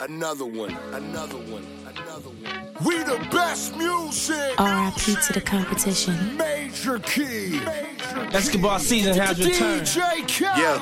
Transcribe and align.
Another 0.00 0.46
one, 0.46 0.74
another 0.92 1.36
one, 1.36 1.66
another 1.86 2.30
one. 2.30 2.74
We 2.84 2.96
the 3.02 3.18
best 3.30 3.76
music. 3.76 4.58
RIP 4.58 5.20
to 5.26 5.32
the 5.34 5.42
competition. 5.44 6.36
Major 6.38 6.98
key. 7.00 7.60
Major 7.60 8.30
Basketball 8.32 8.78
season 8.78 9.14
has 9.14 9.38
returned. 9.38 9.82
DJ 9.82 10.26
Khaled. 10.26 10.58
Yeah, 10.58 10.78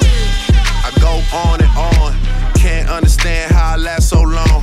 I 0.85 0.93
go 1.01 1.21
on 1.37 1.60
and 1.60 1.71
on. 1.76 2.54
Can't 2.54 2.88
understand 2.88 3.53
how 3.53 3.74
I 3.74 3.76
last 3.76 4.08
so 4.08 4.22
long. 4.22 4.63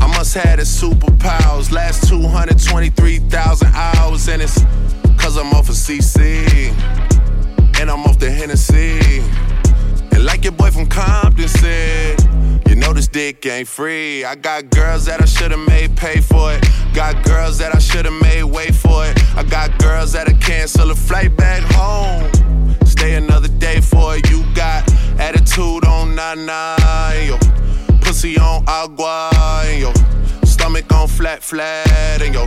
I 0.00 0.06
must 0.16 0.34
have 0.34 0.58
the 0.58 0.64
superpowers. 0.64 1.72
Last 1.72 2.08
223,000 2.08 3.68
hours, 3.74 4.28
and 4.28 4.40
it's 4.40 4.62
cause 5.20 5.36
I'm 5.36 5.52
off 5.52 5.68
of 5.68 5.74
CC. 5.74 6.70
And 7.80 7.90
I'm 7.90 8.04
off 8.04 8.18
the 8.18 8.30
Hennessy. 8.30 9.22
Like 10.28 10.44
your 10.44 10.52
boy 10.52 10.70
from 10.70 10.86
Compton 10.86 11.48
said, 11.48 12.20
you 12.68 12.76
know 12.76 12.92
this 12.92 13.08
dick 13.08 13.46
ain't 13.46 13.66
free. 13.66 14.26
I 14.26 14.34
got 14.34 14.68
girls 14.68 15.06
that 15.06 15.22
I 15.22 15.24
should've 15.24 15.66
made 15.66 15.96
pay 15.96 16.20
for 16.20 16.52
it. 16.52 16.62
Got 16.92 17.24
girls 17.24 17.56
that 17.58 17.74
I 17.74 17.78
should've 17.78 18.12
made 18.20 18.44
wait 18.44 18.74
for 18.74 19.06
it. 19.06 19.18
I 19.34 19.42
got 19.42 19.78
girls 19.78 20.12
that'll 20.12 20.36
cancel 20.36 20.90
a 20.90 20.94
flight 20.94 21.34
back 21.34 21.62
home. 21.72 22.30
Stay 22.84 23.14
another 23.14 23.48
day 23.48 23.80
for 23.80 24.16
it. 24.16 24.28
You 24.28 24.44
got 24.54 24.86
attitude 25.18 25.86
on 25.86 26.14
nana, 26.14 26.76
yo. 27.24 27.38
Pussy 28.02 28.38
on 28.38 28.64
agua, 28.68 29.30
yo. 29.78 29.94
Stomach 30.44 30.92
on 30.92 31.08
flat, 31.08 31.42
flat, 31.42 32.20
and 32.20 32.34
yo. 32.34 32.46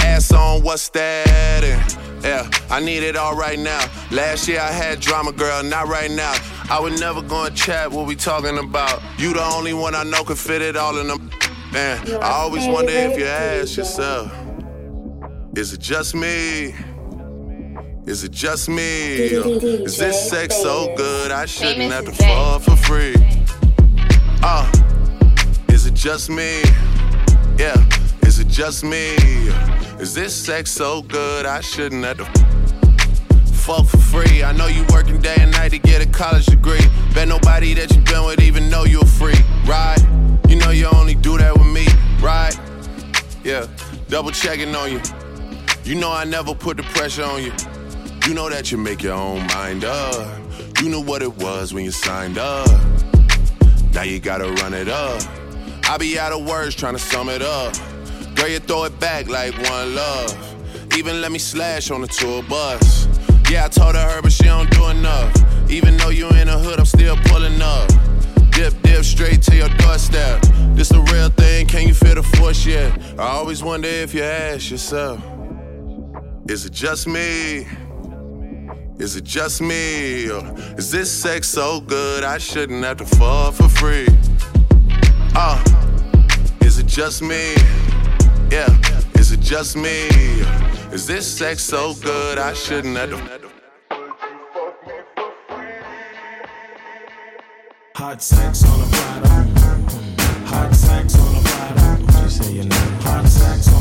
Ass 0.00 0.32
on 0.32 0.64
what's 0.64 0.88
that? 0.88 1.62
And 1.62 2.13
yeah, 2.24 2.48
I 2.70 2.80
need 2.80 3.02
it 3.02 3.16
all 3.16 3.36
right 3.36 3.58
now. 3.58 3.86
Last 4.10 4.48
year 4.48 4.60
I 4.60 4.72
had 4.72 4.98
drama, 5.00 5.32
girl, 5.32 5.62
not 5.62 5.88
right 5.88 6.10
now. 6.10 6.34
I 6.70 6.80
would 6.80 6.98
never 6.98 7.20
go 7.20 7.44
and 7.44 7.54
chat 7.54 7.90
what 7.90 8.06
we 8.06 8.16
talking 8.16 8.56
about. 8.56 9.02
You 9.18 9.34
the 9.34 9.44
only 9.44 9.74
one 9.74 9.94
I 9.94 10.04
know 10.04 10.24
could 10.24 10.38
fit 10.38 10.62
it 10.62 10.74
all 10.74 10.98
in 10.98 11.08
them. 11.08 11.30
Man, 11.72 12.22
I 12.22 12.30
always 12.30 12.66
wonder 12.66 12.92
if 12.92 13.18
you 13.18 13.26
ask 13.26 13.76
yourself, 13.76 14.32
is 15.54 15.74
it 15.74 15.80
just 15.80 16.14
me? 16.14 16.74
Is 18.06 18.24
it 18.24 18.32
just 18.32 18.68
me? 18.68 19.16
Is 19.16 19.98
this 19.98 20.30
sex 20.30 20.56
so 20.56 20.94
good 20.96 21.30
I 21.30 21.44
shouldn't 21.44 21.92
have 21.92 22.06
to 22.06 22.12
fall 22.12 22.58
for 22.58 22.76
free? 22.76 23.16
Uh, 24.42 24.70
is 25.68 25.86
it 25.86 25.94
just 25.94 26.30
me? 26.30 26.62
Yeah, 27.58 27.76
is 28.22 28.38
it 28.38 28.48
just 28.48 28.82
me? 28.82 29.16
Is 30.00 30.12
this 30.12 30.34
sex 30.34 30.72
so 30.72 31.02
good 31.02 31.46
I 31.46 31.60
shouldn't 31.60 32.04
have 32.04 32.18
to 32.18 32.24
fuck 33.52 33.86
for 33.86 33.96
free? 33.96 34.42
I 34.42 34.52
know 34.52 34.66
you 34.66 34.84
working 34.92 35.20
day 35.20 35.36
and 35.38 35.52
night 35.52 35.70
to 35.70 35.78
get 35.78 36.02
a 36.02 36.06
college 36.10 36.46
degree. 36.46 36.80
Bet 37.14 37.28
nobody 37.28 37.74
that 37.74 37.94
you 37.94 38.02
been 38.02 38.24
with 38.26 38.42
even 38.42 38.68
know 38.68 38.84
you 38.84 39.00
a 39.00 39.06
freak, 39.06 39.40
right? 39.66 39.98
You 40.48 40.56
know 40.56 40.70
you 40.70 40.86
only 40.86 41.14
do 41.14 41.38
that 41.38 41.56
with 41.56 41.68
me, 41.68 41.86
right? 42.20 42.58
Yeah, 43.44 43.66
double 44.08 44.32
checking 44.32 44.74
on 44.74 44.90
you. 44.90 45.00
You 45.84 45.94
know 45.94 46.10
I 46.10 46.24
never 46.24 46.54
put 46.56 46.76
the 46.76 46.82
pressure 46.82 47.22
on 47.22 47.44
you. 47.44 47.52
You 48.26 48.34
know 48.34 48.50
that 48.50 48.72
you 48.72 48.78
make 48.78 49.00
your 49.02 49.14
own 49.14 49.46
mind 49.46 49.84
up. 49.84 50.40
You 50.82 50.88
knew 50.88 51.02
what 51.02 51.22
it 51.22 51.34
was 51.36 51.72
when 51.72 51.84
you 51.84 51.92
signed 51.92 52.36
up. 52.36 52.68
Now 53.92 54.02
you 54.02 54.18
gotta 54.18 54.50
run 54.60 54.74
it 54.74 54.88
up. 54.88 55.22
I 55.88 55.98
be 55.98 56.18
out 56.18 56.32
of 56.32 56.46
words 56.48 56.74
trying 56.74 56.94
to 56.94 56.98
sum 56.98 57.28
it 57.28 57.42
up. 57.42 57.76
Girl, 58.44 58.52
you 58.52 58.58
throw 58.58 58.84
it 58.84 59.00
back 59.00 59.26
like 59.26 59.54
one 59.70 59.94
love. 59.94 60.94
Even 60.98 61.22
let 61.22 61.32
me 61.32 61.38
slash 61.38 61.90
on 61.90 62.02
the 62.02 62.06
tour 62.06 62.42
bus. 62.42 63.08
Yeah, 63.50 63.64
I 63.64 63.68
told 63.68 63.94
her 63.94 64.02
her, 64.02 64.20
but 64.20 64.32
she 64.32 64.44
don't 64.44 64.70
do 64.70 64.88
enough. 64.88 65.32
Even 65.70 65.96
though 65.96 66.10
you 66.10 66.28
in 66.28 66.48
the 66.48 66.58
hood, 66.58 66.78
I'm 66.78 66.84
still 66.84 67.16
pulling 67.24 67.62
up. 67.62 67.88
Dip, 68.50 68.74
dip, 68.82 69.02
straight 69.02 69.40
to 69.44 69.56
your 69.56 69.70
doorstep. 69.78 70.42
This 70.74 70.90
the 70.90 71.00
real 71.10 71.30
thing, 71.30 71.66
can 71.66 71.88
you 71.88 71.94
feel 71.94 72.16
the 72.16 72.22
force 72.22 72.66
yet? 72.66 72.92
I 73.18 73.28
always 73.28 73.62
wonder 73.62 73.88
if 73.88 74.12
you 74.12 74.22
ask 74.22 74.70
yourself, 74.70 75.22
is 76.46 76.66
it 76.66 76.72
just 76.72 77.06
me? 77.06 77.66
Is 78.98 79.16
it 79.16 79.24
just 79.24 79.62
me? 79.62 80.28
Or 80.28 80.54
is 80.76 80.90
this 80.90 81.10
sex 81.10 81.48
so 81.48 81.80
good 81.80 82.24
I 82.24 82.36
shouldn't 82.36 82.84
have 82.84 82.98
to 82.98 83.06
fall 83.06 83.52
for 83.52 83.70
free? 83.70 84.06
Uh, 85.34 85.64
is 86.60 86.78
it 86.78 86.86
just 86.86 87.22
me? 87.22 87.54
Yeah, 88.50 88.68
is 89.14 89.32
it 89.32 89.40
just 89.40 89.76
me? 89.76 90.08
Is 90.92 91.06
this 91.06 91.26
sex 91.26 91.62
so 91.62 91.94
good 91.94 92.38
I 92.38 92.52
shouldn't 92.52 92.96
have 92.96 93.10
Hot 97.96 98.22
sex 98.22 98.64
on 98.64 98.80
a 98.80 98.86
platter. 98.86 99.28
Hot 100.46 100.74
sex 100.74 101.18
on 101.18 101.36
a 101.36 101.40
platter. 101.40 102.04
What 102.04 102.22
you 102.22 102.28
say 102.28 102.52
your 102.52 102.64
name? 102.64 103.00
Hot 103.00 103.26
sex 103.26 103.73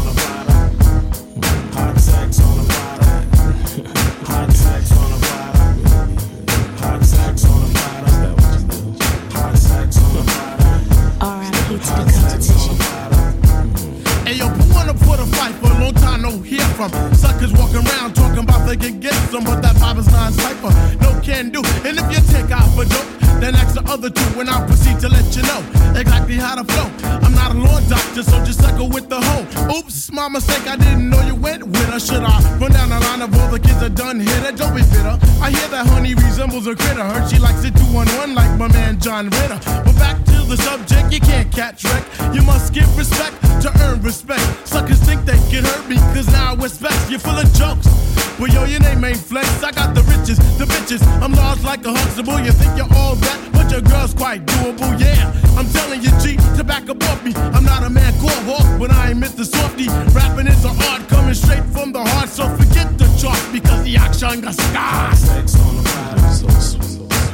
from? 16.90 17.14
Suckers 17.14 17.54
walking 17.54 17.86
around 17.88 18.16
talking 18.16 18.44
about 18.44 18.68
they 18.68 18.78
can 18.78 19.00
get 19.00 19.14
some, 19.32 19.44
but 19.44 19.62
that 19.62 19.76
vibe 19.76 20.00
is 20.00 20.12
non 20.12 20.32
cipher. 20.32 20.72
No 21.02 21.20
can 21.22 21.50
do. 21.50 21.62
And 21.86 21.98
if 21.98 22.12
you 22.12 22.22
take 22.34 22.52
out 22.52 22.70
for 22.76 22.86
dope, 22.86 23.23
then 23.44 23.56
ask 23.56 23.76
the 23.76 23.84
other 23.92 24.10
two 24.10 24.40
and 24.40 24.50
I'll 24.50 24.66
proceed 24.66 25.00
to 25.02 25.10
let 25.10 25.36
you 25.36 25.44
know 25.44 25.60
exactly 26.00 26.36
how 26.36 26.56
to 26.56 26.64
flow. 26.64 26.88
I'm 27.20 27.36
not 27.36 27.52
a 27.52 27.60
law 27.60 27.80
doctor, 27.90 28.24
so 28.24 28.40
just 28.46 28.62
suckle 28.62 28.88
with 28.88 29.10
the 29.10 29.20
hoe. 29.20 29.78
Oops, 29.78 30.12
my 30.14 30.30
mistake, 30.30 30.66
I 30.66 30.78
didn't 30.78 31.10
know 31.10 31.20
you 31.28 31.36
went 31.36 31.64
with 31.66 31.88
her. 31.92 32.00
Should 32.00 32.24
I 32.24 32.40
run 32.58 32.72
down 32.72 32.90
the 32.90 33.00
line 33.02 33.22
of 33.22 33.36
all 33.38 33.52
the 33.52 33.60
kids 33.60 33.82
that 33.82 33.96
done 33.96 34.22
hit 34.22 34.44
her? 34.48 34.54
Don't 34.54 34.74
be 34.74 34.84
bitter. 34.84 35.20
I 35.44 35.52
hear 35.52 35.68
that 35.76 35.88
honey 35.88 36.16
resembles 36.16 36.68
a 36.68 36.76
critter. 36.76 37.04
Heard 37.04 37.30
she 37.30 37.38
likes 37.38 37.66
it 37.66 37.76
two 37.76 37.92
on 37.98 38.08
one 38.16 38.34
like 38.34 38.58
my 38.58 38.70
man 38.70 38.98
John 39.00 39.26
Ritter. 39.26 39.60
But 39.84 39.96
back 40.00 40.24
to 40.32 40.38
the 40.48 40.56
subject, 40.56 41.12
you 41.12 41.20
can't 41.20 41.52
catch 41.52 41.84
wreck. 41.84 42.06
You 42.34 42.44
must 42.44 42.74
give 42.74 42.88
respect 42.98 43.36
to 43.64 43.70
earn 43.84 44.02
respect. 44.02 44.48
Suckers 44.66 45.00
think 45.04 45.26
they 45.26 45.40
can 45.52 45.66
hurt 45.66 45.90
me, 45.90 45.98
cause 46.16 46.28
now 46.32 46.56
I 46.56 46.64
expect 46.64 47.10
you're 47.10 47.20
full 47.20 47.38
of 47.38 47.52
jokes. 47.54 48.23
Well, 48.44 48.52
yo, 48.52 48.66
your 48.66 48.82
name 48.82 49.02
ain't 49.06 49.16
flex. 49.16 49.64
I 49.64 49.72
got 49.72 49.96
the 49.96 50.02
riches, 50.04 50.36
the 50.58 50.66
bitches. 50.66 51.02
I'm 51.24 51.32
large 51.32 51.64
like 51.64 51.86
a 51.86 51.94
Huxtable. 51.94 52.42
You 52.42 52.52
think 52.52 52.76
you're 52.76 52.94
all 52.94 53.16
that, 53.16 53.40
but 53.54 53.72
your 53.72 53.80
girl's 53.80 54.14
quite 54.14 54.46
doable. 54.46 55.00
Yeah, 55.00 55.32
I'm 55.56 55.66
telling 55.70 56.02
you, 56.02 56.12
G, 56.20 56.36
to 56.58 56.64
back 56.66 56.90
up 56.90 57.02
off 57.04 57.24
me. 57.24 57.32
I'm 57.56 57.64
not 57.64 57.84
a 57.84 57.90
man 57.90 58.12
called 58.20 58.44
Hawk, 58.44 58.68
but 58.82 58.92
I 58.92 59.12
ain't 59.12 59.24
Mr. 59.24 59.46
Softy. 59.46 59.88
Rapping 60.12 60.48
is 60.48 60.66
an 60.66 60.76
art 60.92 61.08
coming 61.08 61.36
straight 61.36 61.64
from 61.72 61.94
the 61.94 62.04
heart, 62.04 62.28
so 62.28 62.50
forget 62.58 62.98
the 62.98 63.08
chart 63.18 63.40
because 63.54 63.82
the 63.86 63.96
action 63.96 64.42
got 64.42 64.56
scars. 64.56 65.24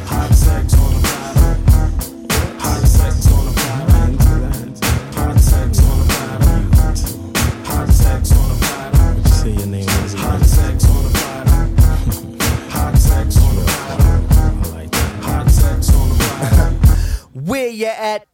Hot 0.06 0.32
sex 0.32 0.74
on 0.76 0.86
a 0.86 0.89
Where 17.40 17.68
you 17.68 17.86
at? 17.86 18.26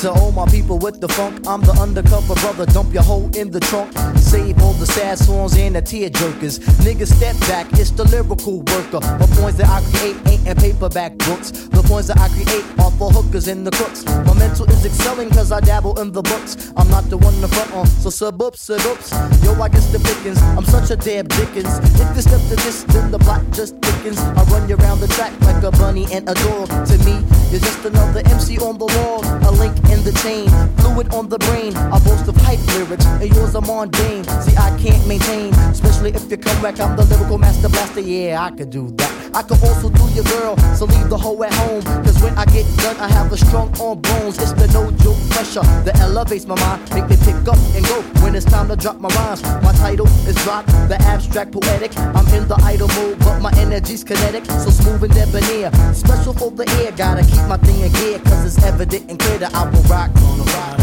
To 0.00 0.10
all 0.10 0.32
my 0.32 0.46
people 0.46 0.78
with 0.78 0.98
the 0.98 1.08
funk, 1.08 1.46
I'm 1.46 1.60
the 1.60 1.72
undercover 1.72 2.32
brother. 2.40 2.64
Dump 2.64 2.94
your 2.94 3.02
hoe 3.02 3.28
in 3.36 3.50
the 3.50 3.60
trunk. 3.60 3.92
Save 4.16 4.62
all 4.62 4.72
the 4.72 4.86
sad 4.86 5.18
songs 5.18 5.54
and 5.58 5.76
the 5.76 5.82
tear 5.82 6.08
jerkers. 6.08 6.58
Niggas 6.80 7.12
step 7.12 7.38
back, 7.40 7.66
it's 7.74 7.90
the 7.90 8.04
lyrical 8.04 8.60
worker. 8.60 9.00
The 9.20 9.28
points 9.36 9.58
that 9.58 9.68
I 9.68 9.84
create 9.92 10.16
ain't 10.26 10.48
in 10.48 10.56
paperback 10.56 11.18
books. 11.18 11.50
The 11.50 11.82
points 11.82 12.08
that 12.08 12.18
I 12.18 12.28
create 12.32 12.64
are 12.80 12.90
for 12.92 13.10
hookers 13.10 13.46
and 13.46 13.66
the 13.66 13.72
crooks. 13.72 14.06
My 14.06 14.32
mental 14.40 14.64
is 14.72 14.86
excelling 14.86 15.28
cause 15.30 15.52
I 15.52 15.60
dabble 15.60 16.00
in 16.00 16.12
the 16.12 16.22
books. 16.22 16.72
I'm 16.78 16.88
not 16.88 17.10
the 17.10 17.18
one 17.18 17.38
to 17.42 17.48
front 17.48 17.70
on, 17.74 17.86
so 17.86 18.08
sub 18.08 18.40
up, 18.40 18.56
sub 18.56 18.80
ups. 18.88 19.12
Yo, 19.44 19.52
I 19.60 19.68
guess 19.68 19.92
the 19.92 20.00
pickings. 20.00 20.40
I'm 20.56 20.64
such 20.64 20.90
a 20.90 20.96
damn 20.96 21.28
dickens. 21.28 21.76
If 22.00 22.16
you 22.16 22.22
step 22.22 22.40
to 22.48 22.56
this, 22.56 22.84
then 22.84 23.10
the 23.10 23.18
block 23.18 23.44
just 23.52 23.76
thickens. 23.84 24.18
I 24.18 24.42
run 24.44 24.66
you 24.66 24.76
around 24.76 25.00
the 25.00 25.08
track 25.08 25.38
like 25.42 25.62
a 25.62 25.70
bunny 25.72 26.06
and 26.10 26.26
a 26.26 26.32
dog. 26.32 26.72
To 26.88 26.96
me, 27.04 27.20
you're 27.52 27.60
just 27.60 27.84
another 27.84 28.22
MC 28.32 28.56
on 28.58 28.78
the 28.78 28.88
wall. 28.96 29.20
Link 29.60 29.76
in 29.90 30.02
the 30.04 30.12
chain, 30.22 30.48
fluid 30.78 31.12
on 31.12 31.28
the 31.28 31.36
brain. 31.38 31.76
I 31.76 31.98
boast 31.98 32.26
of 32.26 32.36
hype 32.38 32.66
lyrics, 32.74 33.04
and 33.04 33.28
yours 33.34 33.54
are 33.54 33.60
mundane. 33.60 34.24
See, 34.24 34.56
I 34.56 34.74
can't 34.78 35.06
maintain, 35.06 35.52
especially 35.68 36.12
if 36.14 36.30
you 36.30 36.38
come 36.38 36.62
back. 36.62 36.80
I'm 36.80 36.96
the 36.96 37.04
lyrical 37.04 37.36
master 37.36 37.68
blaster. 37.68 38.00
Yeah, 38.00 38.42
I 38.42 38.52
could 38.52 38.70
do 38.70 38.90
that. 38.92 39.09
I 39.32 39.42
could 39.42 39.62
also 39.62 39.88
do 39.90 40.04
your 40.10 40.24
girl, 40.24 40.56
so 40.74 40.86
leave 40.86 41.08
the 41.08 41.16
hoe 41.16 41.42
at 41.42 41.54
home. 41.54 41.82
Cause 42.04 42.20
when 42.22 42.36
I 42.36 42.44
get 42.46 42.66
done, 42.78 42.96
I 42.96 43.08
have 43.08 43.32
a 43.32 43.36
strong 43.36 43.68
arm 43.80 44.00
bones. 44.00 44.38
It's 44.38 44.52
the 44.52 44.66
no 44.72 44.90
joke 45.02 45.18
pressure 45.30 45.62
that 45.84 45.98
elevates 46.00 46.46
my 46.46 46.58
mind, 46.60 46.82
make 46.94 47.08
me 47.08 47.16
pick 47.16 47.36
up 47.46 47.58
and 47.74 47.84
go 47.86 48.02
when 48.22 48.34
it's 48.34 48.44
time 48.44 48.68
to 48.68 48.76
drop 48.76 48.98
my 49.00 49.08
rhymes. 49.10 49.42
My 49.62 49.72
title 49.72 50.06
is 50.26 50.34
drop, 50.42 50.66
the 50.88 50.96
abstract 51.02 51.52
poetic. 51.52 51.96
I'm 51.98 52.26
in 52.34 52.48
the 52.48 52.58
idle 52.62 52.88
mode, 52.88 53.18
but 53.20 53.40
my 53.40 53.52
energy's 53.56 54.02
kinetic, 54.02 54.46
so 54.46 54.70
smooth 54.70 55.04
and 55.04 55.14
debonair. 55.14 55.70
Special 55.94 56.32
for 56.32 56.50
the 56.50 56.68
air, 56.82 56.92
gotta 56.92 57.22
keep 57.22 57.44
my 57.46 57.56
thing 57.58 57.80
in 57.80 57.92
gear, 57.92 58.18
cause 58.20 58.44
it's 58.44 58.64
evident 58.64 59.10
and 59.10 59.18
clear 59.18 59.38
that 59.38 59.54
I 59.54 59.64
will 59.70 59.82
rock 59.82 60.10
on 60.16 60.38
the 60.38 60.44
ride. 60.44 60.80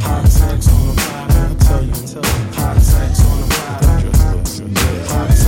Hot 0.00 0.26
sex 0.26 0.68
on 0.68 0.86
the 0.88 0.94
platter. 1.02 1.38
I 1.38 1.54
tell 1.60 1.82
you, 1.84 1.92
hot 2.56 2.80
sex 2.80 3.20
on 3.26 3.40
the 3.40 3.46
platter. 3.54 3.88
Hot 5.12 5.28
sex 5.28 5.47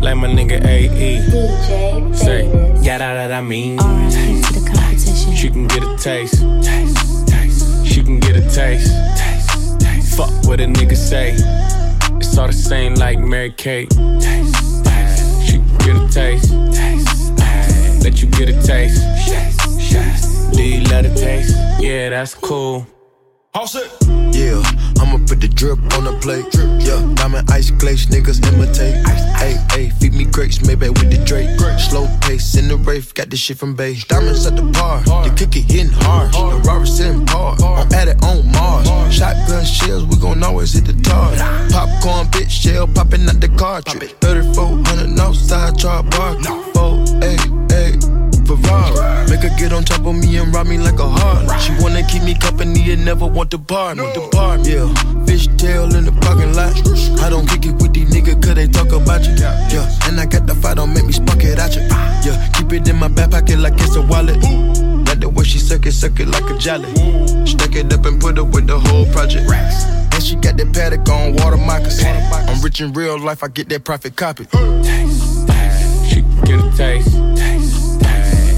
Like 0.00 0.16
my 0.16 0.28
nigga 0.28 0.64
AE. 0.64 1.20
DJ 1.20 2.16
Say, 2.16 2.50
Famous. 2.50 2.84
yeah, 2.84 2.98
that, 2.98 3.28
that 3.28 3.32
I 3.32 3.40
mean. 3.42 3.76
RIP 3.76 3.82
the 4.54 4.70
competition. 4.74 5.34
She 5.36 5.50
can 5.50 5.66
get 5.68 5.82
a 5.82 5.96
taste. 5.98 6.40
taste, 6.62 7.28
taste. 7.28 7.86
She 7.86 8.02
can 8.02 8.18
get 8.18 8.36
a 8.36 8.40
taste. 8.40 8.90
taste, 9.18 9.80
taste. 9.80 10.16
Fuck 10.16 10.30
what 10.46 10.60
a 10.60 10.64
nigga 10.64 10.96
say. 10.96 11.34
It's 12.16 12.36
all 12.38 12.46
the 12.46 12.52
same 12.52 12.94
like 12.94 13.18
Mary 13.18 13.52
Kate. 13.52 13.90
Taste, 13.90 14.84
taste. 14.84 15.46
She 15.46 15.58
can 15.58 15.78
get 15.78 15.96
a 15.96 16.08
taste. 16.08 16.50
taste, 16.72 17.36
taste. 17.36 18.02
Let 18.04 18.22
you 18.22 18.28
get 18.30 18.48
a 18.48 18.62
taste. 18.62 19.02
Taste, 19.28 19.90
taste. 19.92 20.52
Do 20.54 20.62
you 20.62 20.80
love 20.84 21.04
the 21.04 21.14
taste? 21.14 21.54
Yeah, 21.78 22.08
that's 22.10 22.34
cool. 22.34 22.86
Yeah, 24.32 24.62
I'ma 25.00 25.16
put 25.26 25.40
the 25.40 25.48
drip 25.48 25.78
on 25.96 26.04
the 26.04 26.12
plate. 26.20 26.44
Yeah, 26.86 27.00
diamond 27.14 27.50
ice 27.50 27.70
glaze, 27.70 28.06
niggas 28.06 28.44
imitate. 28.52 28.94
Hey, 29.36 29.56
hey, 29.72 29.90
feed 29.98 30.12
me 30.12 30.24
grapes, 30.24 30.62
maybe 30.64 30.88
with 30.90 31.10
the 31.10 31.24
Drake. 31.24 31.58
Slow 31.80 32.06
pace 32.20 32.54
in 32.56 32.68
the 32.68 32.76
rave, 32.76 33.12
got 33.14 33.30
this 33.30 33.40
shit 33.40 33.56
from 33.58 33.74
Bay. 33.74 33.96
Diamonds 34.08 34.46
at 34.46 34.56
the 34.56 34.62
bar, 34.62 35.00
the 35.24 35.34
cookie 35.36 35.62
hitting 35.62 35.88
hard. 35.88 36.32
The 36.32 36.68
robber 36.68 36.86
sitting 36.86 37.24
par, 37.24 37.56
I'm 37.62 37.92
at 37.92 38.08
it 38.08 38.22
on 38.22 38.46
Mars. 38.52 38.86
Shotgun 39.12 39.64
shells, 39.64 40.04
we 40.04 40.16
gon' 40.16 40.42
always 40.42 40.74
hit 40.74 40.84
the 40.84 40.94
tar. 41.02 41.32
Popcorn, 41.70 42.26
bitch, 42.28 42.50
shell 42.50 42.86
popping 42.86 43.26
out 43.28 43.40
the 43.40 43.48
cartridge. 43.48 44.14
3400 44.20 45.18
outside, 45.18 45.78
char 45.78 46.02
bar. 46.02 46.36
Four, 46.74 47.04
eight, 47.24 47.40
eight. 47.40 47.59
Make 48.50 49.42
her 49.42 49.56
get 49.56 49.72
on 49.72 49.84
top 49.84 50.04
of 50.06 50.14
me 50.14 50.36
and 50.38 50.52
ride 50.54 50.66
me 50.66 50.78
like 50.78 50.98
a 50.98 51.08
Harley. 51.08 51.46
She 51.60 51.72
wanna 51.82 52.02
keep 52.02 52.22
me 52.22 52.34
company 52.34 52.90
and 52.92 53.04
never 53.04 53.26
want 53.26 53.50
to 53.52 53.58
bar 53.58 53.94
me. 53.94 54.02
The 54.12 54.28
bar, 54.32 54.58
yeah. 54.58 54.92
Fish 55.24 55.46
tail 55.56 55.94
in 55.94 56.04
the 56.04 56.12
parking 56.12 56.54
lot. 56.54 56.74
I 57.22 57.30
don't 57.30 57.46
kick 57.46 57.66
it 57.66 57.80
with 57.80 57.94
these 57.94 58.10
niggas 58.10 58.42
cause 58.42 58.54
they 58.54 58.66
talk 58.66 58.92
about 58.92 59.24
you. 59.24 59.34
Yeah, 59.34 59.86
and 60.06 60.18
I 60.18 60.26
got 60.26 60.46
the 60.46 60.54
fight, 60.54 60.76
don't 60.76 60.92
make 60.92 61.04
me 61.04 61.12
spark 61.12 61.44
it 61.44 61.58
at 61.58 61.76
you. 61.76 61.82
Yeah, 62.26 62.48
keep 62.54 62.72
it 62.72 62.88
in 62.88 62.96
my 62.96 63.08
back 63.08 63.30
pocket 63.30 63.58
like 63.58 63.74
it's 63.76 63.94
a 63.94 64.02
wallet. 64.02 64.36
Like 65.06 65.20
the 65.20 65.28
way 65.28 65.44
she 65.44 65.58
suck 65.58 65.86
it, 65.86 65.92
suck 65.92 66.18
it 66.18 66.28
like 66.28 66.48
a 66.50 66.58
jelly. 66.58 66.90
Stack 67.46 67.76
it 67.76 67.92
up 67.92 68.04
and 68.06 68.20
put 68.20 68.36
it 68.36 68.42
with 68.42 68.66
the 68.66 68.78
whole 68.78 69.06
project. 69.12 69.48
And 69.50 70.22
she 70.22 70.34
got 70.36 70.56
that 70.56 70.72
paddock 70.72 71.08
on 71.08 71.34
water 71.34 71.56
moccasins. 71.56 72.08
I'm 72.48 72.60
rich 72.62 72.80
in 72.80 72.92
real 72.92 73.18
life, 73.18 73.44
I 73.44 73.48
get 73.48 73.68
that 73.68 73.84
profit 73.84 74.16
copy. 74.16 74.46
Taste, 74.46 75.46
taste. 75.46 76.10
She 76.10 76.22
get 76.44 76.58
a. 76.58 76.70
Taste, 76.76 77.10
taste. 77.36 77.89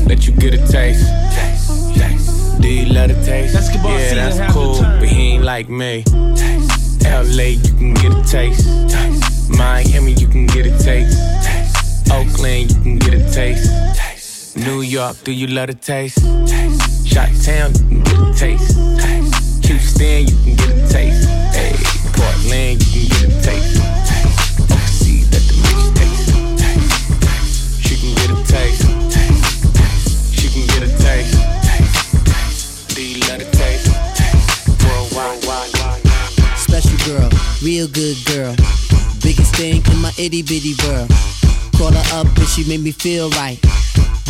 Let 0.06 0.26
you 0.26 0.32
get 0.34 0.54
a 0.54 0.58
taste. 0.66 1.06
Taste, 1.34 1.94
taste. 1.94 2.60
Do 2.60 2.68
you 2.68 2.92
love 2.92 3.08
the 3.08 3.22
taste? 3.24 3.54
Basketball 3.54 3.92
yeah, 3.98 4.14
that's 4.14 4.52
cool, 4.52 4.80
but 4.80 5.08
he 5.08 5.34
ain't 5.34 5.44
like 5.44 5.68
me. 5.68 6.02
Taste, 6.36 7.04
LA, 7.04 7.54
you 7.58 7.72
can 7.74 7.94
get 7.94 8.12
a 8.12 8.22
taste. 8.24 8.66
taste. 8.90 9.50
Miami, 9.50 10.12
you 10.12 10.28
can 10.28 10.46
get 10.46 10.66
a 10.66 10.70
taste. 10.82 11.16
taste. 11.44 12.10
Oakland, 12.10 12.70
you 12.72 12.80
can 12.82 12.98
get 12.98 13.14
a 13.14 13.32
taste. 13.32 13.70
taste. 13.96 14.56
New 14.56 14.82
York, 14.82 15.16
do 15.24 15.32
you 15.32 15.46
love 15.46 15.68
the 15.68 15.74
taste? 15.74 16.18
taste. 16.46 17.06
Shot 17.06 17.28
Town, 17.42 17.72
you 17.72 18.02
can 18.02 18.02
get 18.02 18.18
a 18.18 18.34
taste. 18.34 18.76
taste. 19.00 19.64
Houston, 19.66 20.26
you 20.28 20.36
can 20.44 20.56
get 20.56 20.70
a 20.70 20.88
taste. 20.92 21.28
Hey, 21.56 21.72
Portland, 22.12 22.82
you 22.94 23.08
can 23.08 23.28
get 23.28 23.38
a 23.38 23.42
taste. 23.42 23.80
taste. 24.08 24.60
Overseas, 24.70 25.26
let 25.32 25.42
the 25.48 25.54
bitch 25.62 25.94
taste. 25.96 26.28
taste. 26.60 27.22
taste. 27.22 27.82
She 27.82 27.94
can 27.96 28.14
get 28.14 28.30
a 28.30 28.36
taste. 28.44 28.50
taste. 28.50 28.81
Real 37.62 37.86
good 37.86 38.16
girl. 38.26 38.54
Biggest 39.22 39.54
thing 39.54 39.82
in 39.86 39.98
my 40.02 40.12
itty 40.18 40.42
bitty 40.42 40.74
world. 40.84 41.08
Caught 41.78 41.94
her 41.94 42.18
up 42.18 42.26
and 42.26 42.48
she 42.48 42.66
made 42.68 42.80
me 42.80 42.90
feel 42.90 43.30
right. 43.30 43.58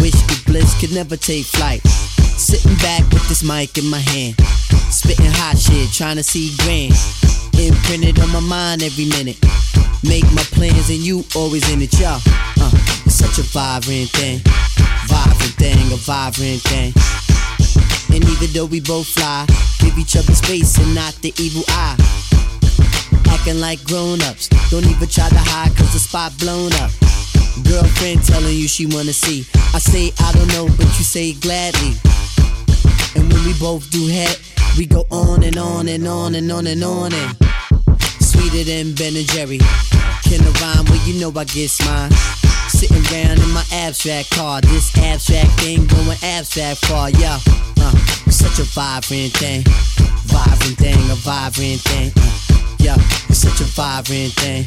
Wish 0.00 0.12
the 0.28 0.40
bliss 0.46 0.78
could 0.80 0.92
never 0.92 1.16
take 1.16 1.46
flight. 1.46 1.80
Sitting 2.36 2.76
back 2.76 3.02
with 3.12 3.26
this 3.28 3.42
mic 3.42 3.78
in 3.78 3.88
my 3.88 3.98
hand. 3.98 4.36
Spitting 4.92 5.32
hot 5.32 5.56
shit, 5.56 5.90
trying 5.92 6.16
to 6.16 6.22
see 6.22 6.52
grand. 6.60 6.92
Imprinted 7.58 8.20
on 8.20 8.30
my 8.30 8.40
mind 8.40 8.82
every 8.82 9.06
minute. 9.06 9.40
Make 10.04 10.24
my 10.32 10.44
plans 10.52 10.90
and 10.90 11.00
you 11.00 11.24
always 11.34 11.64
in 11.72 11.80
it, 11.80 11.98
y'all. 11.98 12.20
Uh, 12.60 12.70
it's 13.06 13.16
such 13.16 13.38
a 13.38 13.46
vibrant 13.48 14.10
thing. 14.10 14.40
Vibrant 15.08 15.56
thing, 15.56 15.92
a 15.92 15.96
vibrant 15.96 16.60
thing. 16.68 16.92
And 18.14 18.24
even 18.28 18.52
though 18.52 18.66
we 18.66 18.80
both 18.80 19.06
fly, 19.06 19.46
give 19.78 19.96
each 19.98 20.16
other 20.16 20.34
space 20.34 20.76
and 20.78 20.94
not 20.94 21.14
the 21.22 21.32
evil 21.38 21.64
eye. 21.68 21.96
Acting 23.42 23.60
like 23.60 23.82
grown 23.82 24.22
ups, 24.22 24.46
don't 24.70 24.86
even 24.86 25.08
try 25.08 25.28
to 25.28 25.34
hide 25.34 25.76
cause 25.76 25.92
the 25.92 25.98
spot 25.98 26.30
blown 26.38 26.70
up. 26.74 26.92
Girlfriend 27.66 28.22
telling 28.22 28.54
you 28.54 28.68
she 28.68 28.86
wanna 28.86 29.12
see. 29.12 29.44
I 29.74 29.80
say 29.80 30.12
I 30.20 30.30
don't 30.30 30.46
know, 30.54 30.66
but 30.78 30.86
you 30.94 31.02
say 31.02 31.32
gladly. 31.32 31.98
And 33.16 33.26
when 33.32 33.42
we 33.44 33.52
both 33.58 33.90
do 33.90 34.06
head, 34.06 34.38
we 34.78 34.86
go 34.86 35.08
on 35.10 35.42
and 35.42 35.58
on 35.58 35.88
and 35.88 36.06
on 36.06 36.36
and 36.36 36.52
on 36.52 36.68
and 36.68 36.84
on 36.84 37.12
and 37.12 37.36
sweeter 38.22 38.62
than 38.62 38.94
Ben 38.94 39.16
and 39.16 39.26
Jerry. 39.34 39.58
Can 40.22 40.38
I 40.38 40.52
rhyme? 40.62 40.86
Well, 40.86 41.02
you 41.02 41.18
know 41.18 41.34
I 41.34 41.42
get 41.42 41.74
mine. 41.82 42.12
Sitting 42.70 43.02
round 43.10 43.42
in 43.42 43.50
my 43.50 43.64
abstract 43.72 44.30
car. 44.30 44.60
This 44.60 44.96
abstract 44.98 45.50
thing 45.58 45.88
going 45.88 46.18
abstract 46.22 46.86
far, 46.86 47.10
yeah. 47.10 47.40
Uh, 47.80 47.90
such 48.30 48.60
a 48.60 48.66
vibrant 48.70 49.34
thing. 49.34 49.64
Vibrant 50.30 50.78
thing, 50.78 51.10
a 51.10 51.16
vibrant 51.16 51.80
thing. 51.90 52.12
Uh, 52.14 52.51
yeah, 52.82 52.98
you're 53.28 53.34
such 53.34 53.60
a 53.60 53.64
vibrant 53.64 54.34
thing. 54.34 54.66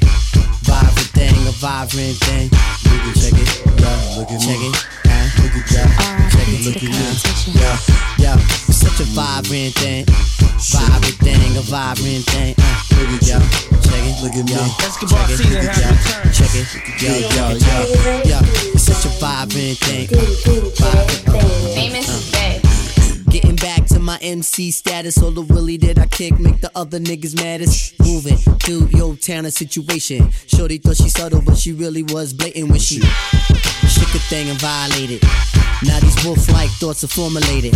Vibrant 0.63 1.11
thing, 1.11 1.35
a 1.47 1.51
vibrant 1.59 2.17
thing. 2.23 2.49
Look 2.87 3.03
at 3.03 3.15
check 3.19 3.35
it, 3.35 3.49
yeah, 3.77 4.17
look 4.17 4.31
at 4.31 4.39
check 4.39 4.61
it. 4.63 4.75
Uh, 5.05 5.27
look 5.43 5.55
at 5.55 5.65
that. 5.75 6.31
Check 6.31 6.47
it, 6.47 6.65
look 6.65 6.75
at 6.75 6.83
you. 6.83 6.89
Yeah, 7.59 7.77
yeah, 8.17 8.35
you're 8.39 8.79
such 8.79 8.99
a 9.01 9.07
vibrant 9.11 9.75
thing. 9.75 10.05
Vibrant 10.07 11.17
thing, 11.19 11.57
a 11.57 11.61
vibrant 11.61 12.25
thing. 12.31 12.55
Uh, 12.57 12.63
look 12.97 13.11
at 13.11 13.27
you. 13.27 13.39
Check 13.83 14.03
it, 14.07 14.15
look 14.23 14.35
at 14.35 14.45
me. 14.47 14.55
Basketball 14.79 15.19
Check 15.19 15.29
it, 15.29 15.37
season 15.37 15.53
look 15.53 15.67
has 15.67 15.83
at 15.83 15.91
returned. 15.91 16.33
Check 16.33 16.53
it, 16.55 16.67
yo, 17.03 17.11
yo, 17.35 17.45
yo, 17.59 17.75
yo. 18.23 18.39
You're 18.71 18.79
such 18.79 19.05
a 19.05 19.11
vibrant 19.19 19.77
thing. 19.83 20.07
Vibrant, 20.07 21.27
uh, 21.27 21.75
Famous 21.75 22.31
babe. 22.31 22.34
Getting 23.35 23.57
back 23.57 23.85
to 23.87 23.99
my 23.99 24.17
MC 24.21 24.71
status, 24.71 25.21
all 25.21 25.29
the 25.29 25.41
willy 25.41 25.75
that 25.79 25.99
I 25.99 26.05
kick 26.05 26.39
make 26.39 26.61
the 26.61 26.71
other 26.73 26.99
niggas 26.99 27.35
maddest. 27.35 27.99
Moving 27.99 28.37
through 28.37 28.87
your 28.97 29.17
town 29.17 29.51
situation. 29.51 30.31
Shorty 30.47 30.77
thought 30.77 30.95
she 30.95 31.09
subtle, 31.09 31.41
but 31.41 31.57
she 31.57 31.73
really 31.73 32.03
was 32.03 32.31
blatant 32.31 32.69
when 32.69 32.79
she 32.79 33.01
shook 33.91 34.15
a 34.15 34.19
thing 34.31 34.47
and 34.49 34.57
violated. 34.61 35.21
Now 35.83 35.99
these 35.99 36.15
wolf-like 36.23 36.69
thoughts 36.79 37.03
are 37.03 37.09
formulated. 37.09 37.73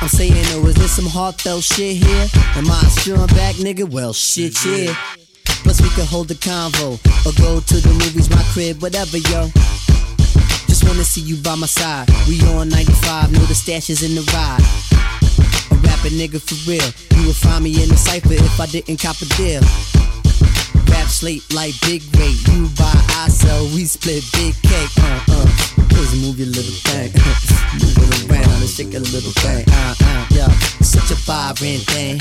I'm 0.00 0.08
saying, 0.08 0.32
oh, 0.56 0.66
is 0.66 0.76
this 0.76 0.96
some 0.96 1.04
heartfelt 1.04 1.62
shit 1.62 1.98
here? 1.98 2.26
Am 2.56 2.70
I 2.70 2.80
a 2.80 2.88
strong 2.88 3.26
back 3.36 3.56
nigga? 3.56 3.84
Well, 3.86 4.14
shit, 4.14 4.64
yeah. 4.64 4.96
Plus 5.44 5.78
we 5.82 5.90
could 5.90 6.06
hold 6.06 6.30
a 6.30 6.36
convo 6.36 6.92
or 7.26 7.32
go 7.36 7.60
to 7.60 7.80
the 7.80 7.90
movies, 7.90 8.30
my 8.30 8.42
crib, 8.54 8.80
whatever, 8.80 9.18
yo. 9.18 9.50
Just 10.82 10.94
wanna 10.94 11.04
see 11.04 11.20
you 11.20 11.36
by 11.36 11.54
my 11.54 11.68
side. 11.68 12.10
We 12.26 12.42
on 12.58 12.68
95, 12.68 13.30
know 13.30 13.46
the 13.46 13.54
stash 13.54 13.88
is 13.88 14.02
in 14.02 14.18
the 14.18 14.26
ride. 14.34 14.58
A 15.70 15.78
rapping 15.86 16.18
nigga 16.18 16.42
for 16.42 16.58
real. 16.66 16.82
You 17.14 17.28
would 17.28 17.36
find 17.38 17.62
me 17.62 17.70
in 17.80 17.88
the 17.88 17.96
cipher 17.96 18.34
if 18.34 18.58
I 18.58 18.66
didn't 18.66 18.98
cop 18.98 19.14
a 19.22 19.26
deal. 19.38 19.62
Rap 20.90 21.06
slate 21.06 21.46
like 21.54 21.78
big 21.86 22.02
rate. 22.18 22.34
You 22.50 22.66
buy, 22.74 22.90
I 23.14 23.30
sell, 23.30 23.62
we 23.78 23.86
split 23.86 24.26
big 24.34 24.58
cake. 24.66 24.90
Uh 24.98 25.22
uh. 25.30 25.46
Just 25.86 26.18
move 26.18 26.42
your 26.42 26.50
little 26.50 26.74
thing. 26.90 27.14
move 27.78 28.02
it 28.02 28.26
around 28.26 28.50
and 28.50 28.66
shake 28.66 28.90
a 28.98 29.02
little 29.06 29.34
thing. 29.38 29.62
Uh 29.70 29.94
uh. 30.02 30.26
Yeah. 30.34 30.50
Such 30.82 31.14
a 31.14 31.18
vibrant 31.22 31.86
thing. 31.94 32.18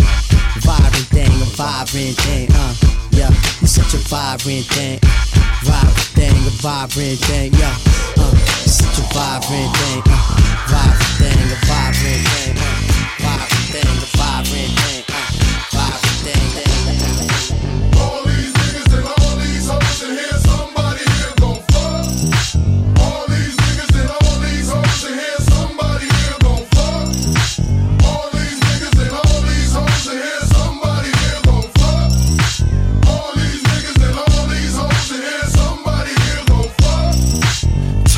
Vibrant 0.61 1.09
thing. 1.09 1.33
A 1.33 1.49
vibrant 1.57 2.13
thing. 2.29 2.45
Uh. 2.53 2.77
Yeah. 3.09 3.33
You 3.57 3.65
such 3.65 3.97
a 3.97 4.01
vibrant 4.05 4.69
thing. 4.69 5.01
Vibrant 5.65 6.13
thing. 6.13 6.37
A 6.45 6.53
vibrant 6.61 7.17
thing. 7.25 7.53
Yeah. 7.57 7.73
Uh. 8.21 8.50
Vibrant 9.13 9.75
thing. 9.77 10.03
Uh. 10.05 10.15
Vibrant 10.67 11.13
thing. 11.19 11.51
A 11.51 11.57
vibrant 11.67 12.27
thing. 12.31 12.57
Uh. 12.57 12.63
Vibrant 13.19 13.67
thing. 13.71 13.87
A 13.87 14.17
vibrant 14.17 14.71
thing. 14.75 14.80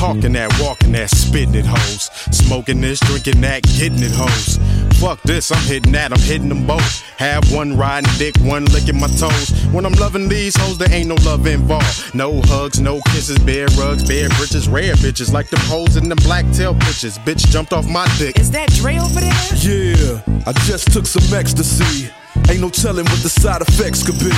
Talking 0.04 0.34
that, 0.34 0.60
walking 0.60 0.92
that, 0.92 1.10
spitting 1.10 1.56
it, 1.56 1.66
hoes. 1.66 2.12
Smoking 2.30 2.82
this, 2.82 3.00
drinking 3.00 3.40
that, 3.40 3.64
getting 3.64 4.04
it, 4.04 4.12
hoes. 4.12 4.60
Fuck 5.00 5.22
this, 5.22 5.50
I'm 5.50 5.64
hitting 5.64 5.94
that, 5.94 6.12
I'm 6.12 6.20
hitting 6.20 6.50
them 6.50 6.68
both. 6.68 7.00
Have 7.16 7.50
one 7.54 7.78
riding 7.78 8.12
dick, 8.18 8.36
one 8.42 8.66
licking 8.66 9.00
my 9.00 9.08
toes. 9.08 9.52
When 9.72 9.86
I'm 9.86 9.94
loving 9.94 10.28
these 10.28 10.58
hoes, 10.58 10.78
there 10.78 10.92
ain't 10.92 11.08
no 11.08 11.16
love 11.24 11.48
involved. 11.48 12.14
No 12.14 12.42
hugs, 12.42 12.82
no 12.82 13.00
kisses, 13.12 13.40
bare 13.40 13.68
rugs, 13.78 14.06
bare 14.06 14.28
britches, 14.36 14.68
rare 14.68 14.96
bitches 14.96 15.32
like 15.32 15.50
the 15.50 15.60
hoes 15.60 15.96
in 15.96 16.10
the 16.10 16.18
black 16.18 16.44
tail 16.52 16.74
pictures. 16.74 17.18
Bitch 17.20 17.48
jumped 17.48 17.72
off 17.72 17.88
my 17.88 18.06
dick. 18.18 18.38
Is 18.38 18.52
that 18.52 18.70
Dre 18.74 19.00
over 19.00 19.22
there? 19.22 19.32
Yeah, 19.56 20.22
I 20.46 20.52
just 20.68 20.92
took 20.92 21.06
some 21.06 21.34
ecstasy. 21.34 22.12
Ain't 22.50 22.62
no 22.62 22.70
telling 22.70 23.06
what 23.06 23.22
the 23.24 23.30
side 23.30 23.62
effects 23.62 24.04
could 24.04 24.20
be. 24.20 24.32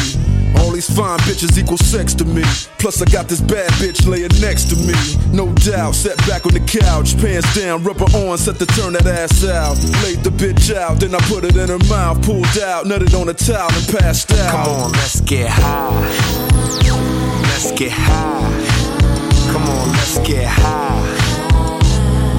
All 0.59 0.71
these 0.71 0.89
fine 0.89 1.19
bitches 1.19 1.57
equal 1.57 1.77
sex 1.77 2.13
to 2.15 2.25
me. 2.25 2.43
Plus, 2.79 3.01
I 3.01 3.05
got 3.05 3.27
this 3.27 3.41
bad 3.41 3.69
bitch 3.73 4.07
laying 4.07 4.31
next 4.39 4.69
to 4.69 4.75
me. 4.75 4.95
No 5.35 5.51
doubt, 5.53 5.95
sat 5.95 6.17
back 6.27 6.45
on 6.45 6.53
the 6.53 6.61
couch, 6.61 7.17
pants 7.19 7.53
down, 7.55 7.83
rubber 7.83 8.05
on, 8.15 8.37
set 8.37 8.57
to 8.59 8.65
turn 8.65 8.93
that 8.93 9.05
ass 9.05 9.43
out. 9.45 9.75
Laid 10.03 10.23
the 10.23 10.31
bitch 10.31 10.73
out, 10.73 10.99
then 10.99 11.13
I 11.13 11.19
put 11.27 11.43
it 11.43 11.55
in 11.55 11.67
her 11.67 11.83
mouth, 11.89 12.23
pulled 12.25 12.57
out, 12.59 12.85
nutted 12.85 13.19
on 13.19 13.27
a 13.29 13.33
towel, 13.33 13.69
and 13.73 13.99
passed 13.99 14.31
out. 14.31 14.51
Come 14.51 14.73
on, 14.73 14.91
let's 14.93 15.21
get 15.21 15.49
high. 15.49 16.45
Let's 17.51 17.71
get 17.71 17.91
high. 17.91 18.95
Come 19.51 19.63
on, 19.63 19.87
let's 19.89 20.17
get 20.19 20.47
high. 20.47 21.01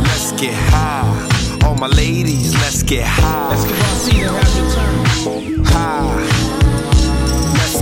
Let's 0.03 0.33
get 0.41 0.55
high. 0.55 1.67
All 1.67 1.75
my 1.75 1.89
ladies, 1.89 2.55
let's 2.55 2.83
get 2.83 3.05
high. 3.05 3.51
Basketball 3.51 3.97
season 3.97 4.35
has 4.35 4.46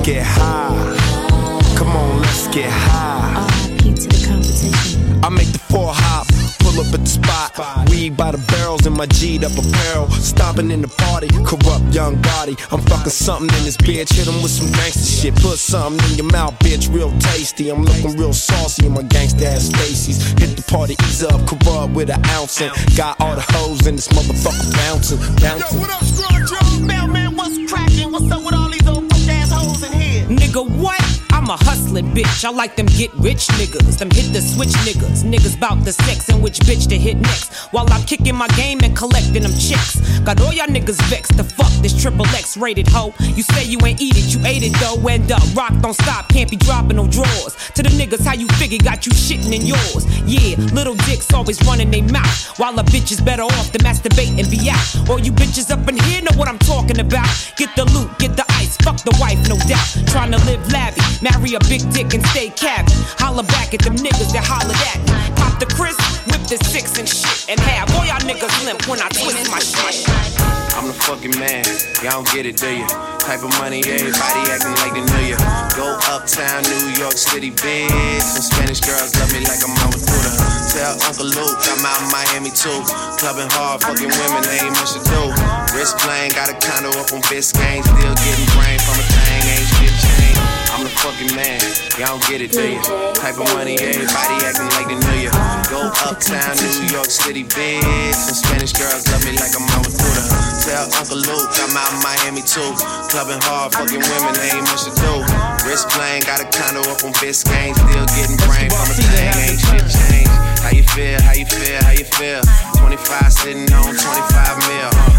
get 0.05 0.23
high. 0.23 1.77
Come 1.77 1.89
on, 1.89 2.21
let's 2.21 2.47
get 2.49 2.71
high. 2.71 3.49
RIP 3.83 3.97
to 3.97 4.09
the 4.09 4.27
competition. 4.29 5.25
I 5.25 5.31
make 5.31 5.49
the 5.49 5.59
four 5.59 5.93
hop, 5.95 6.29
pull 6.61 6.79
up 6.79 6.93
at 6.93 7.01
the 7.01 7.07
spot. 7.07 7.89
Weed 7.89 8.15
by 8.15 8.33
the 8.33 8.39
barrels 8.53 8.87
in 8.87 8.93
my 8.93 9.07
G'd 9.07 9.45
up 9.45 9.57
apparel. 9.57 10.11
Stomping 10.11 10.71
in 10.71 10.83
the 10.83 10.89
party, 10.89 11.29
corrupt 11.49 11.89
young 11.95 12.21
body. 12.21 12.55
I'm 12.71 12.83
fucking 12.83 13.17
something 13.17 13.49
in 13.57 13.65
this 13.65 13.79
bitch. 13.79 14.13
Hit 14.13 14.29
him 14.29 14.43
with 14.43 14.53
some 14.53 14.71
gangster 14.73 15.01
shit. 15.09 15.35
Put 15.37 15.57
something 15.57 16.05
in 16.11 16.19
your 16.19 16.31
mouth, 16.31 16.59
bitch, 16.59 16.93
real 16.93 17.11
tasty. 17.19 17.71
I'm 17.71 17.83
looking 17.83 18.13
real 18.19 18.35
saucy 18.35 18.85
in 18.85 18.93
my 18.93 19.03
gangsta 19.05 19.47
ass 19.47 19.73
Stacy's. 19.73 20.21
Hit 20.37 20.55
the 20.55 20.65
party, 20.69 20.97
ease 21.09 21.25
up, 21.25 21.41
corrupt 21.49 21.95
with 21.95 22.11
an 22.11 22.23
ounce. 22.37 22.61
And 22.61 22.71
got 22.95 23.19
all 23.23 23.35
the 23.35 23.47
hoes 23.57 23.87
in 23.87 23.97
this 23.97 24.09
motherfucker 24.09 24.69
bouncing, 24.85 25.19
bouncing. 25.41 25.81
What 25.81 25.89
up, 25.89 26.05
Scrunch? 26.05 26.53
Mailman, 26.83 27.37
what's 27.37 27.57
cracking? 27.73 28.13
What's 28.13 28.31
up 28.31 28.45
with 28.45 28.55
all 28.55 28.64
Nigga, 30.55 30.69
what? 30.79 31.04
I'm 31.45 31.51
a 31.51 31.63
hustling 31.63 32.07
bitch. 32.13 32.43
I 32.43 32.49
like 32.49 32.75
them 32.75 32.87
get 32.87 33.13
rich 33.17 33.49
niggas, 33.61 33.99
them 33.99 34.11
hit 34.11 34.33
the 34.33 34.41
switch 34.41 34.73
niggas. 34.89 35.25
Niggas 35.25 35.61
bout 35.61 35.85
the 35.85 35.93
sex 35.93 36.31
and 36.31 36.43
which 36.43 36.59
bitch 36.61 36.89
to 36.89 36.97
hit 36.97 37.19
next. 37.19 37.53
While 37.71 37.85
I'm 37.93 38.03
kicking 38.05 38.35
my 38.35 38.49
game 38.57 38.81
and 38.83 38.97
collecting 38.97 39.43
them 39.43 39.53
chicks. 39.53 40.01
Got 40.21 40.41
all 40.41 40.55
y'all 40.55 40.69
niggas 40.69 40.97
vexed 41.11 41.37
to 41.37 41.45
fuck 41.45 41.71
this 41.83 41.93
triple 42.01 42.27
X 42.29 42.57
rated 42.57 42.89
hoe. 42.89 43.13
You 43.21 43.43
say 43.43 43.65
you 43.65 43.79
ain't 43.85 44.01
eat 44.01 44.17
it, 44.17 44.33
you 44.33 44.41
ate 44.47 44.63
it 44.63 44.73
though. 44.81 44.97
End 45.07 45.31
up, 45.31 45.43
rock 45.55 45.75
don't 45.83 45.93
stop, 45.93 46.31
can't 46.31 46.51
be 46.51 46.57
dropping 46.57 46.97
no 46.97 47.07
drawers. 47.09 47.55
To 47.75 47.83
the 47.83 47.91
niggas, 47.91 48.25
how 48.25 48.33
you 48.33 48.49
figure 48.57 48.79
got 48.83 49.05
you 49.05 49.13
shitting 49.13 49.53
in 49.53 49.67
yours. 49.67 50.09
Yeah, 50.25 50.57
little 50.73 50.95
dicks 51.05 51.31
always 51.35 51.61
running 51.67 51.91
they 51.91 52.01
mouth. 52.01 52.59
While 52.59 52.79
a 52.79 52.85
bitch 52.85 53.13
is 53.13 53.21
better 53.21 53.43
off 53.43 53.71
to 53.73 53.79
masturbate 53.81 54.41
and 54.41 54.51
be 54.51 54.71
out. 54.71 55.11
All 55.11 55.21
you 55.21 55.33
bitches 55.33 55.71
up 55.71 55.87
in 55.91 55.99
here 56.09 56.23
know 56.23 56.33
what 56.39 56.49
I'm 56.49 56.59
talking 56.61 57.01
about. 57.01 57.29
Get 57.59 57.77
the 57.77 57.85
loot, 57.93 58.19
get 58.19 58.35
the 58.35 58.47
ice, 58.57 58.79
fuck 58.79 58.97
the 59.05 59.15
wife, 59.21 59.47
no 59.47 59.59
doubt. 59.69 60.09
Trying 60.09 60.33
to 60.33 60.39
live 60.47 60.65
lavish, 60.73 61.21
marry 61.35 61.55
a 61.55 61.61
big 61.69 61.83
dick 61.93 62.15
and 62.15 62.25
stay 62.29 62.51
cabin. 62.51 62.93
Holla 63.19 63.43
back 63.45 63.75
at 63.75 63.83
them 63.83 63.97
niggas 63.97 64.33
that 64.33 64.45
hollered 64.45 64.79
at. 64.95 65.01
Pop 65.37 65.59
the 65.59 65.67
Chris, 65.67 65.97
whip 66.31 66.43
the 66.47 66.59
six 66.71 66.99
and 66.99 67.09
shit. 67.09 67.51
And 67.51 67.59
have 67.61 67.91
all 67.95 68.07
y'all 68.07 68.23
niggas 68.23 68.55
limp 68.65 68.87
when 68.87 69.01
I 69.01 69.09
twist 69.11 69.51
my 69.51 69.59
shit. 69.59 70.07
I'm 70.75 70.87
the 70.87 70.97
fucking 71.07 71.35
man. 71.39 71.65
Y'all 72.03 72.23
don't 72.23 72.31
get 72.35 72.47
it, 72.47 72.57
do 72.59 72.71
you? 72.71 72.87
Type 73.23 73.41
of 73.41 73.53
money, 73.63 73.81
everybody 73.81 74.43
acting 74.53 74.77
like 74.85 74.93
they 74.93 75.05
knew 75.07 75.25
you. 75.33 75.39
Go 75.79 75.97
uptown, 76.13 76.61
New 76.67 76.93
York 77.01 77.17
City, 77.17 77.51
bitch. 77.51 78.21
Some 78.21 78.45
Spanish 78.45 78.81
girls 78.85 79.17
love 79.17 79.33
me 79.33 79.41
like 79.47 79.63
I'm 79.65 79.73
out 79.81 79.95
with 79.95 80.05
Buddha. 80.05 80.33
Tell 80.75 80.93
Uncle 81.09 81.31
Luke 81.31 81.59
I'm 81.73 81.83
out 81.87 82.01
in 82.05 82.09
Miami 82.13 82.53
too. 82.53 82.83
Clubbing 83.17 83.49
hard, 83.55 83.81
fucking 83.81 84.13
women, 84.13 84.43
they 84.45 84.61
ain't 84.61 84.77
much 84.77 84.93
to 84.93 85.01
do. 85.09 85.23
Wrist 85.73 85.97
playing, 86.05 86.37
got 86.37 86.53
a 86.53 86.57
condo 86.59 86.93
up 87.01 87.09
on 87.15 87.23
Biscayne. 87.31 87.81
Still 87.81 88.15
getting 88.19 88.49
brain 88.59 88.79
from 88.83 88.99
a 89.01 89.07
thing, 89.09 89.43
ain't 89.57 89.69
shit 89.79 89.95
changed. 90.05 90.24
I'm 90.75 90.83
the 90.83 90.91
fucking 90.91 91.31
man. 91.39 91.63
Y'all 92.03 92.19
don't 92.19 92.27
get 92.27 92.43
it, 92.43 92.51
do 92.51 92.67
you? 92.67 92.83
Type 93.15 93.39
of 93.39 93.47
money, 93.55 93.79
everybody 93.79 94.35
acting 94.43 94.67
like 94.75 94.91
they 94.91 94.99
knew 94.99 95.31
you. 95.31 95.33
Go 95.71 95.87
uptown, 96.03 96.59
New 96.59 96.91
York 96.91 97.07
City, 97.15 97.47
bitch. 97.47 98.19
Some 98.19 98.43
Spanish 98.43 98.75
girls 98.75 99.07
love 99.07 99.23
me 99.23 99.39
like 99.39 99.55
I'm 99.55 99.63
out 99.71 99.87
with 99.87 99.95
Buddha. 99.95 100.27
Tell 100.67 100.91
Uncle 100.99 101.23
Luke 101.23 101.47
I'm 101.63 101.79
out 101.79 101.95
in 101.95 102.03
Miami 102.03 102.43
too. 102.43 102.75
Clubbing 103.07 103.39
hard, 103.47 103.71
fucking 103.71 104.03
women, 104.03 104.35
they 104.35 104.51
ain't 104.51 104.67
much 104.67 104.83
to 104.91 104.93
do. 104.99 105.23
Wrist 105.63 105.95
playing, 105.95 106.27
got 106.27 106.43
a 106.43 106.47
condo 106.51 106.83
up 106.91 107.07
on 107.07 107.15
Biscayne. 107.23 107.79
Still 107.79 108.07
getting 108.19 108.39
brain 108.43 108.67
from 108.75 108.91
a 108.91 108.97
thing, 108.99 109.31
ain't 109.47 109.63
shit 109.63 109.87
changed. 109.87 110.35
How 110.59 110.75
you 110.75 110.83
feel? 110.91 111.23
How 111.23 111.39
you 111.39 111.47
feel? 111.47 111.79
How 111.87 111.95
you 111.95 112.09
feel? 112.19 112.43
25 112.83 113.31
sitting 113.31 113.71
on 113.71 113.95
25 113.95 114.59
mil. 114.67 114.91
Uh, 114.91 115.14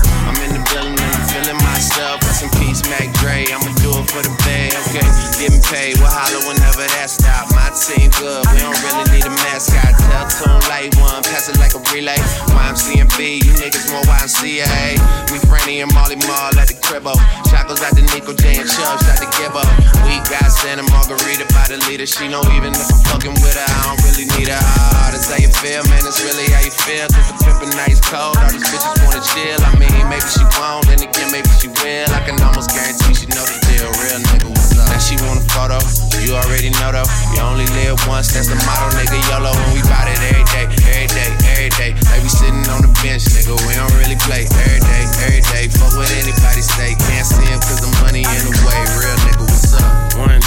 myself. 1.76 2.24
Rest 2.24 2.44
in 2.44 2.50
peace, 2.60 2.82
Mac 2.88 3.12
Dre. 3.20 3.44
I'ma 3.52 3.68
do 3.84 3.92
it 4.00 4.08
for 4.08 4.24
the 4.24 4.32
bay, 4.48 4.72
okay? 4.72 5.04
Getting 5.36 5.62
paid, 5.68 6.00
we'll 6.00 6.08
holler 6.08 6.40
whenever 6.48 6.88
that 6.96 7.12
stop. 7.12 7.52
My 7.52 7.65
team 7.76 8.12
good, 8.20 8.44
we 8.52 8.60
don't 8.60 8.76
really 8.84 9.08
need 9.16 9.26
a 9.28 9.34
mascot. 9.48 9.96
Tell 10.12 10.28
Tune 10.28 10.64
Light 10.68 10.92
One, 11.00 11.24
pass 11.24 11.48
it 11.48 11.60
like 11.60 11.76
a 11.76 11.82
relay. 11.92 12.20
YMCMB, 12.52 13.20
you 13.44 13.54
niggas 13.60 13.88
more 13.92 14.04
YMCA. 14.04 15.00
Me, 15.32 15.38
Franny, 15.48 15.84
and 15.84 15.92
Molly 15.94 16.16
Mall 16.28 16.56
at 16.56 16.68
the 16.68 16.78
cribbo. 16.84 17.16
Shackles 17.48 17.86
Shout 17.86 18.02
to 18.02 18.04
Nico 18.18 18.34
J 18.34 18.58
and 18.58 18.70
Chubb, 18.70 18.98
shout 19.06 19.22
to 19.22 19.30
give 19.38 19.54
her. 19.54 19.68
We 20.10 20.18
got 20.26 20.50
Santa 20.50 20.82
Margarita 20.90 21.46
by 21.54 21.70
the 21.70 21.78
leader. 21.86 22.10
She 22.10 22.26
know 22.26 22.42
even 22.58 22.74
if 22.74 22.88
I'm 22.90 23.02
fucking 23.14 23.38
with 23.46 23.54
her, 23.54 23.68
I 23.68 23.94
don't 23.94 24.02
really 24.10 24.26
need 24.40 24.50
her. 24.50 24.58
Ah, 24.58 25.14
that's 25.14 25.30
how 25.30 25.38
you 25.38 25.54
feel, 25.54 25.86
man. 25.86 26.02
That's 26.02 26.18
really 26.26 26.50
how 26.50 26.66
you 26.66 26.74
feel. 26.74 27.06
Cause 27.14 27.30
the 27.30 27.38
pimpin' 27.46 27.78
nice 27.78 28.02
cold. 28.02 28.42
All 28.42 28.50
these 28.50 28.66
bitches 28.66 28.98
wanna 29.06 29.22
chill. 29.22 29.60
I 29.62 29.70
mean, 29.78 29.94
maybe 30.10 30.26
she 30.34 30.42
won't, 30.58 30.90
then 30.90 31.04
again, 31.04 31.30
maybe 31.30 31.52
she 31.62 31.70
will. 31.70 32.10
I 32.10 32.26
can 32.26 32.42
almost 32.42 32.74
guarantee 32.74 33.14
she 33.14 33.28
know 33.36 33.46
the 33.46 33.60
deal. 33.70 33.86
Real 34.02 34.20
nigga? 34.34 34.55
Now 34.90 35.00
she 35.02 35.16
want 35.26 35.42
a 35.42 35.46
photo. 35.52 35.78
You 36.22 36.36
already 36.38 36.70
know 36.82 36.92
though. 36.92 37.08
You 37.34 37.42
only 37.46 37.68
live 37.78 38.00
once, 38.08 38.34
that's 38.34 38.48
the 38.48 38.58
motto, 38.66 38.94
nigga. 38.98 39.18
YOLO, 39.30 39.52
and 39.52 39.72
we 39.74 39.82
bout 39.86 40.08
it 40.10 40.18
every 40.26 40.46
day, 40.52 40.66
every 40.90 41.10
day, 41.12 41.30
every 41.52 41.72
day. 41.76 41.92
Like 42.10 42.22
we 42.24 42.30
sitting 42.30 42.66
on 42.72 42.82
the 42.82 42.92
bench, 43.02 43.26
nigga. 43.30 43.54
We 43.68 43.74
don't 43.78 43.94
really 44.00 44.18
play 44.26 44.48
every 44.50 44.82
day, 44.82 45.04
every 45.26 45.44
day. 45.54 45.66
Fuck 45.70 45.94
what 45.98 46.10
anybody 46.16 46.64
say. 46.64 46.98
Can't 47.10 47.28
see 47.28 47.46
him 47.46 47.60
cause 47.62 47.82
the 47.82 47.92
money 48.02 48.24
in 48.26 48.42
the 48.48 48.54
way. 48.66 48.80
Real 48.98 49.18
nigga, 49.28 49.44
what's 49.46 49.74
up? 49.76 49.86
One 50.18 50.42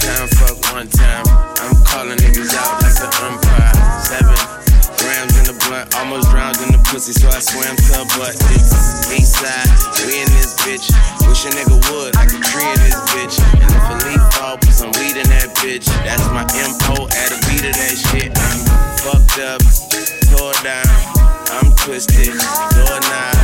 time, 0.00 0.28
fuck 0.40 0.56
one 0.74 0.88
time. 0.90 1.24
I'm 1.62 1.76
calling 1.86 2.18
niggas 2.18 2.52
out 2.58 2.82
like 2.82 2.96
the 2.96 3.08
umpire. 3.22 3.74
Seven 4.02 4.34
grams 4.98 5.34
in 5.38 5.44
the 5.46 5.56
blunt, 5.66 5.94
almost 5.94 6.30
drowned 6.30 6.51
pussy, 6.92 7.16
so 7.16 7.28
I 7.32 7.40
swam 7.40 7.72
to 7.72 7.88
her 7.96 8.06
butt. 8.20 8.36
It's 8.52 9.08
east 9.16 9.40
side, 9.40 9.64
we 10.04 10.20
in 10.20 10.28
this 10.36 10.52
bitch. 10.60 10.92
Wish 11.24 11.48
a 11.48 11.50
nigga 11.56 11.80
would, 11.88 12.14
like 12.20 12.28
a 12.28 12.40
tree 12.44 12.68
in 12.68 12.80
this 12.84 13.00
bitch. 13.16 13.40
And 13.64 13.72
if 13.72 13.84
a 13.88 13.96
leaf 14.04 14.20
fall, 14.36 14.60
put 14.60 14.76
some 14.76 14.92
weed 15.00 15.16
in 15.16 15.24
that 15.32 15.56
bitch. 15.56 15.88
That's 16.04 16.28
my 16.36 16.44
MO, 16.44 17.08
add 17.08 17.32
a 17.32 17.38
beat 17.48 17.64
of 17.64 17.72
that 17.72 17.96
shit. 17.96 18.28
I'm 18.36 18.60
fucked 19.00 19.40
up, 19.40 19.64
tore 20.28 20.52
down. 20.60 20.84
I'm 21.56 21.72
twisted, 21.80 22.36
doorknob, 22.76 23.40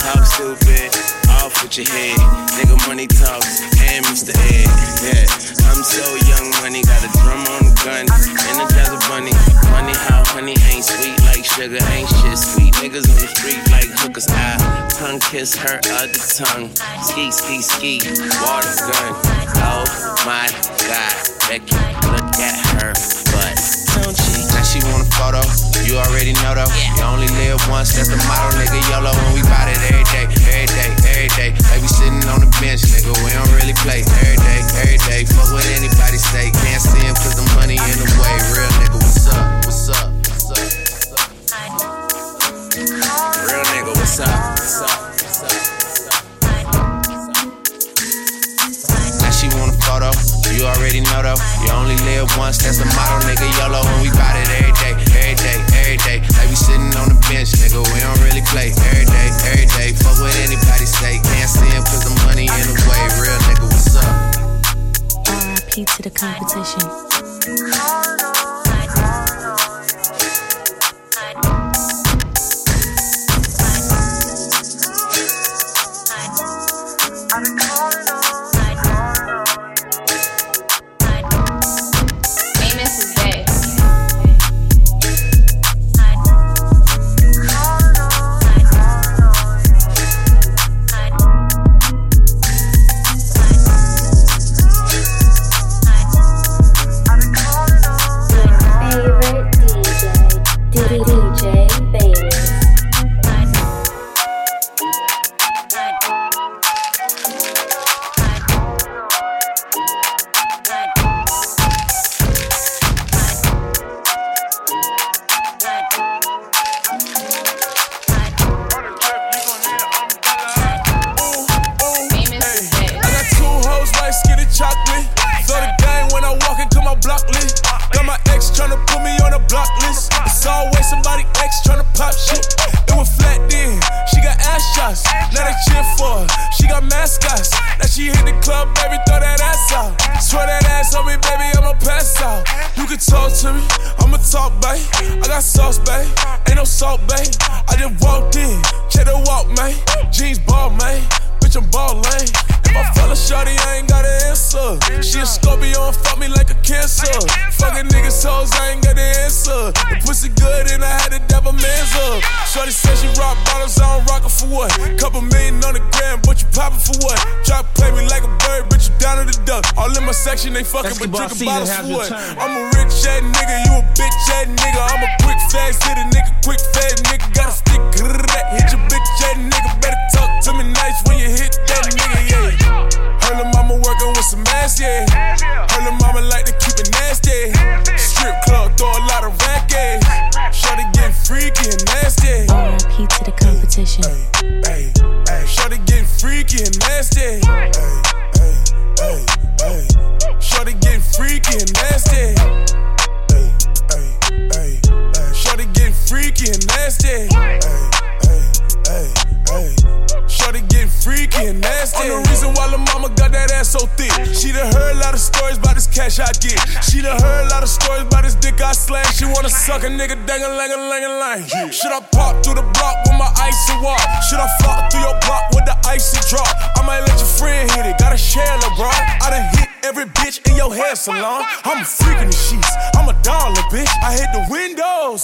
talk 0.00 0.24
stupid, 0.24 0.88
with 1.62 1.78
your 1.78 1.86
head. 1.86 2.18
Nigga, 2.58 2.76
money 2.88 3.06
talks, 3.06 3.62
and 3.80 4.04
Mr. 4.06 4.34
Ed. 4.34 4.66
Yeah, 5.04 5.24
I'm 5.70 5.82
so 5.84 6.04
young, 6.26 6.50
money, 6.62 6.82
got 6.82 7.00
a 7.04 7.10
drum 7.22 7.40
on 7.56 7.70
the 7.70 7.74
gun, 7.84 8.04
and 8.08 8.56
a 8.60 8.66
jazz 8.72 8.92
bunny. 9.08 9.32
Money, 9.70 9.94
how 10.08 10.24
honey 10.32 10.56
ain't 10.72 10.84
sweet 10.84 11.16
like 11.28 11.44
sugar, 11.44 11.80
ain't 11.92 12.08
shit 12.20 12.38
sweet. 12.38 12.74
Niggas 12.82 13.08
on 13.08 13.18
the 13.20 13.30
street 13.30 13.62
like 13.70 13.88
hookers. 14.00 14.26
I 14.28 14.56
tongue 14.98 15.20
kiss 15.20 15.54
her 15.56 15.78
other 16.00 16.20
tongue. 16.34 16.72
Ski, 17.02 17.30
ski, 17.30 17.62
ski, 17.62 17.92
water 18.42 18.74
gun. 18.90 19.12
Oh 19.62 19.84
my 20.26 20.48
god, 20.88 21.14
Becky, 21.48 21.76
look 22.10 22.32
at 22.42 22.56
her 22.80 22.92
butt. 23.32 23.56
Don't 23.96 24.16
she? 24.16 24.44
Now 24.52 24.64
she 24.66 24.80
want 24.90 25.06
a 25.06 25.10
photo. 25.14 25.42
You 25.86 25.96
already 26.02 26.32
know 26.42 26.58
though. 26.58 26.70
You 26.96 27.04
only 27.06 27.28
live 27.38 27.62
once, 27.70 27.94
that's 27.94 28.08
the 28.10 28.18
motto, 28.26 28.56
nigga. 28.58 28.80
YOLO, 28.90 29.12
and 29.14 29.34
we 29.34 29.42
bout 29.46 29.68
it 29.70 29.78
every 29.86 30.04
day, 30.10 30.26
every 31.26 31.50
day. 31.50 31.58
Like 31.70 31.80
we 31.82 31.88
sitting 31.88 32.22
on 32.28 32.40
the 32.40 32.50
bench, 32.60 32.82
nigga. 32.86 33.10
We 33.24 33.30
don't 33.32 33.50
really 33.58 33.74
play 33.82 34.02
every 34.02 34.36
day, 34.36 34.60
every 34.78 34.98
day. 35.06 35.24
Fuck 35.24 35.52
what 35.52 35.64
anybody 35.66 35.75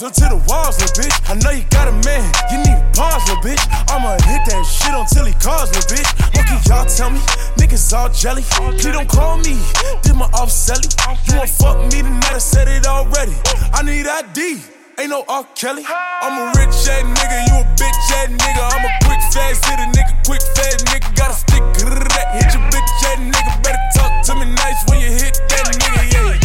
windows 0.03 0.21
until 0.21 0.37
the 0.37 0.45
walls, 0.47 0.79
little 0.79 1.03
bitch. 1.03 1.15
I 1.29 1.33
know 1.39 1.51
you 1.51 1.63
got 1.69 1.87
a 1.87 1.95
man. 2.03 2.23
You 2.51 2.57
need 2.59 2.77
a 2.77 2.91
pause, 2.93 3.23
little 3.27 3.43
bitch. 3.43 3.61
I'ma 3.89 4.13
hit 4.27 4.43
that 4.47 4.63
shit 4.65 4.93
until 4.93 5.25
he 5.25 5.33
calls, 5.33 5.71
little 5.71 5.95
bitch. 5.95 6.09
What 6.35 6.45
can 6.47 6.59
y'all 6.67 6.85
tell 6.85 7.09
me? 7.09 7.19
Niggas 7.57 7.93
all 7.93 8.09
jelly. 8.09 8.43
Please 8.43 8.91
don't 8.91 9.07
call 9.07 9.37
me. 9.37 9.59
Did 10.03 10.15
my 10.15 10.25
off 10.33 10.49
selly. 10.49 10.87
You 11.27 11.37
won't 11.37 11.49
fuck 11.49 11.77
me 11.91 12.01
tonight. 12.01 12.33
I 12.33 12.37
said 12.37 12.67
it 12.67 12.85
already. 12.85 13.35
I 13.73 13.83
need 13.83 14.07
ID. 14.07 14.61
Ain't 14.99 15.09
no 15.09 15.25
R. 15.27 15.43
Kelly. 15.55 15.83
I'm 15.87 16.37
a 16.37 16.45
rich 16.59 16.69
ass 16.85 17.01
nigga, 17.01 17.37
you 17.49 17.55
a 17.57 17.65
bitch 17.81 18.13
ass 18.13 18.29
nigga. 18.29 18.61
I'm 18.61 18.85
a 18.85 18.91
quick 19.01 19.21
fast 19.33 19.65
hitter 19.65 19.89
nigga, 19.89 20.13
quick 20.23 20.41
fast 20.53 20.85
nigga. 20.85 21.09
Gotta 21.17 21.33
stick 21.33 21.63
to 21.81 21.85
that. 22.13 22.27
Hit 22.37 22.53
your 22.53 22.61
bitch 22.69 22.93
ass 23.09 23.17
nigga. 23.17 23.63
Better 23.63 23.81
talk 23.97 24.23
to 24.25 24.35
me 24.35 24.45
nice 24.53 24.85
when 24.87 25.01
you 25.01 25.09
hit 25.09 25.41
that 25.49 25.65
nigga, 25.81 26.03
yeah. 26.13 26.43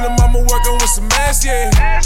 Her 0.00 0.08
mama 0.16 0.38
working 0.38 0.72
with 0.72 0.88
some 0.88 1.08
ass, 1.12 1.44
yeah. 1.44 2.05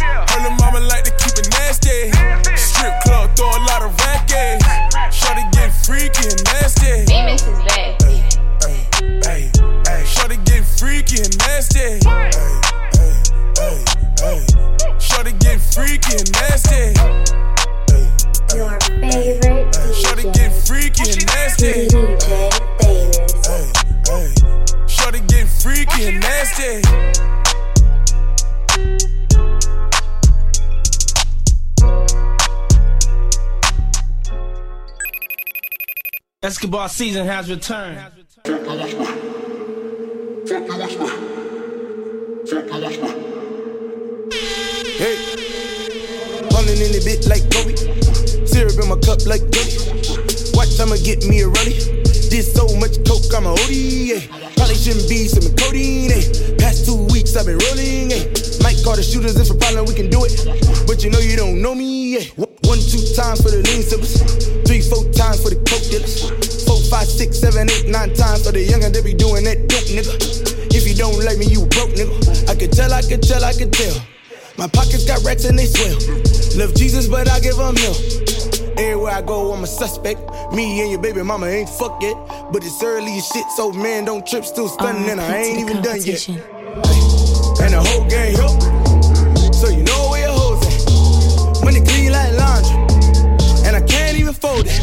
Escobar 36.61 36.91
season 36.91 37.27
has 37.27 37.49
returned. 37.49 37.97
Hey, 37.97 38.05
running 46.53 46.81
in 46.85 46.93
the 46.93 47.01
bit 47.03 47.25
like 47.33 47.49
Kobe. 47.49 47.73
Syrup 48.45 48.77
in 48.77 48.89
my 48.91 49.01
cup 49.01 49.25
like 49.25 49.41
Kobe. 49.41 49.73
Watch, 50.53 50.77
I'ma 50.77 51.01
get 51.01 51.25
me 51.25 51.41
a 51.41 51.49
ruddy. 51.49 51.81
Did 52.29 52.45
so 52.45 52.69
much 52.77 53.01
coke, 53.09 53.33
I'm 53.33 53.47
a 53.47 53.57
OD. 53.57 54.21
Probably 54.61 54.77
shouldn't 54.77 55.09
be 55.09 55.33
some 55.33 55.49
codeine. 55.57 56.13
Yeah. 56.13 56.61
Past 56.61 56.85
two 56.85 57.09
weeks, 57.09 57.37
I've 57.37 57.47
been 57.47 57.57
rolling. 57.57 58.13
Yeah. 58.13 58.29
Might 58.61 58.77
call 58.85 59.01
the 59.01 59.03
shooters 59.03 59.41
if 59.41 59.49
a 59.49 59.57
problem, 59.57 59.87
we 59.87 59.95
can 59.95 60.11
do 60.11 60.29
it. 60.29 60.37
But 60.87 61.03
you 61.05 61.09
know 61.09 61.21
you 61.21 61.37
don't 61.37 61.63
know 61.63 61.75
me. 61.75 62.00
Yeah. 62.11 62.27
One, 62.35 62.83
two 62.91 62.99
times 63.15 63.39
for 63.39 63.55
the 63.55 63.63
lean 63.71 63.87
sippers. 63.87 64.19
Three, 64.67 64.83
four 64.83 65.07
times 65.15 65.47
for 65.47 65.55
the 65.55 65.63
coke 65.63 65.87
dealers. 65.95 66.27
Four, 66.67 66.83
five, 66.91 67.07
six, 67.07 67.39
seven, 67.39 67.71
eight, 67.71 67.87
nine 67.87 68.11
times 68.19 68.43
for 68.43 68.51
the 68.51 68.67
youngin' 68.67 68.91
that 68.91 69.05
be 69.07 69.15
doing 69.15 69.47
that 69.47 69.71
dope, 69.71 69.87
nigga. 69.95 70.11
If 70.75 70.91
you 70.91 70.99
don't 70.99 71.23
like 71.23 71.39
me, 71.39 71.47
you 71.47 71.71
broke, 71.71 71.95
nigga. 71.95 72.51
I 72.51 72.59
can 72.59 72.67
tell, 72.75 72.91
I 72.91 73.07
can 73.07 73.21
tell, 73.23 73.45
I 73.47 73.55
can 73.55 73.71
tell. 73.71 73.95
My 74.59 74.67
pockets 74.67 75.07
got 75.07 75.23
racks 75.23 75.47
and 75.47 75.55
they 75.57 75.71
swell. 75.71 75.95
Love 76.59 76.75
Jesus, 76.75 77.07
but 77.07 77.31
I 77.31 77.39
give 77.39 77.55
him 77.55 77.79
hell. 77.79 77.95
Everywhere 78.75 79.15
I 79.15 79.23
go, 79.23 79.55
I'm 79.55 79.63
a 79.63 79.71
suspect. 79.71 80.19
Me 80.51 80.83
and 80.83 80.91
your 80.91 80.99
baby 80.99 81.23
mama 81.23 81.47
ain't 81.47 81.71
fucked 81.71 82.03
yet. 82.03 82.19
But 82.51 82.67
it's 82.67 82.83
early 82.83 83.23
as 83.23 83.27
shit, 83.31 83.47
so 83.55 83.71
man, 83.71 84.11
don't 84.11 84.27
trip, 84.27 84.43
still 84.43 84.67
stunning, 84.67 85.09
and 85.15 85.21
I 85.21 85.47
ain't 85.47 85.63
even 85.63 85.79
done 85.79 86.03
yet. 86.03 86.27
And 86.27 87.71
the 87.71 87.79
whole 87.79 88.03
gang 88.11 88.35
here. 88.35 88.70
It. 94.67 94.83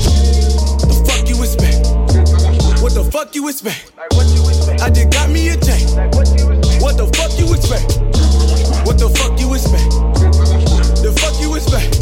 The 0.88 0.96
fuck 1.06 1.28
you 1.30 1.38
expect? 1.44 1.88
What 2.82 2.94
the 2.94 3.04
fuck 3.12 3.36
you 3.36 3.48
expect? 3.50 3.92
I 4.82 4.90
just 4.90 5.10
got 5.10 5.30
me 5.30 5.50
a 5.50 5.58
check. 5.58 5.82
What 6.82 6.98
the 6.98 7.10
fuck 7.18 7.34
you 7.38 7.54
expect? 7.54 8.00
What 8.86 8.98
the 8.98 9.10
fuck 9.10 9.40
you 9.40 9.54
expect? 9.54 9.90
The 11.02 11.12
fuck 11.20 11.36
you 11.42 11.56
expect? 11.56 11.94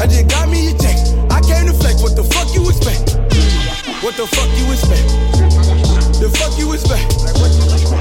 I 0.00 0.06
just 0.06 0.28
got 0.28 0.48
me 0.48 0.70
a 0.70 0.74
check. 0.78 0.98
I 1.30 1.40
came 1.40 1.66
to 1.66 1.74
flex. 1.74 2.02
What 2.02 2.14
the 2.16 2.24
fuck 2.24 2.52
you 2.54 2.68
expect? 2.68 3.16
What 4.02 4.16
the 4.16 4.26
fuck 4.26 4.50
you 4.56 4.70
expect? 4.72 5.08
The 6.20 6.30
fuck 6.38 6.58
you 6.58 6.72
expect? 6.72 7.08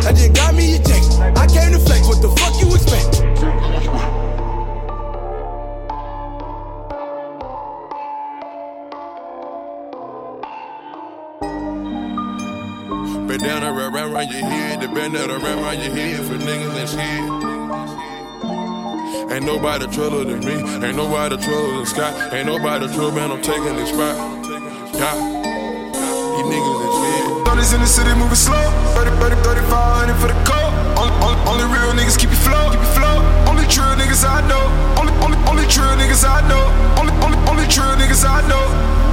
I 0.06 0.14
just 0.14 0.34
got 0.34 0.54
me 0.54 0.76
a 0.76 0.80
check. 0.80 1.04
I 1.38 1.48
came 1.48 1.72
to 1.74 1.80
flex. 1.80 2.08
What 2.08 2.22
the 2.22 2.30
fuck 2.38 2.60
you 2.62 2.74
expect? 2.76 4.17
Down 13.38 13.62
and 13.62 13.78
wrap 13.78 13.94
around 13.94 14.14
around 14.14 14.32
your 14.34 14.42
head. 14.50 14.82
The 14.82 14.88
bend 14.88 15.14
that 15.14 15.30
around 15.30 15.78
your 15.78 15.94
head 15.94 16.26
for 16.26 16.42
niggas 16.42 16.74
that's 16.74 16.92
scared. 16.98 17.30
Ain't 19.30 19.46
nobody 19.46 19.86
trouble 19.94 20.26
than 20.26 20.42
me. 20.42 20.58
Ain't 20.82 20.98
nobody 20.98 21.38
trouble 21.38 21.78
than 21.78 21.86
Scott. 21.86 22.34
Ain't 22.34 22.48
nobody 22.48 22.88
trouble, 22.90 23.12
man. 23.12 23.30
I'm 23.30 23.42
taking 23.46 23.78
this 23.78 23.94
spot. 23.94 24.18
Yeah. 24.98 25.14
These 26.34 26.50
niggas 26.50 26.82
is 26.82 26.94
scared. 26.98 27.46
Thirties 27.46 27.74
in 27.78 27.82
the 27.82 27.86
city 27.86 28.10
moving 28.18 28.34
slow. 28.34 28.58
30, 28.98 29.14
30, 29.22 29.38
3500 29.70 30.18
for 30.18 30.34
the 30.34 30.38
code. 30.42 30.74
Only, 30.98 31.14
only, 31.22 31.38
only 31.46 31.66
real 31.70 31.94
niggas 31.94 32.18
keep 32.18 32.34
you 32.34 32.42
flow. 32.42 32.74
Keep 32.74 32.82
you 32.82 32.94
flow. 32.98 33.22
Only 33.46 33.70
true 33.70 33.94
niggas 34.02 34.26
I 34.26 34.42
know. 34.50 34.66
Only, 34.98 35.14
only, 35.22 35.38
only 35.46 35.70
true 35.70 35.94
niggas 35.94 36.26
I 36.26 36.42
know. 36.50 36.66
Only, 36.98 37.14
only, 37.22 37.38
only 37.46 37.70
true 37.70 37.94
niggas 38.02 38.26
I 38.26 38.42
know. 38.50 39.07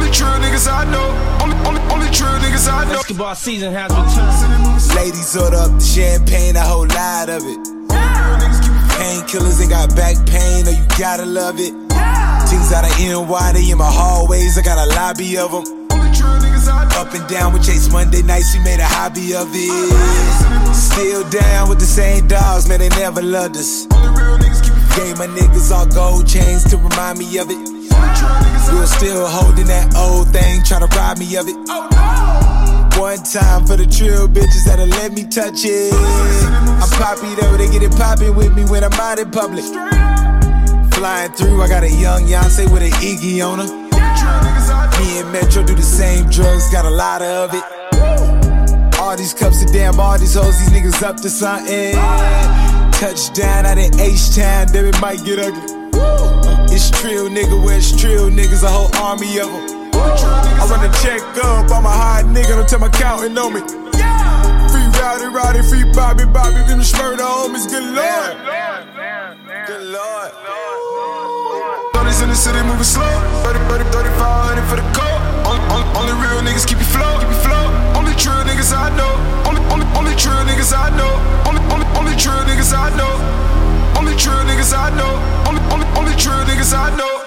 Only 0.00 0.12
true 0.12 0.26
niggas 0.40 0.66
I 0.66 0.90
know. 0.90 1.12
Only, 1.44 1.56
only, 1.68 1.80
only 1.92 2.06
true 2.08 2.26
niggas 2.40 2.72
I 2.72 2.84
know. 2.84 2.94
Basketball 2.94 3.34
season 3.34 3.74
has 3.74 3.92
returned. 3.92 4.96
Ladies 4.96 5.36
order 5.36 5.58
up 5.58 5.72
the 5.76 5.84
champagne, 5.84 6.56
a 6.56 6.60
whole 6.60 6.88
lot 6.88 7.28
of 7.28 7.44
it. 7.44 7.60
Painkillers 8.96 9.60
ain't 9.60 9.68
got 9.68 9.94
back 9.94 10.16
pain, 10.24 10.66
or 10.66 10.70
you 10.70 10.84
gotta 10.98 11.26
love 11.26 11.60
it. 11.60 11.76
Things 12.48 12.72
out 12.72 12.88
of 12.88 12.96
NY, 12.96 13.52
they 13.52 13.70
in 13.70 13.76
my 13.76 13.92
hallways, 13.92 14.56
I 14.56 14.62
got 14.62 14.80
a 14.80 14.88
lobby 14.96 15.36
of 15.36 15.52
them. 15.52 15.64
Up 16.96 17.12
and 17.12 17.28
down 17.28 17.52
with 17.52 17.66
Chase 17.66 17.92
Monday 17.92 18.22
nights, 18.22 18.56
we 18.56 18.64
made 18.64 18.80
a 18.80 18.88
hobby 18.88 19.34
of 19.34 19.48
it. 19.52 20.74
Still 20.74 21.28
down 21.28 21.68
with 21.68 21.78
the 21.78 21.84
same 21.84 22.26
dogs, 22.26 22.66
man, 22.66 22.80
they 22.80 22.88
never 22.88 23.20
loved 23.20 23.56
us. 23.56 23.84
Gave 24.96 25.18
my 25.18 25.28
niggas 25.28 25.70
all 25.70 25.84
gold 25.84 26.26
chains 26.26 26.64
to 26.70 26.78
remind 26.78 27.18
me 27.18 27.36
of 27.36 27.50
it. 27.50 28.49
We're 28.72 28.86
still 28.86 29.26
holding 29.26 29.66
that 29.66 29.94
old 29.96 30.28
thing, 30.28 30.62
try 30.62 30.78
to 30.78 30.86
rob 30.96 31.18
me 31.18 31.36
of 31.36 31.48
it. 31.48 31.56
One 32.98 33.18
time 33.24 33.66
for 33.66 33.76
the 33.76 33.86
trill 33.86 34.28
bitches 34.28 34.64
that'll 34.64 34.86
let 34.86 35.12
me 35.12 35.24
touch 35.24 35.64
it. 35.64 35.92
I'm 35.94 36.90
poppy 37.00 37.34
though, 37.34 37.56
they 37.56 37.70
get 37.70 37.82
it 37.82 37.92
poppin' 37.96 38.34
with 38.36 38.54
me 38.54 38.64
when 38.64 38.84
I'm 38.84 38.92
out 38.92 39.18
in 39.18 39.30
public. 39.30 39.64
Flying 40.94 41.32
through, 41.32 41.62
I 41.62 41.68
got 41.68 41.82
a 41.82 41.90
young 41.90 42.24
Yonsei 42.24 42.70
with 42.70 42.82
an 42.82 42.92
Iggy 43.00 43.40
on 43.40 43.58
her. 43.60 43.80
Me 45.00 45.18
and 45.18 45.32
Metro 45.32 45.62
do 45.64 45.74
the 45.74 45.82
same 45.82 46.28
drugs, 46.28 46.70
got 46.70 46.84
a 46.84 46.90
lot 46.90 47.22
of 47.22 47.54
it. 47.54 47.64
All 49.00 49.16
these 49.16 49.32
cups 49.32 49.62
of 49.64 49.72
damn, 49.72 49.98
all 49.98 50.18
these 50.18 50.34
hoes, 50.34 50.58
these 50.58 50.68
niggas 50.68 51.02
up 51.02 51.16
to 51.22 51.30
something. 51.30 51.94
Touchdown 53.00 53.64
out 53.64 53.78
in 53.78 53.98
H-Town, 53.98 54.66
damn 54.72 54.84
it 54.84 55.00
might 55.00 55.24
get 55.24 55.38
ugly. 55.38 56.39
It's 56.72 56.90
trill, 56.90 57.28
nigga, 57.28 57.58
where 57.62 57.76
it's 57.76 57.90
trill, 57.90 58.30
niggas, 58.30 58.62
a 58.62 58.70
whole 58.70 58.90
army 59.02 59.38
of 59.38 59.50
them. 59.50 59.90
I 59.94 60.66
run 60.70 60.86
a 60.86 60.92
check 61.02 61.20
up, 61.44 61.70
I'm 61.70 61.84
a 61.84 61.90
hot 61.90 62.24
nigga, 62.30 62.54
don't 62.56 62.68
tell 62.68 62.78
my 62.78 62.88
counting 62.88 63.36
on 63.36 63.52
me. 63.52 63.60
Free 64.70 64.86
Rowdy, 64.96 65.26
Rowdy, 65.34 65.62
free 65.66 65.84
Bobby, 65.92 66.24
Bobby, 66.24 66.62
them 66.70 66.78
murder 66.78 67.26
homies, 67.26 67.66
good 67.66 67.82
lord. 67.90 68.38
Good 69.66 69.82
lord. 69.90 70.30
Thirties 71.92 72.22
in 72.22 72.28
the 72.30 72.38
city 72.38 72.62
moving 72.62 72.86
slow. 72.86 73.10
30, 73.42 73.58
30, 73.66 73.84
3500 73.90 74.62
for 74.70 74.76
the 74.78 74.86
code. 74.94 75.20
Only, 75.42 75.62
only, 75.74 75.86
only 75.98 76.14
real 76.22 76.40
niggas 76.40 76.66
keep 76.66 76.78
you 76.78 76.86
flow. 76.86 77.18
Keep 77.18 77.28
you 77.34 77.40
flow. 77.42 77.66
Only 77.98 78.14
true 78.14 78.40
niggas 78.46 78.70
I 78.70 78.94
know. 78.94 79.10
Only, 79.44 79.60
only, 79.74 79.86
only 79.98 80.14
true 80.14 80.38
niggas 80.46 80.70
I 80.70 80.94
know. 80.96 81.12
Only, 81.50 81.62
only, 81.74 81.86
only 81.98 82.14
true 82.16 82.40
niggas 82.46 82.72
I 82.72 82.94
know. 82.96 83.49
Only 84.00 84.16
true 84.16 84.32
niggas 84.48 84.72
I 84.72 84.88
know. 84.96 85.12
Only, 85.44 85.60
only, 85.68 85.84
only 85.92 86.16
true 86.16 86.32
niggas 86.48 86.72
I 86.72 86.88
know. 86.96 87.20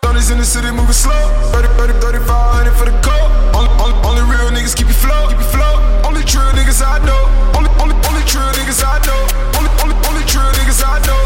Thirties 0.00 0.30
in 0.30 0.38
the 0.38 0.44
city 0.44 0.72
moving 0.72 0.96
slow. 0.96 1.12
30, 1.52 1.68
30, 1.76 2.00
3500 2.24 2.72
for 2.80 2.88
the 2.88 2.96
code. 3.04 3.28
Only, 3.52 3.68
only, 3.76 3.92
only 4.08 4.22
real 4.24 4.48
niggas 4.48 4.72
keep 4.72 4.88
you 4.88 4.96
flow. 4.96 5.28
Keep 5.28 5.36
you 5.36 5.52
flow. 5.52 5.76
Only 6.08 6.24
true 6.24 6.48
niggas 6.56 6.80
I 6.80 7.04
know. 7.04 7.28
Only, 7.52 7.68
only, 7.76 7.92
only 8.08 8.24
true 8.24 8.40
niggas 8.56 8.80
I 8.80 9.04
know. 9.04 9.20
Only, 9.60 9.68
only, 9.84 9.96
only 10.08 10.24
true 10.24 10.48
niggas 10.56 10.80
I 10.80 10.96
know. 11.04 11.20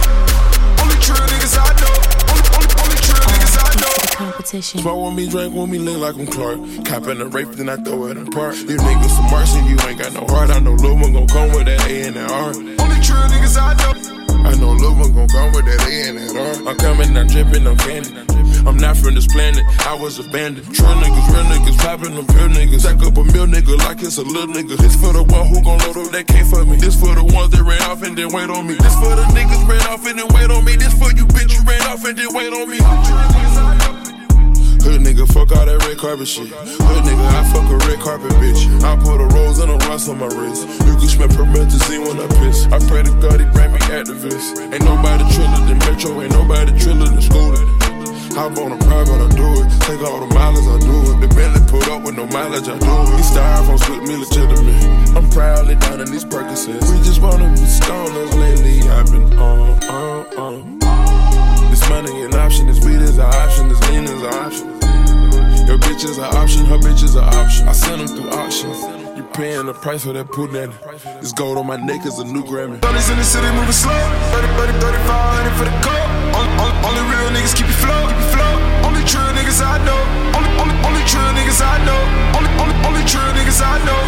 Only 0.83 0.99
true 0.99 1.23
niggas 1.31 1.55
I 1.63 1.71
know. 1.79 1.95
Only, 2.35 2.43
only, 2.59 2.71
only 2.83 2.99
true 3.07 3.23
niggas 3.23 3.55
I 3.63 3.71
know. 3.79 3.95
competition. 4.19 4.83
Smoke 4.83 4.99
with 4.99 5.15
me, 5.15 5.31
drink 5.31 5.55
with 5.55 5.71
me, 5.71 5.79
live 5.79 6.03
like 6.03 6.19
I'm 6.19 6.27
Clark. 6.27 6.59
Cop 6.91 7.07
in 7.07 7.23
the 7.23 7.31
rape, 7.31 7.55
then 7.55 7.71
I 7.71 7.79
throw 7.87 8.11
it 8.11 8.19
in 8.19 8.27
park. 8.35 8.59
You 8.59 8.83
niggas 8.83 9.15
some 9.15 9.31
marks 9.31 9.55
and 9.55 9.63
you 9.71 9.79
ain't 9.87 10.03
got 10.03 10.11
no 10.11 10.27
heart. 10.27 10.51
I 10.51 10.59
know 10.59 10.75
Lil 10.75 10.99
one 10.99 11.15
gon' 11.15 11.31
come 11.31 11.55
with 11.55 11.71
that 11.71 11.87
A 11.87 12.11
and 12.11 12.19
that 12.19 12.27
R. 12.35 12.51
Only 12.51 12.99
true 12.99 13.23
niggas 13.31 13.55
I 13.55 13.79
know. 13.79 14.02
I 14.45 14.55
know 14.57 14.73
Lil 14.73 14.95
one 14.97 15.13
gon' 15.15 15.29
come 15.29 15.53
with 15.53 15.65
that 15.67 15.81
A 15.87 16.09
and 16.09 16.19
that 16.19 16.37
R. 16.37 16.69
I'm 16.69 16.77
coming, 16.77 17.17
I'm 17.17 17.27
dripping, 17.27 17.67
I'm 17.67 17.77
candy. 17.79 18.11
I'm 18.67 18.77
not 18.77 18.97
from 18.97 19.15
this 19.15 19.27
planet, 19.27 19.65
I 19.87 19.95
was 19.95 20.19
abandoned. 20.19 20.67
True 20.75 20.87
niggas, 20.87 21.27
real 21.35 21.45
niggas, 21.51 21.79
popping 21.79 22.15
them 22.15 22.27
real 22.37 22.49
niggas. 22.49 22.81
Stack 22.81 23.03
up 23.03 23.17
a 23.17 23.25
mill 23.25 23.47
nigga 23.47 23.77
like 23.79 24.03
it's 24.03 24.19
a 24.19 24.23
little 24.23 24.55
nigga. 24.55 24.77
This 24.79 24.95
for 24.95 25.13
the 25.13 25.23
one 25.23 25.47
who 25.49 25.63
gon' 25.63 25.79
load 25.81 25.97
up 25.97 26.13
that 26.13 26.27
for 26.51 26.65
me. 26.65 26.77
This 26.77 26.99
for 26.99 27.15
the 27.15 27.25
ones 27.25 27.51
that 27.51 27.63
ran 27.63 27.83
off 27.83 28.03
and 28.03 28.17
then 28.17 28.31
wait 28.33 28.51
on 28.51 28.67
me. 28.67 28.75
This 28.75 28.95
for 28.95 29.15
the 29.17 29.25
niggas 29.35 29.67
ran 29.69 29.83
off 29.89 30.07
and 30.07 30.19
then 30.19 30.29
wait 30.35 30.51
on 30.51 30.65
me. 30.65 30.77
This 30.77 30.93
for 30.95 31.11
you 31.13 31.27
bitch 31.27 31.53
you 31.55 31.63
ran 31.65 31.83
off 31.89 32.05
and 32.05 32.17
then 32.17 32.29
wait 32.35 32.53
on 32.53 32.71
me. 32.71 33.92
Hood 34.83 35.01
nigga, 35.01 35.27
fuck 35.31 35.55
all 35.55 35.65
that 35.65 35.79
red 35.87 35.97
carpet 35.97 36.27
shit. 36.27 36.51
Hood 36.51 37.03
nigga, 37.07 37.23
I 37.23 37.47
fuck 37.55 37.71
a 37.71 37.79
red 37.87 38.01
carpet 38.03 38.33
bitch. 38.43 38.67
I 38.83 38.99
put 38.99 39.23
a 39.23 39.27
rose 39.31 39.59
and 39.59 39.71
a 39.71 39.79
rust 39.87 40.09
on 40.09 40.19
my 40.19 40.27
wrist. 40.27 40.67
You 40.83 40.99
can 40.99 41.07
smell 41.07 41.29
promethazine 41.29 42.03
when 42.03 42.19
I 42.19 42.27
piss. 42.43 42.67
I 42.67 42.83
pray 42.91 43.03
to 43.07 43.13
God 43.23 43.39
he 43.39 43.47
grant 43.55 43.73
me 43.75 43.81
activist. 43.95 44.59
Ain't 44.59 44.83
nobody 44.83 45.23
triller 45.35 45.63
than 45.71 45.79
Metro, 45.79 46.21
ain't 46.21 46.33
nobody 46.33 46.75
triller 46.79 47.07
than 47.07 47.23
Scooter. 47.23 47.63
Hop 48.35 48.59
on 48.59 48.73
a 48.73 48.79
private, 48.83 49.21
I 49.23 49.29
do 49.37 49.47
it. 49.63 49.69
Take 49.87 50.03
all 50.03 50.27
the 50.27 50.35
mileage, 50.35 50.67
I 50.67 50.79
do 50.83 50.97
it. 51.15 51.21
The 51.21 51.29
Bentley 51.31 51.63
put 51.71 51.87
up 51.89 52.03
with 52.03 52.17
no 52.17 52.27
mileage, 52.27 52.67
I 52.67 52.79
do 52.79 52.95
it. 53.07 53.17
These 53.17 53.31
styrofoam 53.31 53.79
split 53.79 54.03
me 54.03 54.17
legitimate. 54.17 54.83
I'm 55.15 55.31
proudly 55.31 55.77
down 55.77 56.01
in 56.01 56.11
these 56.11 56.25
Percocets. 56.25 56.91
We 56.91 56.99
just 57.05 57.21
wanna 57.21 57.49
be 57.55 57.63
stoners 57.71 58.35
lately. 58.35 58.89
I've 58.89 59.07
been 59.07 59.39
on, 59.39 59.79
on, 59.85 60.39
on. 60.39 60.82
Money 61.93 62.23
an 62.25 62.33
option, 62.33 62.67
this 62.67 62.81
weed 62.81 63.05
is 63.05 63.19
an 63.19 63.29
option, 63.29 63.69
this 63.69 63.77
lean 63.91 64.05
is 64.05 64.23
an 64.25 64.33
option. 64.33 64.65
Your 65.69 65.77
bitch 65.77 66.09
is 66.09 66.17
an 66.17 66.25
option, 66.41 66.65
her 66.65 66.81
bitch 66.81 67.05
is 67.05 67.15
an 67.17 67.25
option. 67.25 67.69
I 67.69 67.73
send 67.73 68.01
them 68.01 68.09
through 68.09 68.31
auctions. 68.33 68.81
You 69.13 69.23
paying 69.37 69.67
the 69.67 69.75
price 69.75 70.03
for 70.09 70.15
that 70.17 70.33
punani. 70.33 70.73
This 71.21 71.33
gold 71.33 71.59
on 71.59 71.67
my 71.67 71.77
neck 71.77 72.07
is 72.07 72.19
a 72.19 72.25
new 72.25 72.43
Grammy. 72.49 72.81
Brothers 72.81 73.11
in 73.13 73.19
the 73.21 73.29
city 73.29 73.45
moving 73.53 73.77
slow. 73.77 73.93
30, 74.33 74.73
30, 74.73 74.73
3500 74.81 75.53
for 75.61 75.69
the 75.69 75.77
coat. 75.85 76.09
Only, 76.33 76.53
only, 76.65 76.77
only 76.81 77.03
real 77.13 77.29
niggas 77.37 77.53
keep 77.53 77.69
it 77.69 77.77
flow. 77.77 78.09
Keep 78.09 78.25
it 78.25 78.31
flow. 78.41 78.55
Only 78.89 79.05
true 79.05 79.29
niggas 79.37 79.61
I 79.61 79.77
know. 79.85 80.01
Only, 80.33 80.51
only, 80.65 80.77
only 80.89 81.05
true 81.05 81.29
niggas 81.37 81.61
I 81.61 81.77
know. 81.85 82.01
Only, 82.41 82.51
only, 82.57 82.77
only 82.89 83.05
true 83.05 83.29
niggas 83.37 83.61
I 83.61 83.77
know. 83.85 84.01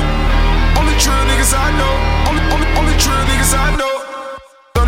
Only 0.81 0.97
true 0.97 1.21
niggas 1.29 1.53
I 1.53 1.69
know. 1.77 1.93
Only, 2.33 2.43
only, 2.49 2.69
only 2.81 2.97
true 2.97 3.21
niggas 3.29 3.53
I 3.53 3.77
know. 3.77 3.94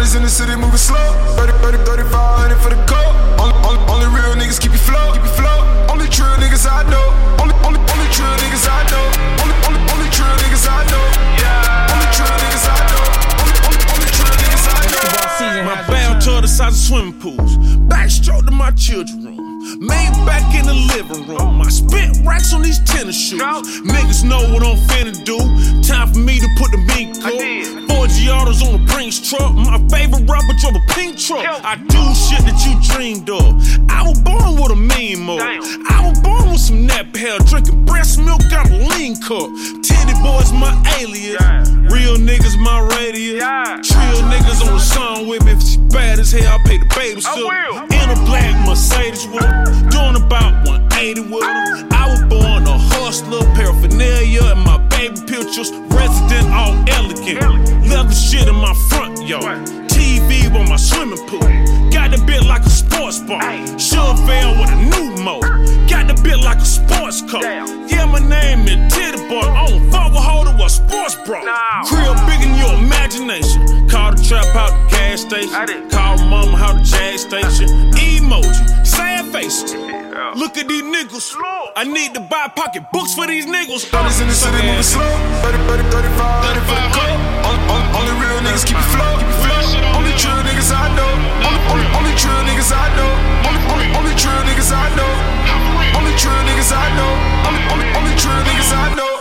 Brothers 0.06 0.14
in 0.14 0.22
the 0.22 0.30
city 0.30 0.54
moving 0.54 0.78
slow. 0.78 1.02
30, 1.34 1.82
30, 1.82 1.82
3500 1.82 2.62
for 2.62 2.70
the 2.70 2.78
coat. 2.86 3.10
Only, 3.42 3.58
only, 3.66 3.82
only 3.90 4.06
real 4.14 4.38
niggas 4.38 4.62
keep 4.62 4.70
it 4.70 4.78
flow. 4.78 5.10
Keep 5.10 5.26
it 5.26 5.34
flow. 5.34 5.66
Only 5.90 6.06
true 6.06 6.30
niggas 6.38 6.62
I 6.62 6.86
know. 6.86 7.10
Only, 7.42 7.58
only, 7.66 7.82
only 7.90 8.08
true 8.14 8.30
niggas 8.38 8.70
I 8.70 8.86
know. 8.86 9.02
Only, 9.42 9.56
only, 9.66 9.82
only 9.90 10.08
true 10.14 10.30
niggas 10.46 10.62
I 10.70 10.86
know. 10.86 11.06
Yeah. 11.42 11.90
Only 11.90 12.08
true 12.14 12.30
niggas 12.38 12.66
I 12.70 12.78
know. 12.86 13.02
Only, 13.42 13.58
only, 13.66 13.82
only 13.98 14.10
true 14.14 14.30
niggas 14.30 14.66
I 14.70 14.78
know. 14.94 15.74
My 15.74 15.82
bell 15.90 16.14
to 16.22 16.40
the 16.40 16.46
size 16.46 16.70
of 16.70 16.78
swimming 16.78 17.18
pools. 17.18 17.58
Backstroke 17.90 18.46
to 18.46 18.52
my 18.52 18.70
children 18.78 19.24
room. 19.24 19.45
Made 19.78 20.14
back 20.24 20.54
in 20.54 20.66
the 20.66 20.74
living 20.94 21.26
room. 21.26 21.60
I 21.60 21.68
spent 21.68 22.24
racks 22.24 22.54
on 22.54 22.62
these 22.62 22.78
tennis 22.84 23.18
shoes. 23.18 23.40
Niggas 23.40 24.24
know 24.24 24.40
what 24.52 24.62
I'm 24.62 24.76
finna 24.88 25.12
do. 25.24 25.38
Time 25.82 26.12
for 26.12 26.18
me 26.18 26.38
to 26.38 26.48
put 26.56 26.70
the 26.70 26.78
mink 26.78 27.16
up. 27.24 27.34
Four 27.90 28.06
Giottos 28.06 28.62
on 28.62 28.80
a 28.80 28.84
Brinks 28.86 29.28
truck. 29.28 29.54
My 29.54 29.78
favorite 29.88 30.28
rapper 30.28 30.54
drove 30.60 30.76
a 30.76 30.84
pink 30.94 31.18
truck. 31.18 31.44
I 31.64 31.76
do 31.76 32.02
shit 32.14 32.42
that 32.46 32.58
you 32.64 32.78
dreamed 32.94 33.28
of. 33.28 33.42
I 33.90 34.02
was 34.06 34.20
born 34.20 34.54
with 34.60 34.72
a 34.72 34.76
mean 34.76 35.20
mode. 35.20 35.42
I 35.42 36.08
was 36.08 36.18
born 36.20 36.50
with 36.50 36.60
some 36.60 36.86
nap 36.86 37.14
hair, 37.16 37.38
drinking 37.40 37.84
breast 37.84 38.18
milk 38.18 38.42
out 38.52 38.70
a 38.70 38.76
lean 38.76 39.20
cup. 39.20 39.50
Titty 39.82 40.14
boys 40.22 40.52
my 40.52 40.72
alias. 41.00 41.70
Real 41.90 42.16
niggas 42.16 42.58
my 42.58 42.80
radius. 42.96 43.42
Trill 43.42 44.22
niggas 44.30 44.64
on 44.66 44.74
the 44.74 44.78
song 44.78 45.28
with 45.28 45.44
me. 45.44 45.52
If 45.52 45.62
she 45.62 45.78
bad 45.78 46.18
as 46.18 46.32
hell, 46.32 46.54
I 46.54 46.58
pay 46.64 46.78
the 46.78 46.86
baby 46.94 47.20
still. 47.20 47.50
In 47.50 48.10
a 48.10 48.16
black 48.26 48.54
Mercedes 48.66 49.26
with. 49.28 49.55
Doing 49.90 50.16
about 50.16 50.66
180 50.66 51.20
with 51.22 51.42
her. 51.42 51.88
I 51.92 52.08
was 52.10 52.22
born 52.24 52.66
a 52.66 52.78
hustler, 52.78 53.42
paraphernalia, 53.54 54.42
and 54.44 54.60
my 54.60 54.78
baby 54.88 55.20
pictures. 55.26 55.70
Resident 55.90 56.48
all 56.52 56.74
elegant. 56.88 57.88
Leather 57.88 58.14
shit 58.14 58.48
in 58.48 58.56
my 58.56 58.74
front 58.88 59.26
yard. 59.26 59.85
TV 59.96 60.52
on 60.54 60.68
my 60.68 60.76
swimming 60.76 61.24
pool. 61.26 61.40
Got 61.90 62.10
the 62.12 62.22
bit 62.26 62.44
like 62.44 62.64
a 62.64 62.70
sports 62.70 63.18
bar. 63.20 63.40
Chevelle 63.80 64.52
with 64.60 64.70
a 64.70 64.80
new 64.92 65.24
mo. 65.24 65.40
Got 65.88 66.08
the 66.08 66.20
bit 66.22 66.38
like 66.44 66.58
a 66.58 66.64
sports 66.64 67.22
car. 67.22 67.42
Yeah, 67.42 68.04
my 68.04 68.20
name 68.20 68.68
is 68.68 68.92
Titty 68.92 69.26
Boy. 69.28 69.40
I 69.40 69.66
don't 69.68 69.90
fuck 69.90 70.12
with 70.12 70.22
holder 70.22 70.52
a 70.62 70.68
sports 70.68 71.14
bra. 71.24 71.40
Crib 71.88 72.16
big 72.28 72.42
in 72.44 72.52
your 72.60 72.74
imagination. 72.84 73.88
Call 73.88 74.12
the 74.12 74.22
trap 74.22 74.54
out 74.54 74.70
the 74.70 74.90
gas 74.90 75.22
station. 75.22 75.88
Call 75.90 76.18
mama 76.28 76.56
out 76.58 76.76
the 76.76 76.84
jag 76.84 77.18
station. 77.18 77.68
Emoji, 77.96 78.86
sad 78.86 79.24
faces. 79.32 79.72
Look 80.36 80.58
at 80.58 80.68
these 80.68 80.82
niggas. 80.82 81.32
I 81.76 81.84
need 81.84 82.14
to 82.14 82.20
buy 82.20 82.48
pocket 82.54 82.84
books 82.92 83.14
for 83.14 83.26
these 83.26 83.46
niggas. 83.46 83.90
Brothers 83.90 84.20
in 84.20 84.28
the 84.28 84.34
city 84.34 84.60
moving 84.66 84.82
slow. 84.82 85.04
30, 85.42 85.58
30, 85.64 85.90
3500 85.90 86.60
for 86.68 86.76
the 86.76 86.88
coat. 86.92 87.16
Only, 87.46 87.62
only, 87.72 87.88
only 87.96 88.12
real 88.20 88.38
niggas 88.44 88.66
keep 88.66 88.76
it 88.76 88.88
flow. 88.92 89.16
Keep 89.18 89.28
it 89.28 89.32
flow. 89.40 89.45
Only 90.76 92.12
true 92.20 92.36
niggas 92.44 92.68
I 92.68 92.92
know. 92.96 93.12
Only, 93.48 93.60
only, 93.72 93.86
only 93.96 94.14
true 94.16 94.32
niggas 94.44 94.72
I 94.72 94.92
know. 94.96 95.08
Only, 95.48 95.68
only, 95.72 95.88
only 95.96 96.14
true 96.20 96.36
niggas 96.44 96.72
I 96.72 96.88
know. 96.92 97.12
Only 97.48 97.48
true 97.48 97.48
niggas 97.48 97.48
I 97.48 97.48
know. 97.48 97.48
Only, 97.48 97.62
only, 97.72 97.86
only 97.96 98.14
true 98.20 98.40
niggas 98.44 98.72
I 98.72 98.92
know. 98.92 99.12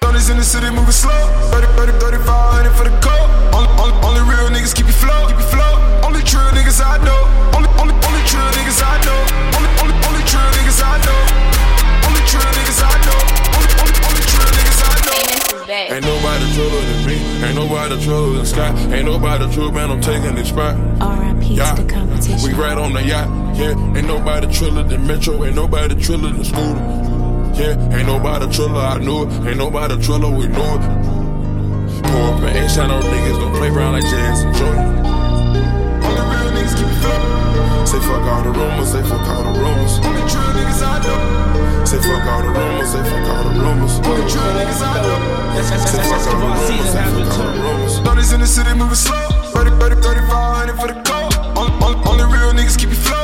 Brothers 0.00 0.28
in 0.28 0.36
the 0.36 0.44
city 0.44 0.68
moving 0.68 0.92
slow. 0.92 1.16
30, 1.52 1.66
30, 1.76 1.98
3500 2.00 2.72
for 2.76 2.84
the 2.84 2.94
coat. 3.00 3.28
Only, 3.56 3.70
only, 3.80 3.96
only 4.04 4.22
real 4.28 4.48
niggas 4.52 4.74
keep 4.76 4.88
it 4.88 4.96
flow. 4.96 5.28
Keep 5.28 5.40
it 5.40 5.48
flow. 5.48 5.72
Only 6.04 6.20
true 6.22 6.44
niggas 6.52 6.80
I 6.84 7.00
know. 7.00 7.20
Only, 7.56 7.70
only, 7.80 7.94
only 8.04 8.22
true 8.28 8.44
niggas 8.56 8.80
I 8.84 9.00
know. 9.08 9.20
Only, 9.56 9.70
only, 9.80 9.96
only 10.04 10.22
true 10.28 10.48
niggas 10.56 10.80
I 10.84 11.00
know. 11.00 11.20
Only 12.08 12.22
true 12.28 12.44
niggas 12.44 12.80
I 12.84 12.92
know. 13.08 13.20
Only, 13.56 13.72
only, 13.80 13.96
only 14.04 14.24
true 14.28 14.48
niggas 14.52 14.80
I 14.84 14.94
know. 15.08 15.96
Ain't 15.96 16.04
nobody 16.04 16.44
truer 16.52 16.84
than. 16.84 17.03
Ain't 17.44 17.56
nobody 17.56 18.02
truer 18.02 18.36
than 18.36 18.46
Sky. 18.46 18.70
Ain't 18.94 19.04
nobody 19.04 19.52
true, 19.52 19.70
man. 19.70 19.90
I'm 19.90 20.00
taking 20.00 20.34
this 20.34 20.48
spot. 20.48 20.74
R.I.P. 21.00 21.54
Yeah. 21.54 21.74
to 21.74 21.82
the 21.82 21.92
competition. 21.92 22.42
We 22.42 22.54
right 22.54 22.78
on 22.78 22.94
the 22.94 23.02
yacht. 23.02 23.28
Yeah. 23.56 23.96
Ain't 23.96 24.06
nobody 24.06 24.46
triller 24.52 24.82
than 24.82 25.06
Metro. 25.06 25.44
Ain't 25.44 25.54
nobody 25.54 25.94
triller 26.00 26.30
than 26.30 26.44
Scooter. 26.44 26.80
Yeah. 27.60 27.96
Ain't 27.96 28.06
nobody 28.06 28.50
triller. 28.50 28.80
I 28.80 28.98
knew 28.98 29.24
it. 29.24 29.32
Ain't 29.46 29.58
nobody 29.58 30.02
triller. 30.02 30.30
We 30.30 30.46
knew 30.48 30.70
it. 30.76 30.82
Pour 32.08 32.24
up 32.32 32.40
and 32.40 32.56
ain't 32.56 32.70
shot 32.70 32.88
no 32.88 33.00
niggas. 33.00 33.38
Don't 33.38 33.54
play 33.56 33.68
around 33.68 33.92
like 33.92 34.04
Jazz 34.04 34.42
and 34.42 34.54
Jordan. 34.56 35.04
Only 36.04 36.22
real 36.32 36.50
niggas 36.56 36.74
keep 36.76 36.88
it. 36.88 37.88
Say 37.88 38.00
fuck 38.00 38.22
all 38.24 38.42
the 38.42 38.50
rumors. 38.58 38.90
Say 38.90 39.02
fuck 39.02 39.20
all 39.28 39.52
the 39.52 39.60
rumors. 39.60 39.98
Only 39.98 40.20
true 40.32 40.50
niggas 40.56 40.82
I 40.82 41.02
know. 41.04 41.63
Say 41.94 42.00
fuck 42.00 42.26
all 42.26 42.42
the 42.42 42.48
rumors. 42.48 42.90
Say 42.90 43.02
fuck 43.04 43.28
all 43.28 43.44
the 43.44 43.60
rumors. 43.60 43.98
Only 44.02 44.28
true 44.28 44.40
niggas 44.58 44.82
I 44.82 45.00
know. 45.00 45.62
Say 45.62 45.78
fuck 45.78 46.10
all 46.10 46.24
the 46.24 46.36
rumors. 46.42 46.66
Say 46.66 47.04
fuck 47.14 47.38
all 47.38 47.52
the 47.54 47.60
rumors. 47.62 48.00
Brothers 48.00 48.32
in 48.32 48.40
the 48.40 48.46
city 48.48 48.74
moving 48.74 48.96
slow. 48.96 49.28
30, 49.54 49.70
30, 49.78 50.02
3500 50.02 50.74
for 50.74 50.88
the 50.88 50.94
coat. 51.06 51.38
Only, 51.56 51.72
only, 51.84 52.08
only 52.10 52.24
real 52.34 52.50
niggas 52.50 52.76
keep 52.76 52.90
it 52.90 52.96
flow. 52.96 52.98
Keep 52.98 52.98
it 52.98 53.06
flow. 53.06 53.23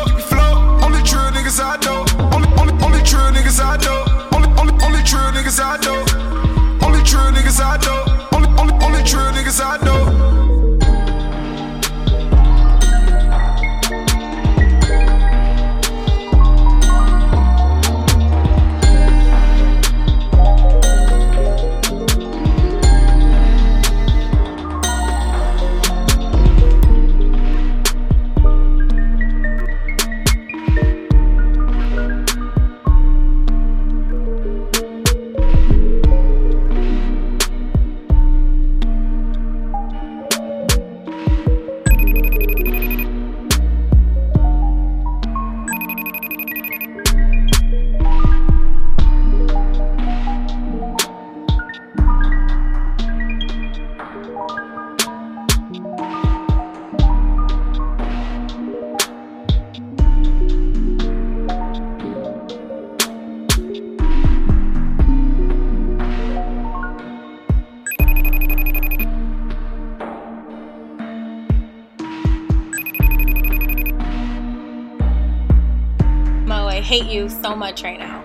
Much 77.70 77.85
right 77.85 78.00
now. 78.00 78.24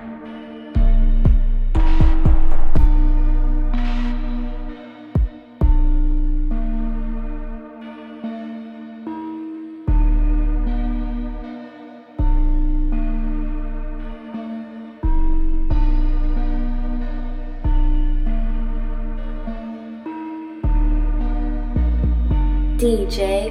DJ 22.78 23.45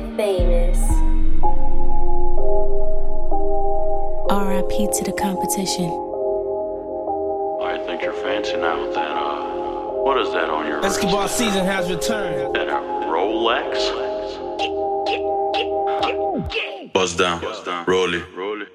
to. 5.64 7.60
I 7.62 7.78
think 7.86 8.02
you're 8.02 8.12
fancy 8.12 8.56
now 8.56 8.84
with 8.84 8.94
that, 8.94 9.10
uh, 9.10 10.02
what 10.02 10.18
is 10.18 10.32
that 10.32 10.50
on 10.50 10.66
your 10.66 10.84
Escobar 10.84 11.22
wrist? 11.22 11.38
season 11.38 11.64
has 11.64 11.90
returned. 11.90 12.54
That 12.54 12.68
a 12.68 12.80
Rolex? 13.06 14.02
Buzz 16.92 17.16
down, 17.16 17.40
roll 17.86 18.14
it, 18.14 18.22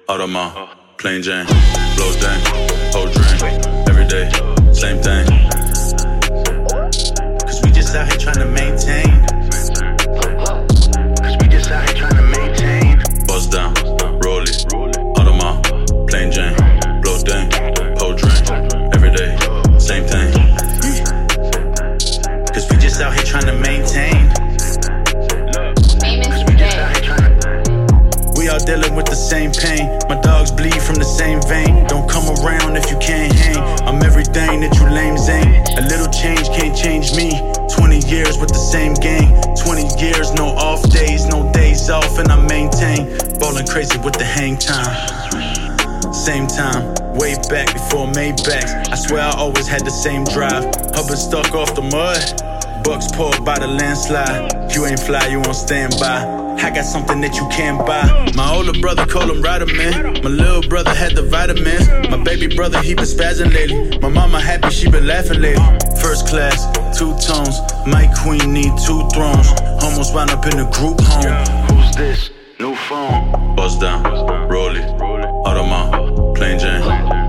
Audemars, 0.08 0.68
plain 0.98 1.22
Jane, 1.22 1.46
blows 1.96 2.16
down, 2.16 2.38
whole 2.92 3.08
drink, 3.08 3.64
every 3.88 4.06
day, 4.06 4.28
same 4.72 5.00
thing. 5.02 5.26
Cause 7.40 7.60
we 7.62 7.70
just 7.70 7.94
out 7.94 8.08
here 8.08 8.18
trying 8.18 8.38
to 8.38 8.46
maintain. 8.46 9.49
Pain. 29.60 29.86
My 30.08 30.18
dogs 30.20 30.50
bleed 30.50 30.80
from 30.82 30.96
the 30.96 31.04
same 31.04 31.40
vein. 31.42 31.86
Don't 31.86 32.08
come 32.08 32.26
around 32.40 32.76
if 32.76 32.90
you 32.90 32.98
can't 32.98 33.32
hang. 33.32 33.60
I'm 33.86 34.02
everything 34.02 34.60
that 34.64 34.72
you 34.80 34.88
lames 34.88 35.28
ain't. 35.28 35.68
A 35.78 35.82
little 35.82 36.08
change 36.08 36.48
can't 36.48 36.76
change 36.76 37.14
me. 37.14 37.30
20 37.68 38.00
years 38.08 38.38
with 38.38 38.48
the 38.48 38.64
same 38.72 38.94
gang. 38.94 39.28
20 39.56 40.00
years, 40.00 40.32
no 40.32 40.48
off 40.56 40.82
days, 40.90 41.26
no 41.26 41.52
days 41.52 41.90
off, 41.90 42.18
and 42.18 42.32
I 42.32 42.40
maintain. 42.48 43.16
Ballin' 43.38 43.66
crazy 43.66 43.98
with 43.98 44.14
the 44.14 44.24
hang 44.24 44.56
time. 44.56 44.96
Same 46.12 46.46
time, 46.46 46.94
way 47.14 47.36
back 47.48 47.72
before 47.72 48.06
Maybachs. 48.08 48.90
I 48.90 48.96
swear 48.96 49.22
I 49.22 49.34
always 49.36 49.68
had 49.68 49.84
the 49.84 49.90
same 49.90 50.24
drive. 50.24 50.64
Hubbard 50.94 51.18
stuck 51.18 51.54
off 51.54 51.74
the 51.74 51.82
mud. 51.82 52.20
Bucks 52.84 53.08
poured 53.12 53.44
by 53.44 53.58
the 53.58 53.66
landslide. 53.68 54.74
You 54.74 54.86
ain't 54.86 55.00
fly, 55.00 55.26
you 55.26 55.40
on 55.40 55.54
standby. 55.54 56.39
I 56.62 56.70
got 56.70 56.84
something 56.84 57.22
that 57.22 57.36
you 57.36 57.48
can't 57.48 57.78
buy. 57.86 58.30
My 58.36 58.54
older 58.54 58.78
brother 58.80 59.06
called 59.06 59.30
him 59.30 59.40
Ryder 59.40 59.66
Man. 59.66 60.22
My 60.22 60.28
little 60.28 60.62
brother 60.68 60.94
had 60.94 61.16
the 61.16 61.22
vitamins. 61.22 61.88
My 62.10 62.22
baby 62.22 62.54
brother, 62.54 62.82
he 62.82 62.94
been 62.94 63.06
spazzing 63.06 63.52
lately. 63.54 63.98
My 63.98 64.08
mama 64.08 64.38
happy, 64.38 64.68
she 64.70 64.90
been 64.90 65.06
laughing 65.06 65.40
lately. 65.40 65.64
First 66.02 66.28
class, 66.28 66.66
two 66.98 67.16
tones. 67.18 67.58
My 67.86 68.12
queen 68.22 68.52
need 68.52 68.72
two 68.86 69.08
thrones. 69.08 69.48
Almost 69.82 70.14
wound 70.14 70.30
up 70.30 70.44
in 70.46 70.60
a 70.60 70.70
group 70.70 71.00
home. 71.00 71.76
Who's 71.76 71.96
this? 71.96 72.30
New 72.58 72.74
phone. 72.74 73.56
Buzz 73.56 73.78
down, 73.78 74.04
roll 74.48 74.76
it. 74.76 74.84
Audemars, 75.46 76.36
plain 76.36 76.58
Jane, 76.58 76.82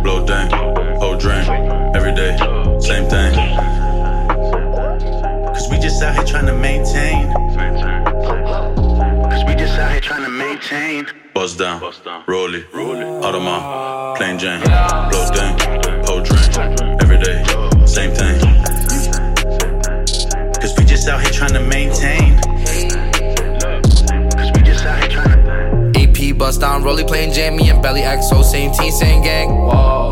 blow 0.03 0.25
down, 0.25 0.51
whole 0.99 1.15
drink. 1.15 1.47
Every 1.95 2.13
day, 2.13 2.35
same 2.81 3.09
thing. 3.09 3.33
Cause 5.47 5.69
we 5.71 5.79
just 5.79 6.03
out 6.03 6.15
here 6.15 6.25
trying 6.25 6.47
to 6.47 6.53
maintain. 6.53 7.50
Here 10.61 10.79
trying 10.79 11.05
to 11.05 11.13
maintain. 11.13 11.33
Buzz 11.33 11.55
down, 11.55 11.81
roll 12.27 12.53
it, 12.53 12.71
Audemars, 12.71 14.17
plain 14.17 14.37
Jane, 14.37 14.61
blow 14.61 15.29
down, 15.33 16.05
whole 16.05 16.21
drink. 16.21 17.01
Every 17.01 17.17
day, 17.17 17.43
same 17.85 18.11
thing. 18.13 18.39
Cause 20.61 20.77
we 20.77 20.85
just 20.85 21.07
out 21.07 21.21
here 21.21 21.31
trying 21.31 21.53
to 21.53 21.61
maintain. 21.61 22.50
Bust 26.41 26.59
down, 26.59 26.81
rolly 26.81 27.03
playing 27.03 27.31
Jamie 27.31 27.69
and 27.69 27.83
Belly 27.83 28.01
XO, 28.01 28.43
same 28.43 28.71
team, 28.71 28.91
same 28.91 29.21
gang. 29.21 29.47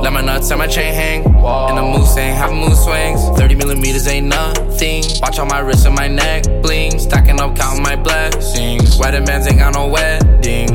Let 0.04 0.14
my 0.14 0.22
nuts 0.22 0.52
and 0.52 0.60
my 0.60 0.68
chain 0.68 0.94
hang. 0.94 1.26
And 1.26 1.76
the 1.76 1.82
moose 1.82 2.16
ain't 2.18 2.38
have 2.38 2.54
mood 2.54 2.78
swings. 2.78 3.20
30 3.40 3.56
millimeters 3.56 4.08
ain't 4.08 4.28
nothing. 4.28 5.04
Watch 5.24 5.40
on 5.40 5.48
my 5.48 5.58
wrist 5.58 5.88
and 5.88 5.96
my 5.96 6.08
neck 6.08 6.44
bling. 6.62 7.00
Stacking 7.00 7.42
up, 7.42 7.56
counting 7.56 7.82
my 7.82 7.96
blessings. 7.96 8.96
Wedding 9.00 9.26
bands 9.26 9.48
ain't 9.48 9.58
got 9.58 9.74
no 9.74 9.88
wedding. 9.88 10.70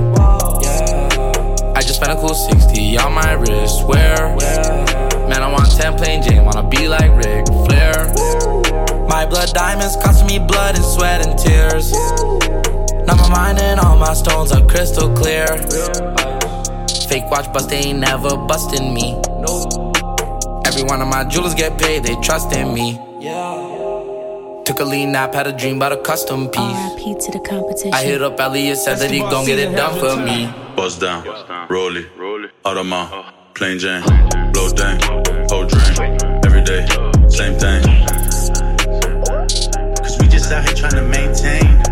I 1.76 1.80
just 1.82 2.00
spent 2.00 2.10
a 2.10 2.16
cool 2.16 2.34
60 2.34 2.98
on 2.98 3.12
my 3.12 3.34
wrist. 3.34 3.86
Where? 3.86 4.34
Man, 5.28 5.40
I 5.40 5.52
want 5.52 5.70
10 5.70 5.96
plain 5.96 6.20
Jane, 6.20 6.44
wanna 6.44 6.68
be 6.68 6.88
like 6.88 7.14
Ric 7.14 7.46
Flair. 7.46 8.12
My 9.06 9.24
blood 9.24 9.50
diamonds 9.54 9.94
cost 10.02 10.26
me 10.26 10.40
blood 10.40 10.74
and 10.74 10.84
sweat 10.84 11.24
and 11.24 11.38
tears. 11.38 11.92
Now 13.06 13.16
my 13.16 13.28
mind 13.30 13.58
and 13.58 13.80
all 13.80 13.96
my 13.96 14.14
stones 14.14 14.52
are 14.52 14.64
crystal 14.66 15.14
clear. 15.14 15.46
Fake 17.08 17.30
watch 17.30 17.52
bust, 17.52 17.68
they 17.68 17.78
ain't 17.78 17.98
never 18.00 18.36
busting 18.36 18.94
me. 18.94 19.20
Every 20.64 20.82
one 20.84 21.02
of 21.02 21.08
my 21.08 21.24
jewelers 21.28 21.54
get 21.54 21.78
paid, 21.78 22.04
they 22.04 22.16
trust 22.22 22.52
in 22.56 22.72
me. 22.72 22.94
Took 24.64 24.80
a 24.80 24.84
lean 24.84 25.12
nap, 25.12 25.34
had 25.34 25.46
a 25.46 25.52
dream 25.52 25.76
about 25.76 25.92
a 25.92 25.98
custom 25.98 26.48
piece. 26.48 26.60
RIP 26.96 27.18
to 27.20 27.32
the 27.32 27.44
competition. 27.46 27.92
I 27.92 28.02
hit 28.02 28.22
up 28.22 28.40
Elliot, 28.40 28.78
said 28.78 28.96
that 28.98 29.10
he 29.10 29.18
gon' 29.18 29.44
get 29.44 29.58
it 29.58 29.76
done 29.76 30.00
for 30.00 30.16
me. 30.16 30.50
Buzz 30.74 30.98
down, 30.98 31.22
roll 31.68 31.96
it, 31.96 32.06
Audemars, 32.64 33.12
uh. 33.12 33.30
plain 33.52 33.78
Jane, 33.78 34.02
blow 34.52 34.72
down, 34.72 34.98
whole 35.50 35.66
drink. 35.66 36.22
Every 36.46 36.62
day, 36.64 36.86
same 37.28 37.58
thing. 37.58 37.82
Cause 39.98 40.18
we 40.18 40.26
just 40.26 40.50
out 40.50 40.64
here 40.64 40.74
trying 40.74 40.92
to 40.92 41.02
maintain. 41.02 41.83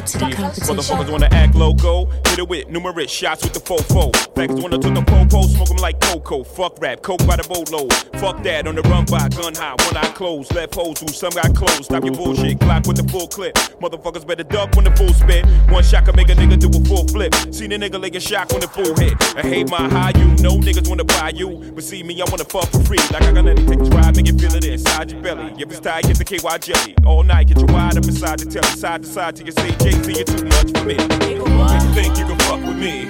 Fuck 0.00 0.38
with 0.38 0.54
the 0.54 0.60
flow 0.60 0.74
Motherfuckers 0.76 1.10
wanna 1.10 1.28
act 1.32 1.54
loco, 1.54 2.06
with 2.44 2.68
numerous 2.68 3.10
shots 3.10 3.42
with 3.42 3.54
the 3.54 3.60
fofo. 3.60 4.12
Fags 4.34 4.60
wanna 4.60 4.78
took 4.78 4.94
the 4.94 5.02
popo, 5.02 5.42
smoke 5.46 5.70
'em 5.70 5.76
like 5.76 5.98
cocoa. 6.00 6.44
Fuck 6.44 6.80
rap, 6.80 7.02
coke 7.02 7.24
by 7.26 7.36
the 7.36 7.46
bolo. 7.48 7.88
Fuck 8.20 8.42
that, 8.42 8.66
on 8.66 8.74
the 8.74 8.82
run 8.82 9.04
by 9.06 9.28
gun 9.28 9.54
high, 9.54 9.74
one 9.86 9.96
eye 9.96 10.12
closed. 10.14 10.54
Left 10.54 10.74
holes 10.74 11.00
who 11.00 11.08
some 11.08 11.32
got 11.32 11.54
closed. 11.54 11.84
Stop 11.84 12.04
your 12.04 12.14
bullshit, 12.14 12.60
clock 12.60 12.86
with 12.86 12.96
the 12.96 13.08
full 13.10 13.28
clip. 13.28 13.54
Motherfuckers 13.80 14.26
better 14.26 14.44
duck 14.44 14.74
when 14.76 14.84
the 14.84 14.90
full 14.92 15.12
spin. 15.14 15.46
One 15.70 15.82
shot 15.82 16.04
can 16.04 16.16
make 16.16 16.28
a 16.28 16.34
nigga 16.34 16.58
do 16.58 16.68
a 16.68 16.84
full 16.84 17.06
flip. 17.08 17.34
Seen 17.50 17.72
a 17.72 17.78
nigga 17.78 18.00
laying 18.00 18.20
shock 18.20 18.50
when 18.50 18.60
the 18.60 18.68
full 18.68 18.94
hit. 18.96 19.14
I 19.36 19.42
hate 19.42 19.70
my 19.70 19.88
high 19.88 20.12
you, 20.16 20.28
no 20.42 20.58
niggas 20.58 20.88
wanna 20.88 21.04
buy 21.04 21.32
you. 21.34 21.72
But 21.74 21.84
see 21.84 22.02
me, 22.02 22.20
I 22.20 22.24
wanna 22.30 22.44
fuck 22.44 22.68
for 22.68 22.82
free. 22.84 22.98
Like 23.12 23.22
I 23.22 23.32
got 23.32 23.44
nothing, 23.44 23.66
take 23.66 23.80
a 23.80 23.96
ride, 23.96 24.16
make 24.16 24.26
you 24.26 24.36
feel 24.38 24.54
it 24.54 24.64
inside 24.64 25.10
your 25.10 25.22
belly. 25.22 25.52
If 25.58 25.70
it's 25.70 25.80
tight, 25.80 26.04
get 26.04 26.18
the 26.18 26.24
KY 26.24 26.58
jelly. 26.58 26.94
All 27.06 27.22
night, 27.22 27.48
get 27.48 27.58
you 27.58 27.66
wide 27.66 27.96
up 27.96 28.04
inside 28.04 28.40
the 28.40 28.46
telly. 28.46 28.66
Side 28.76 29.02
to 29.02 29.08
side 29.08 29.36
till 29.36 29.46
you 29.46 29.52
say 29.52 29.70
Jay-Z, 29.82 30.12
you're 30.12 30.24
too 30.24 30.44
much 30.44 30.70
for 30.76 30.84
me. 30.84 30.96
Make 30.96 31.82
you 31.82 31.94
think 31.94 32.18
you 32.18 32.25
can 32.26 32.38
fuck 32.40 32.60
with 32.60 32.76
me. 32.76 33.06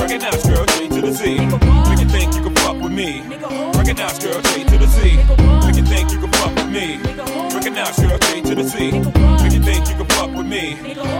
Recognize 0.00 0.42
girl, 0.44 0.64
J 0.66 0.88
to 0.88 1.00
the 1.00 1.12
Z. 1.12 1.38
Make 1.38 2.00
you 2.00 2.08
think 2.08 2.34
you 2.34 2.42
can 2.42 2.54
fuck 2.56 2.80
with 2.80 2.92
me. 2.92 3.22
Recognize 3.74 4.18
girl, 4.18 4.40
J 4.42 4.64
to 4.64 4.78
the 4.78 4.86
Z. 4.86 5.16
Make 5.66 5.76
you 5.76 5.84
think 5.84 6.10
you 6.10 6.18
can 6.18 6.32
fuck 6.32 6.54
with 6.54 6.70
me. 6.70 7.55
Recognize 7.66 7.98
girl, 7.98 8.16
J 8.18 8.42
to 8.42 8.54
the 8.54 8.62
Z. 8.62 8.92
Make 9.42 9.52
you 9.52 9.60
think 9.60 9.88
you 9.88 9.96
can 9.96 10.06
fuck 10.06 10.30
with 10.30 10.46
me. 10.46 10.74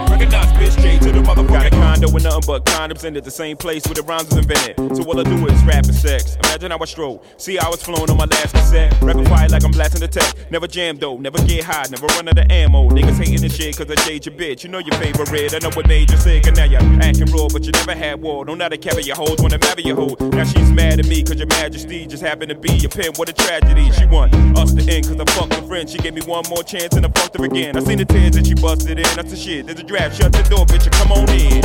Recognize 0.08 0.46
bitch, 0.54 0.80
J 0.80 0.96
to 1.00 1.10
the 1.10 1.18
motherfucker. 1.18 1.48
Got 1.48 1.66
a 1.66 1.70
condo 1.70 2.08
with 2.12 2.22
nothing 2.22 2.44
but 2.46 2.64
condoms 2.64 3.02
and 3.02 3.16
at 3.16 3.24
the 3.24 3.32
same 3.32 3.56
place 3.56 3.84
where 3.84 3.94
the 3.94 4.02
rhymes 4.02 4.28
was 4.28 4.38
invented. 4.38 4.76
So 4.96 5.02
all 5.02 5.18
I 5.18 5.24
do 5.24 5.44
is 5.48 5.64
rap 5.64 5.86
and 5.86 5.94
sex. 5.94 6.36
Imagine 6.44 6.70
how 6.70 6.78
I 6.80 6.84
stroll. 6.84 7.24
See 7.36 7.56
how 7.56 7.66
I 7.66 7.70
was 7.70 7.82
flowing 7.82 8.08
on 8.10 8.16
my 8.16 8.26
last 8.26 8.54
cassette. 8.54 8.94
Rapid 9.02 9.26
fire 9.26 9.48
like 9.48 9.64
I'm 9.64 9.72
blasting 9.72 9.98
the 9.98 10.06
tech. 10.06 10.32
Never 10.52 10.68
jam 10.68 10.98
though, 10.98 11.16
never 11.16 11.42
get 11.46 11.64
high, 11.64 11.86
never 11.90 12.06
run 12.14 12.28
out 12.28 12.38
of 12.38 12.46
ammo. 12.48 12.90
Niggas 12.90 13.18
hating 13.18 13.40
the 13.40 13.48
shit 13.48 13.76
cause 13.76 13.90
I 13.90 13.96
shade 14.02 14.24
your 14.24 14.36
bitch. 14.36 14.62
You 14.62 14.70
know 14.70 14.78
your 14.78 14.94
favorite. 15.00 15.52
I 15.52 15.58
know 15.58 15.74
what 15.74 15.88
made 15.88 16.12
you 16.12 16.16
sick 16.16 16.46
and 16.46 16.56
now 16.56 16.66
you're 16.66 16.80
acting 17.02 17.26
raw, 17.34 17.48
but 17.52 17.64
you 17.66 17.72
never 17.72 17.96
had 17.96 18.22
war. 18.22 18.44
Don't 18.44 18.58
know 18.58 18.66
how 18.66 18.68
to 18.68 18.78
carry 18.78 19.02
your 19.02 19.16
hoes, 19.16 19.38
wanna 19.40 19.58
marry 19.58 19.82
your 19.82 19.96
hoe. 19.96 20.14
Now 20.20 20.44
she's 20.44 20.70
mad 20.70 21.00
at 21.00 21.08
me 21.08 21.24
cause 21.24 21.38
your 21.38 21.48
majesty 21.48 22.06
just 22.06 22.22
happened 22.22 22.50
to 22.50 22.54
be 22.54 22.72
your 22.74 22.90
pen. 22.90 23.10
What 23.16 23.28
a 23.28 23.32
tragedy. 23.32 23.90
She 23.90 24.06
want 24.06 24.32
us 24.56 24.72
to 24.74 24.82
end 24.88 25.08
cause 25.08 25.18
I 25.18 25.24
fucked 25.32 25.54
a 25.54 25.62
friend. 25.66 25.90
She 25.90 25.98
gave 25.98 26.14
me 26.14 26.22
one 26.22 26.35
more 26.48 26.62
chance 26.62 26.94
and 26.94 27.06
I 27.06 27.08
fucked 27.10 27.36
her 27.38 27.44
again. 27.44 27.76
I 27.76 27.80
seen 27.80 27.98
the 27.98 28.04
tears 28.04 28.32
that 28.36 28.46
she 28.46 28.54
busted 28.54 28.98
in. 28.98 29.04
That's 29.16 29.30
the 29.30 29.36
shit. 29.36 29.66
There's 29.66 29.80
a 29.80 29.82
draft. 29.82 30.20
Shut 30.20 30.32
the 30.32 30.42
door, 30.44 30.66
bitch, 30.66 30.84
and 30.84 30.92
come 30.92 31.12
on 31.12 31.28
in. 31.30 31.60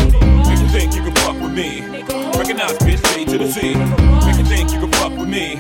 Make 0.47 0.59
you 0.59 0.67
think 0.67 0.95
you 0.95 1.01
can 1.01 1.15
fuck 1.15 1.39
with 1.39 1.53
me. 1.53 1.81
Recognize, 2.37 2.77
bitch, 2.79 3.03
J 3.13 3.25
to 3.25 3.37
the 3.37 3.47
Z. 3.47 3.75
Make 4.25 4.37
you 4.37 4.45
think 4.45 4.71
you 4.71 4.79
can 4.79 4.91
fuck 4.93 5.11
with 5.17 5.29
me. 5.29 5.55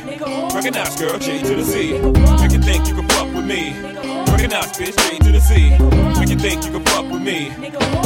Recognize, 0.53 0.95
girl, 0.99 1.17
J 1.19 1.41
to 1.43 1.55
the 1.55 1.63
Z. 1.63 1.93
Make 2.41 2.51
you 2.51 2.61
think 2.61 2.87
you 2.87 2.95
can 2.95 3.07
fuck 3.09 3.33
with 3.33 3.45
me. 3.45 4.00
Recognize, 4.41 4.71
bitch, 4.75 5.11
J 5.11 5.19
to 5.19 5.31
the 5.31 5.39
Z. 5.39 5.69
Make 6.19 6.29
you 6.29 6.35
think 6.35 6.65
you 6.65 6.71
can 6.71 6.83
fuck 6.85 7.05
with 7.11 7.21
me. 7.21 7.49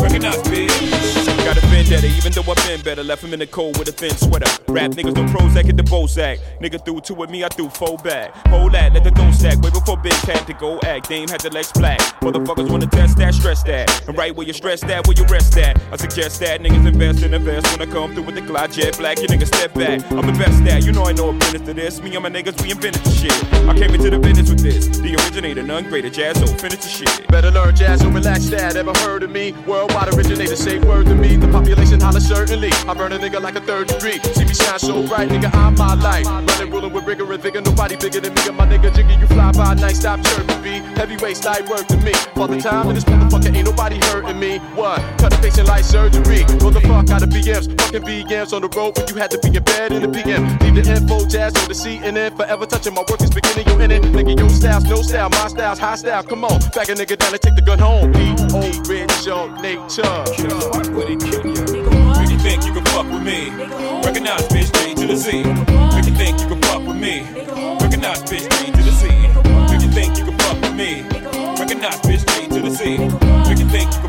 Recognize, 0.04 0.36
bitch. 0.44 1.46
Got 1.46 1.56
a 1.56 1.62
vendetta, 1.68 2.08
even 2.08 2.34
though 2.34 2.52
I've 2.52 2.58
been 2.68 2.82
better. 2.82 3.04
Left 3.06 3.24
him 3.24 3.32
in 3.32 3.40
the 3.40 3.48
cold 3.48 3.80
with 3.80 3.88
a 3.88 3.94
thin 3.94 4.12
sweater. 4.18 4.52
Rap 4.68 4.92
niggas 4.92 5.14
don't 5.14 5.30
Prozac 5.30 5.70
at 5.70 5.78
the 5.78 5.84
Bozak. 5.84 6.40
Nigga 6.60 6.84
threw 6.84 7.00
two 7.00 7.14
with 7.14 7.30
me, 7.30 7.46
I 7.46 7.48
threw 7.48 7.70
four 7.70 7.98
back. 8.00 8.36
Hold 8.50 8.74
that, 8.74 8.94
let 8.94 9.06
the 9.06 9.12
dough 9.12 9.32
stack. 9.32 9.62
Way 9.62 9.70
before 9.70 9.96
bitch 9.96 10.20
had 10.26 10.46
to 10.48 10.54
go 10.56 10.78
act. 10.84 11.08
Dame 11.08 11.30
had 11.30 11.40
the 11.40 11.52
legs 11.52 11.72
black. 11.72 12.00
Motherfuckers 12.20 12.70
wanna 12.70 12.88
test 12.88 13.18
that, 13.18 13.34
stress 13.34 13.64
that. 13.64 14.06
And 14.10 14.18
right 14.18 14.36
where 14.36 14.46
you 14.46 14.52
stress 14.52 14.82
that, 14.82 15.08
where 15.08 15.16
you 15.16 15.24
rest 15.28 15.58
at. 15.58 15.80
I 15.94 15.96
suggest 15.96 16.42
that 16.42 16.60
niggas 16.60 16.86
invest 16.86 17.24
in 17.24 17.32
the 17.32 17.40
vest 17.40 17.72
when 17.72 17.88
I 17.88 17.90
come 17.90 18.14
through 18.14 18.24
with 18.24 18.36
the 18.36 18.42
Glide 18.42 18.74
jet 18.74 18.98
black. 18.98 19.22
You 19.22 19.30
niggas 19.30 19.48
step 19.56 19.74
back. 19.74 20.04
I'm 20.12 20.28
the 20.28 20.34
best 20.34 20.62
at. 20.64 20.84
You 20.84 20.92
know 20.92 21.06
I 21.06 21.14
know 21.14 21.30
a 21.30 21.34
business 21.34 21.62
to 21.62 21.74
this. 21.74 22.02
Me 22.02 22.14
and 22.14 22.24
my 22.24 22.30
niggas, 22.30 22.62
we 22.62 22.72
invented 22.72 23.04
the 23.04 23.12
shit. 23.12 23.54
I 23.70 23.74
came 23.74 23.96
into 23.96 24.10
the 24.10 24.20
business 24.20 24.50
with 24.50 24.60
this. 24.60 24.88
The 24.98 25.16
originator, 25.16 25.64
none 25.64 25.86
greater. 25.86 26.10
Jazz, 26.26 26.40
so 26.40 26.48
finish 26.58 26.80
the 26.80 26.90
shit. 26.90 27.28
Better 27.28 27.52
learn 27.52 27.76
jazz 27.76 28.04
or 28.04 28.10
relax 28.10 28.50
that. 28.50 28.76
Ever 28.76 28.94
heard 29.06 29.22
of 29.22 29.30
me? 29.30 29.52
Worldwide 29.68 30.12
originator, 30.16 30.56
say 30.56 30.80
word 30.80 31.06
to 31.06 31.14
me. 31.14 31.36
The 31.36 31.48
population 31.50 32.00
holler 32.00 32.20
certainly. 32.20 32.72
I 32.88 32.96
burn 32.96 33.12
a 33.12 33.20
nigga 33.20 33.40
like 33.40 33.56
a 33.56 33.62
third 33.62 33.90
degree. 33.90 34.18
See 34.34 34.46
me 34.46 34.56
shine 34.56 34.80
so 34.80 35.06
bright, 35.06 35.30
nigga, 35.30 35.54
I'm 35.54 35.76
my 35.76 35.94
light. 35.94 36.26
Running, 36.26 36.72
ruling 36.72 36.94
with 36.94 37.06
rigor 37.06 37.32
and 37.32 37.44
vigor. 37.44 37.62
Nobody 37.62 37.96
bigger 37.96 38.22
than 38.22 38.34
me. 38.34 38.42
And 38.48 38.58
my 38.58 38.66
nigga 38.66 38.90
Jiggy, 38.96 39.22
you 39.22 39.28
fly 39.28 39.52
by 39.52 39.76
night, 39.76 39.98
stop 39.98 40.24
chirping 40.24 40.62
me. 40.64 40.80
Heavyweight 40.98 41.46
light 41.46 41.70
work 41.70 41.86
to 41.94 41.98
me. 41.98 42.14
For 42.34 42.48
the 42.48 42.58
time 42.58 42.90
in 42.90 42.96
this 42.96 43.04
motherfucker, 43.04 43.56
ain't 43.56 43.68
nobody 43.68 43.98
hurting 44.10 44.40
me. 44.40 44.58
What? 44.74 44.98
Cut 45.20 45.32
a 45.32 45.38
patient 45.38 45.68
like 45.68 45.84
surgery. 45.84 46.42
Roll 46.58 46.72
the 46.72 46.82
fuck 46.82 47.08
out 47.12 47.22
of 47.22 47.30
BMs. 47.30 47.70
Fucking 47.82 48.02
BMs 48.02 48.52
on 48.52 48.64
the 48.64 48.70
road 48.70 48.98
when 48.98 49.08
you 49.10 49.16
had 49.16 49.30
to 49.30 49.38
be 49.38 49.56
in 49.56 49.64
bed 49.64 49.92
in 49.92 50.02
the 50.02 50.10
PM. 50.10 50.58
Leave 50.58 50.74
the 50.74 50.92
info, 50.92 51.28
jazz 51.28 51.54
on 51.56 51.68
the 51.68 51.76
CNN. 51.76 52.36
Forever 52.36 52.66
touching 52.66 52.96
my 52.96 53.04
work 53.08 53.22
is 53.22 53.30
beginning, 53.30 53.68
you 53.68 53.80
in 53.80 53.92
it. 53.92 54.02
Nigga, 54.02 54.40
your 54.40 54.50
style's 54.50 54.86
no 54.86 55.04
style, 55.04 55.30
my 55.30 55.48
style's 55.50 55.78
high 55.78 55.96
style. 55.96 56.14
Come 56.24 56.45
on, 56.45 56.59
back 56.74 56.88
a 56.89 56.93
nigga 56.93 57.18
down 57.18 57.34
and 57.34 57.41
take 57.41 57.55
the 57.55 57.61
gun 57.61 57.80
home. 57.80 58.16
Old, 58.55 58.88
rich, 58.88 59.26
your 59.26 59.49
nature. 59.61 60.03
Fuck 60.72 60.88
with 60.95 61.09
it, 61.09 61.20
kill 61.20 61.45
you 62.32 62.39
think 62.39 62.66
you 62.66 62.74
can 62.74 62.86
fuck 62.86 63.05
with 63.11 63.24
me. 63.24 63.49
Recognize 64.05 64.47
bitch 64.47 64.72
J 64.74 64.93
to 64.95 65.07
the 65.07 65.16
Z. 65.16 65.38
You 65.38 66.16
think 66.16 66.39
you 66.41 66.47
can 66.47 66.61
fuck 66.61 66.82
with 66.86 66.95
me. 66.95 67.24
Recognize 67.82 68.24
bitch 68.24 68.47
J 68.53 68.72
to 68.72 68.82
the 68.84 68.91
Z. 68.91 69.07
You 69.84 69.91
think 69.91 70.18
you 70.18 70.26
can 70.26 70.38
fuck 70.39 70.61
with 70.61 70.76
me. 70.76 71.01
Recognize 71.59 71.99
bitch 72.01 72.24
J 72.32 72.47
to 72.47 72.59
the 72.61 72.70
Z. 72.70 72.84
You 73.49 73.68
think 73.70 73.93
you 73.93 74.05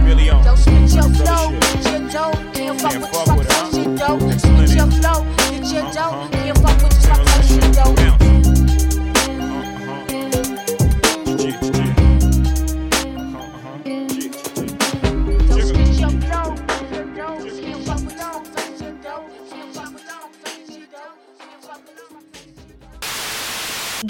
Billy 0.05 0.29
on. 0.29 0.57
Switch 0.57 0.93
your 0.93 1.09
flow, 1.09 1.51
get 1.51 1.83
your 1.85 2.01
dough. 2.09 2.33
Can't 2.53 2.79
fuck 2.79 3.37
with 3.37 3.47
that 3.47 3.65
shit 3.73 3.89
though. 3.97 4.19
Switch 4.19 4.75
your 4.75 4.89
flow, 4.91 5.19
get 5.37 5.65
your 5.71 5.85
dough. 5.91 6.27
Can't 6.31 6.57
fuck 6.57 6.77
with 6.81 6.93
the 6.93 6.99
fuck 7.07 7.21
that 7.25 7.41
shit 7.45 7.73
though. 7.73 8.32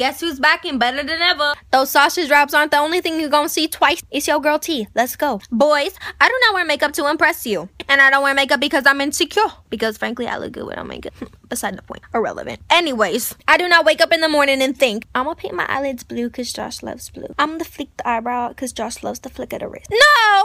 Guess 0.04 0.20
who's 0.20 0.38
back 0.38 0.66
and 0.66 0.78
better 0.78 0.98
than 0.98 1.22
ever? 1.22 1.54
Those 1.72 1.90
sausage 1.90 2.30
wraps 2.30 2.54
aren't 2.54 2.72
the 2.72 2.78
only 2.78 3.00
thing 3.00 3.22
you're 3.22 3.30
gonna 3.30 3.48
see 3.48 3.70
twice. 3.70 4.02
It's 4.12 4.28
your 4.28 4.42
girl 4.42 4.60
T. 4.60 4.86
Let's 4.96 5.16
go. 5.16 5.40
Boys, 5.50 5.98
I 6.20 6.28
do 6.28 6.34
not 6.42 6.54
wear 6.56 6.66
makeup 6.66 6.92
to 6.96 7.10
impress 7.10 7.46
you. 7.46 7.70
And 7.88 8.02
I 8.02 8.10
don't 8.10 8.22
wear 8.22 8.34
makeup 8.34 8.60
because 8.60 8.86
I'm 8.86 9.00
insecure. 9.00 9.54
Because 9.70 9.98
frankly, 9.98 10.28
I 10.28 10.36
look 10.36 10.52
good 10.52 10.66
without 10.66 10.88
makeup. 10.88 11.14
Beside 11.48 11.78
the 11.78 11.84
point. 11.84 12.02
Irrelevant. 12.14 12.60
Anyways, 12.70 13.36
I 13.48 13.56
do 13.56 13.70
not 13.70 13.86
wake 13.86 14.02
up 14.02 14.12
in 14.12 14.20
the 14.20 14.28
morning 14.28 14.62
and 14.62 14.78
think, 14.78 15.08
I'm 15.16 15.24
gonna 15.24 15.36
paint 15.36 15.54
my 15.54 15.68
eyelids 15.70 16.04
blue 16.04 16.28
because 16.28 16.52
Josh 16.52 16.84
loves 16.84 17.10
blue. 17.10 17.34
I'm 17.40 17.52
gonna 17.52 17.64
flick 17.64 17.96
the 17.96 18.06
eyebrow 18.06 18.50
because 18.50 18.74
Josh 18.74 19.04
loves 19.04 19.22
the 19.22 19.30
flick 19.30 19.54
of 19.54 19.62
the 19.62 19.70
wrist. 19.70 19.90
No! 19.90 20.44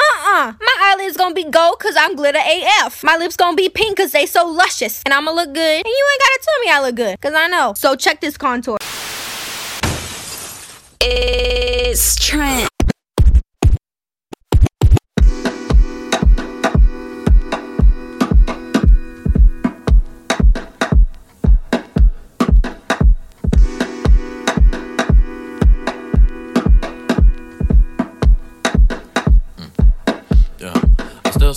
Uh-uh. 0.00 0.52
My 0.60 0.76
eyelids 0.80 1.16
gonna 1.16 1.34
be 1.34 1.44
gold 1.44 1.78
cause 1.78 1.94
I'm 1.98 2.16
glitter 2.16 2.38
AF. 2.38 3.04
My 3.04 3.16
lips 3.16 3.36
gonna 3.36 3.56
be 3.56 3.68
pink 3.68 3.98
cause 3.98 4.12
they 4.12 4.26
so 4.26 4.46
luscious. 4.46 5.02
And 5.04 5.12
I'ma 5.12 5.30
look 5.32 5.52
good. 5.52 5.76
And 5.76 5.86
you 5.86 6.06
ain't 6.12 6.20
gotta 6.20 6.40
tell 6.42 6.60
me 6.60 6.70
I 6.70 6.80
look 6.80 6.94
good. 6.94 7.20
Cause 7.20 7.34
I 7.34 7.48
know. 7.48 7.74
So 7.76 7.94
check 7.96 8.20
this 8.20 8.36
contour. 8.36 8.78
It's 11.00 12.16
Trent. 12.16 12.69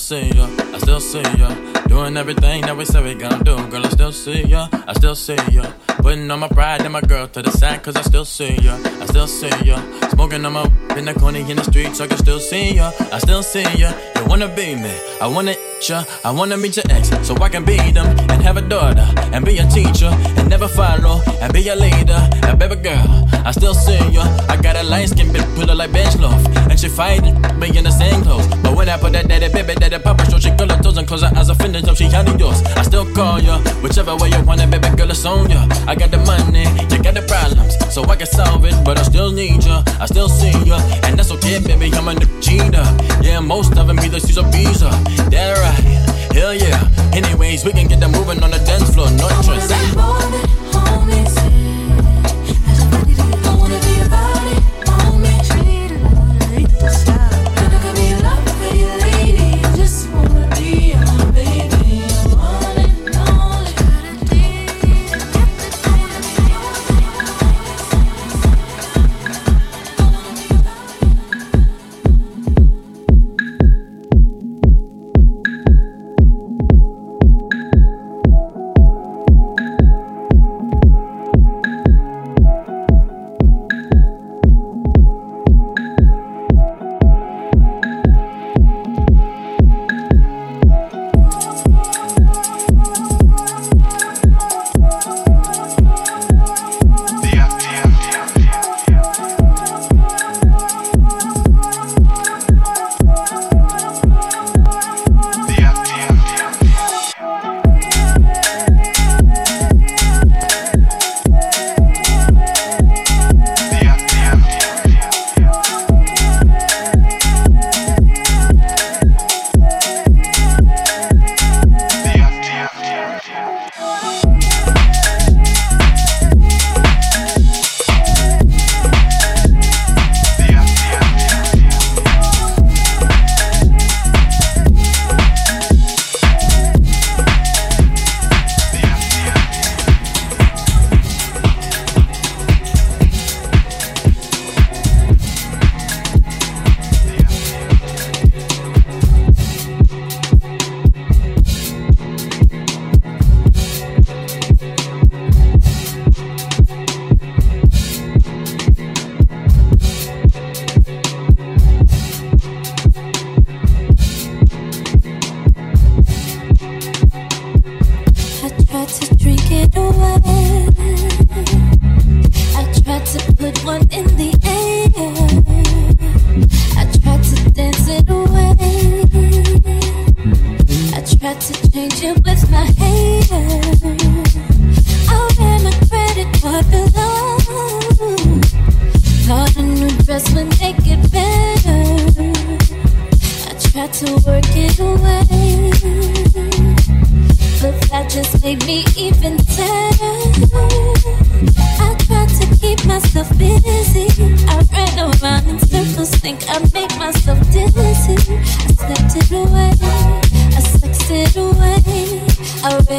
See 0.04 0.32
ya, 0.36 0.50
I 0.74 0.80
still 0.80 1.00
see 1.00 1.22
ya. 1.40 1.73
Doing 1.94 2.18
everything 2.18 2.62
that 2.62 2.76
we 2.76 2.86
said 2.86 3.04
we 3.04 3.14
gonna 3.14 3.44
do. 3.44 3.56
Girl, 3.70 3.86
I 3.86 3.90
still 3.90 4.12
see 4.12 4.42
ya, 4.46 4.68
I 4.88 4.94
still 4.94 5.14
see 5.14 5.38
ya. 5.52 5.72
Putting 6.02 6.30
on 6.32 6.40
my 6.40 6.48
pride 6.48 6.82
and 6.82 6.92
my 6.92 7.02
girl 7.02 7.28
to 7.28 7.42
the 7.44 7.52
side, 7.52 7.84
cause 7.84 7.96
I 7.96 8.02
still 8.02 8.26
see 8.26 8.56
ya, 8.56 8.80
I 9.00 9.06
still 9.06 9.28
see 9.28 9.54
ya. 9.64 9.78
Smoking 10.10 10.44
on 10.44 10.54
my 10.54 10.64
in 10.98 11.06
the 11.06 11.14
corner 11.14 11.38
in 11.38 11.56
the 11.56 11.64
streets, 11.64 12.00
so 12.00 12.06
I 12.06 12.08
can 12.08 12.18
still 12.18 12.40
see 12.40 12.74
ya, 12.74 12.92
I 13.12 13.20
still 13.20 13.44
see 13.44 13.62
ya. 13.78 13.94
You 14.16 14.26
wanna 14.26 14.48
be 14.48 14.74
me, 14.74 14.92
I 15.22 15.28
wanna 15.28 15.54
ya, 15.88 16.04
I 16.26 16.32
wanna 16.32 16.58
meet 16.58 16.78
your 16.78 16.86
ex, 16.90 17.12
so 17.28 17.36
I 17.38 17.50
can 17.50 17.64
be 17.64 17.78
them 17.78 18.08
and 18.32 18.42
have 18.42 18.58
a 18.58 18.62
daughter 18.62 19.08
and 19.32 19.46
be 19.46 19.60
a 19.60 19.68
teacher 19.68 20.10
and 20.38 20.50
never 20.50 20.68
follow 20.68 21.22
and 21.42 21.54
be 21.54 21.70
a 21.70 21.76
leader. 21.76 22.22
And 22.48 22.58
baby 22.58 22.76
girl, 22.76 23.30
I 23.46 23.52
still 23.52 23.76
see 23.76 24.02
ya. 24.10 24.24
I 24.50 24.58
got 24.58 24.76
a 24.76 24.84
light 24.84 25.10
skin 25.10 25.28
bitch, 25.28 25.46
pull 25.56 25.68
her 25.68 25.76
like 25.76 25.92
bench 25.94 26.18
loaf, 26.18 26.42
and 26.70 26.80
she 26.80 26.90
fighting 26.90 27.40
me 27.60 27.78
in 27.78 27.84
the 27.84 27.92
same 27.92 28.24
clothes. 28.24 28.48
But 28.64 28.76
when 28.76 28.90
I 28.90 28.98
put 28.98 29.14
that 29.14 29.28
daddy 29.28 29.48
baby, 29.54 29.76
daddy 29.76 30.00
papa 30.00 30.30
show, 30.30 30.40
she 30.40 30.50
girl 30.50 30.70
her 30.70 30.82
toes 30.82 30.98
and 30.98 31.08
close 31.08 31.22
her 31.22 31.32
eyes, 31.38 31.50
offended, 31.84 31.86
so 31.86 31.94
she 31.96 32.34
of 32.34 32.40
yours. 32.40 32.62
I 32.76 32.84
still 32.84 33.06
call 33.14 33.40
ya, 33.40 33.60
whichever 33.82 34.16
way 34.16 34.30
you 34.30 34.42
want 34.44 34.62
it, 34.62 34.70
baby 34.70 34.96
girl, 34.96 35.10
it's 35.10 35.26
on 35.26 35.50
ya. 35.50 35.68
I 35.88 35.96
got 35.96 36.12
the 36.12 36.18
money, 36.18 36.64
you 36.90 37.02
got 37.02 37.14
the 37.14 37.24
problems, 37.28 37.76
so 37.94 38.04
I 38.04 38.16
can 38.16 38.28
solve 38.28 38.66
it, 38.66 38.76
but 38.84 38.98
I 38.98 39.04
still 39.04 39.32
need 39.32 39.64
ya, 39.64 39.84
I 40.00 40.06
still 40.06 40.30
see 40.30 40.52
ya, 40.64 40.80
and 41.04 41.18
that's 41.18 41.32
okay, 41.32 41.60
baby. 41.60 41.92
I'm 41.94 42.08
a 42.08 42.16
cheater, 42.42 42.86
yeah, 43.22 43.40
most 43.40 43.78
of 43.78 43.88
them 43.88 43.98
C's 44.00 44.38
or 44.38 44.50
B's, 44.52 44.84
uh, 44.84 44.92
that 45.30 45.58
right, 45.60 46.36
hell 46.36 46.54
yeah. 46.54 46.90
Anyways, 47.14 47.66
we 47.66 47.72
can 47.72 47.88
get 47.88 48.00
them 48.00 48.12
moving 48.12 48.42
on 48.44 48.52
the 48.52 48.60
dance 48.60 48.94
floor, 48.94 49.10
no 49.12 49.30
interest. 49.30 50.63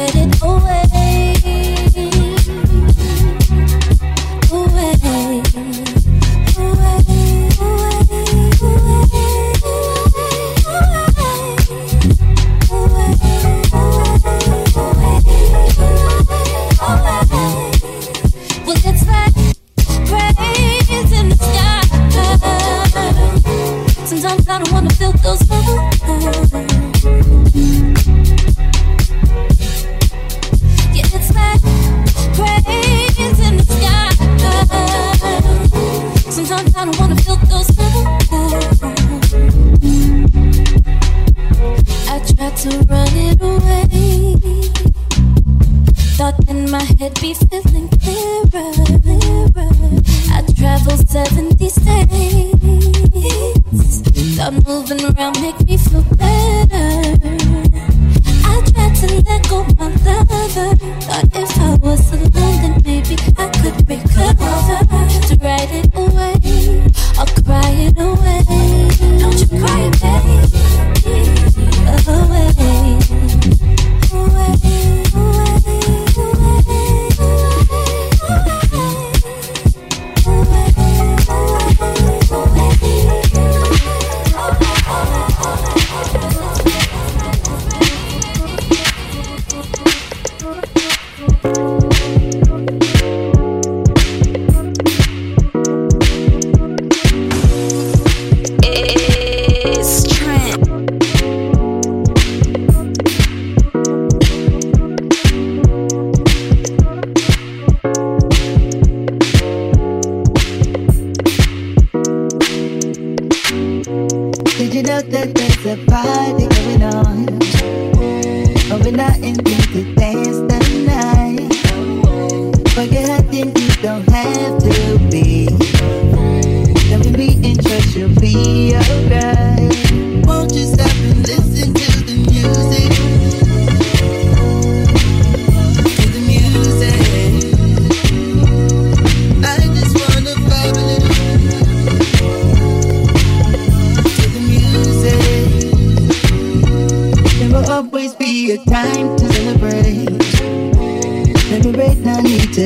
It 0.09 0.41
away. 0.41 0.83
Away. 0.93 1.14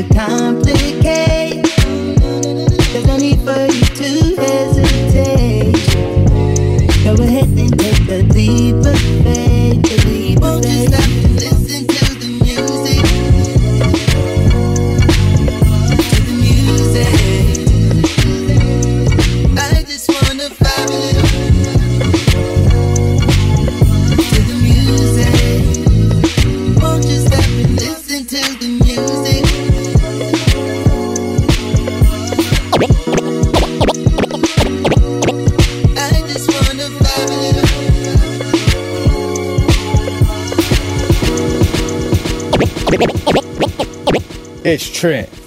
No 0.07 0.51
need 0.51 0.78
Trent. 44.99 45.38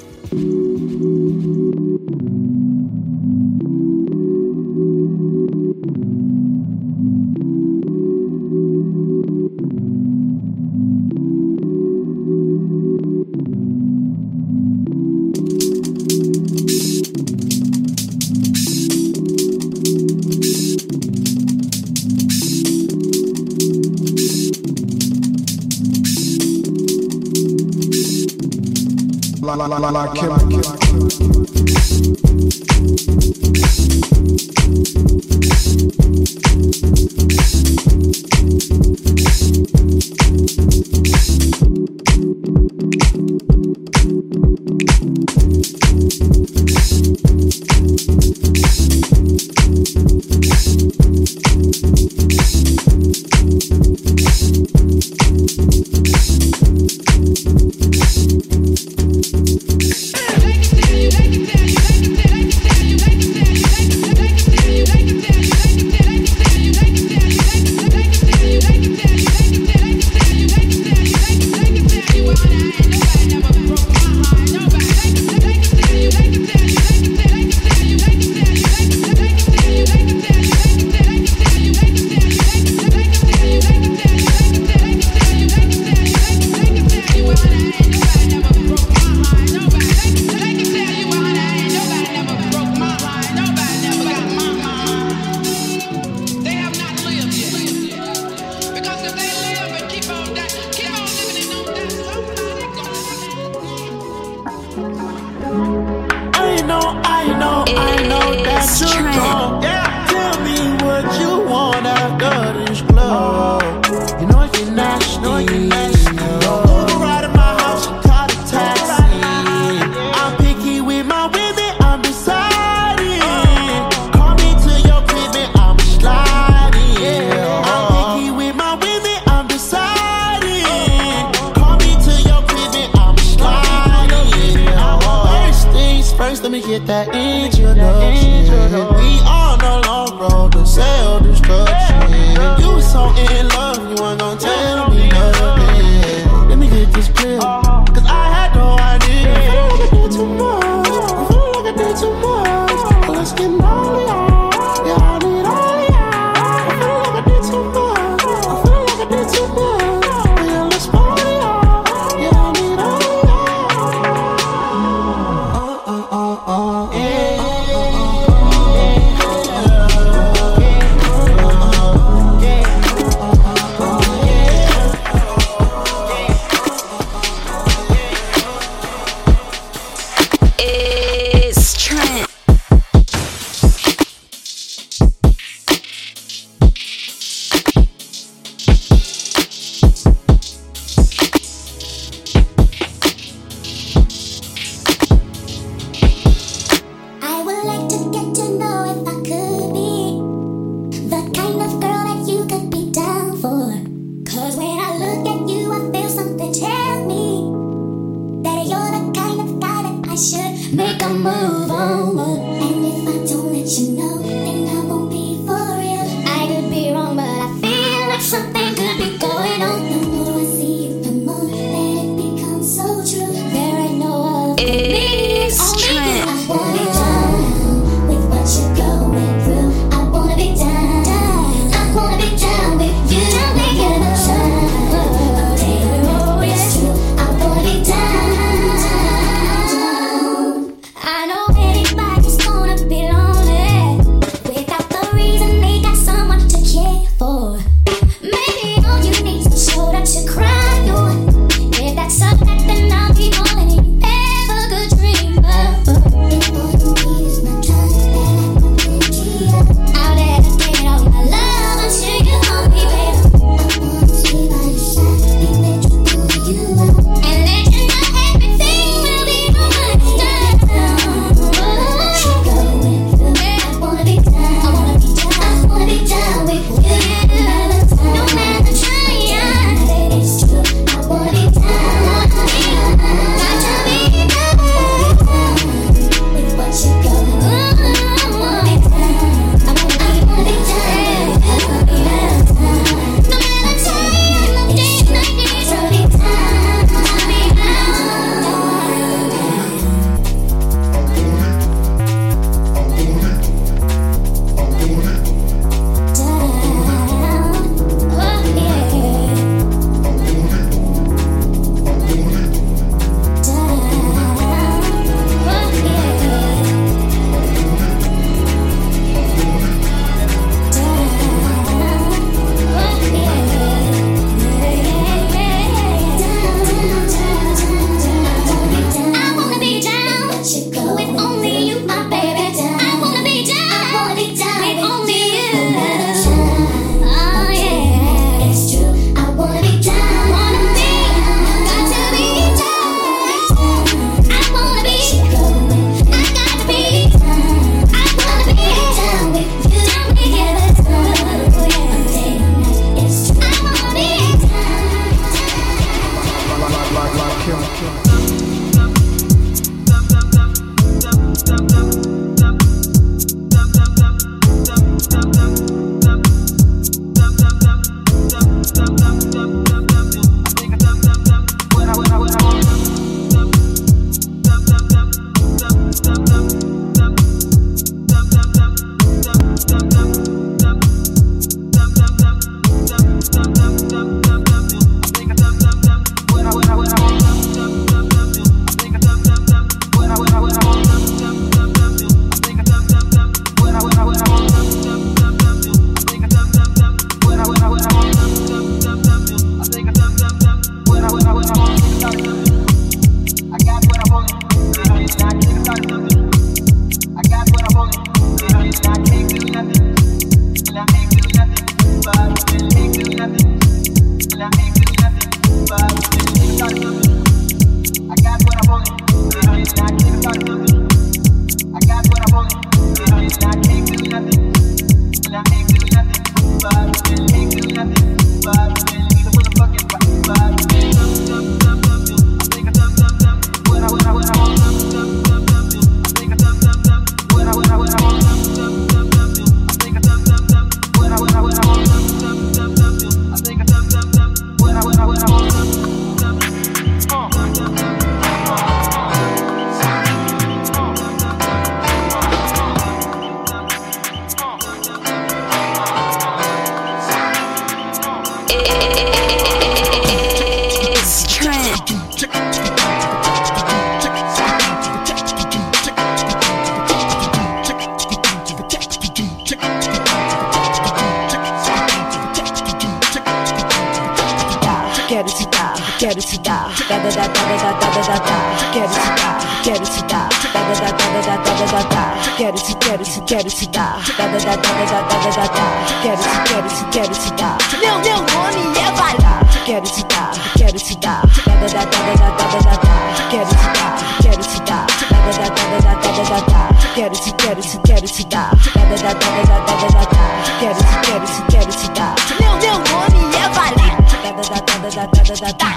Da 499.03 499.12
dá, 499.14 499.18
da 499.18 499.59
dá, 499.59 499.74
da 499.76 500.05
dá. 500.05 500.22
Quero 500.61 500.78
te, 500.78 500.84
quero 501.03 501.26
te, 501.26 501.42
quero 501.50 501.72
te 501.72 501.88
dar. 501.90 502.14
Meu, 502.40 502.55
meu 502.59 502.78
nome 502.78 503.20
é 503.36 503.48
Valente. 503.48 504.12
Já 504.22 504.30
da 504.32 504.42
já 504.42 504.61
da 504.78 504.90
já 504.90 505.07
da 505.07 505.24
já 505.24 505.34
da 505.34 505.53
dá. 505.53 505.72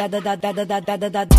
da 0.00 0.18
da 0.18 0.34
da 0.34 0.52
da 0.52 0.64
da 0.64 0.80
da 0.80 0.96
da 0.96 1.08
da 1.08 1.24
da 1.24 1.30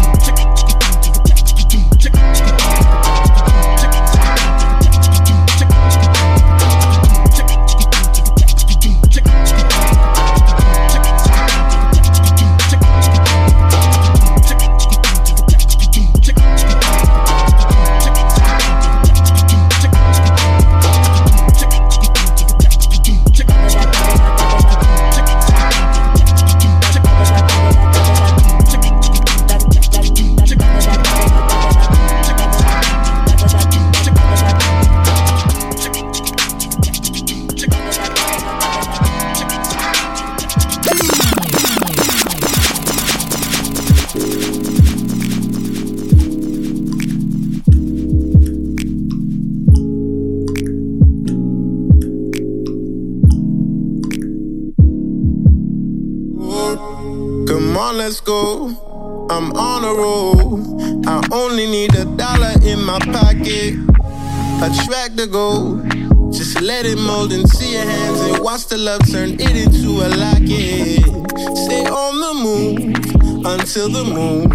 let's 58.04 58.20
go. 58.20 59.28
I'm 59.30 59.52
on 59.52 59.84
a 59.84 59.94
roll. 59.94 61.06
I 61.08 61.22
only 61.32 61.68
need 61.68 61.94
a 61.94 62.06
dollar 62.06 62.54
in 62.64 62.84
my 62.84 62.98
pocket. 62.98 63.76
A 64.66 64.70
track 64.86 65.14
to 65.18 65.28
go. 65.28 65.80
Just 66.32 66.60
let 66.62 66.88
it 66.88 66.98
mold 66.98 67.32
and 67.32 67.48
see 67.48 67.74
your 67.74 67.84
hands 67.84 68.20
and 68.22 68.44
watch 68.44 68.66
the 68.66 68.80
love 68.80 69.02
turn 69.12 69.40
it 69.40 69.56
into 69.56 69.90
a 70.06 70.10
locket. 70.24 71.06
Stay 71.66 71.86
on 71.86 72.14
the 72.26 72.34
move 72.46 72.80
until 73.46 73.88
the 73.88 74.04
moon 74.04 74.50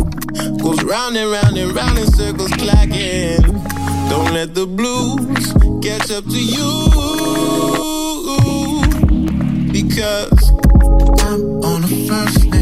goes 0.58 0.82
round 0.82 1.16
and 1.16 1.30
round 1.30 1.56
and 1.56 1.72
round 1.72 1.98
in 1.98 2.06
circles 2.06 2.50
clacking. 2.54 3.42
Don't 4.10 4.34
let 4.34 4.54
the 4.56 4.66
blues 4.66 5.52
catch 5.84 6.10
up 6.10 6.24
to 6.24 6.40
you 6.56 6.70
because 9.70 10.50
I'm 11.22 11.42
on 11.62 11.84
a 11.84 12.08
first 12.08 12.55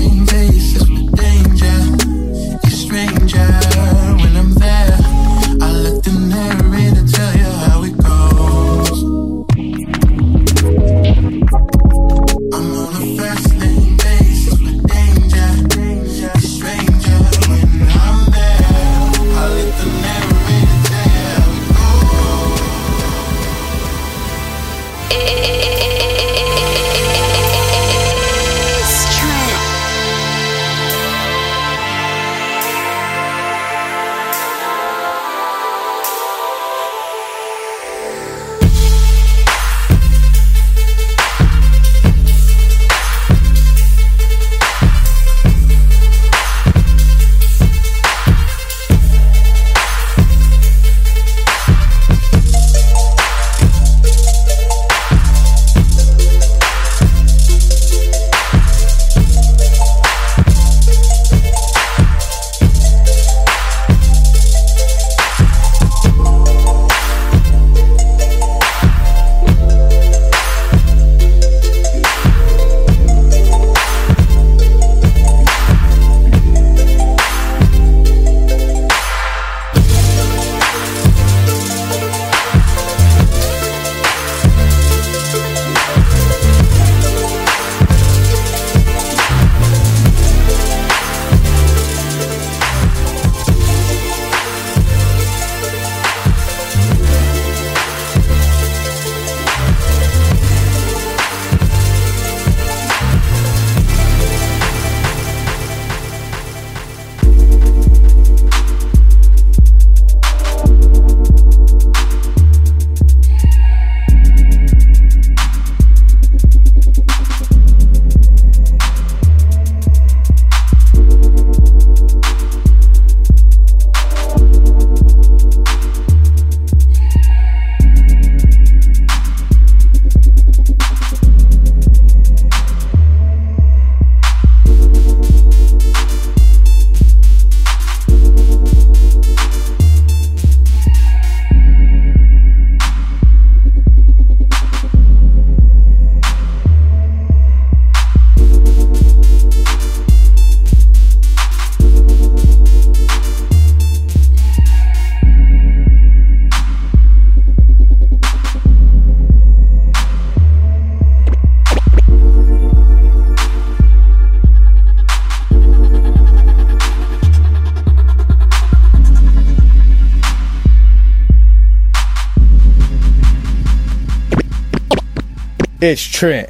It's 175.86 176.02
Trent. 176.02 176.48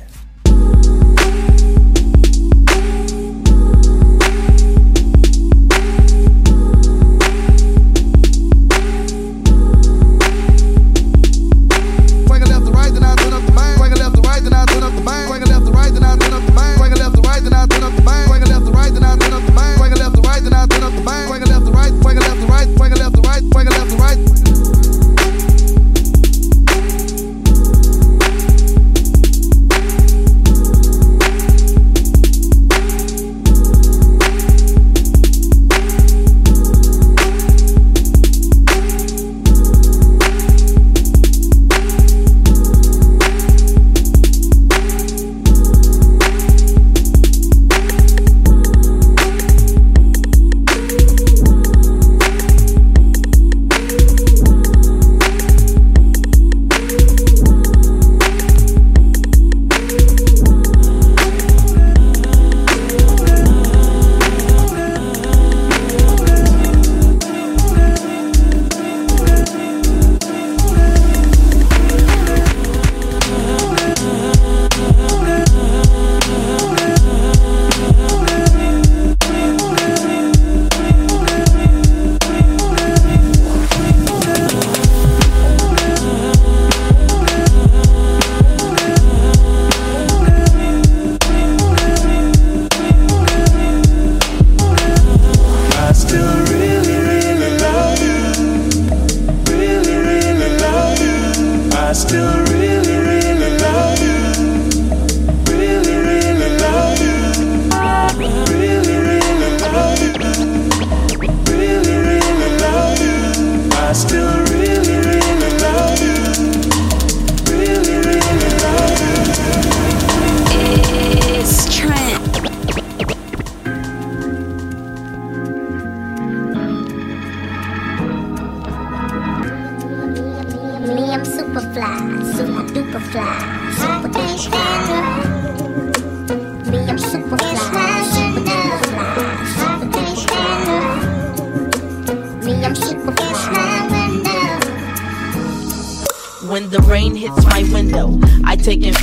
rain 146.95 147.17
hits 147.17 147.45
my 147.47 147.65
window, 147.73 148.21
I 148.45 148.55
take 148.55 148.83
it. 148.85 148.95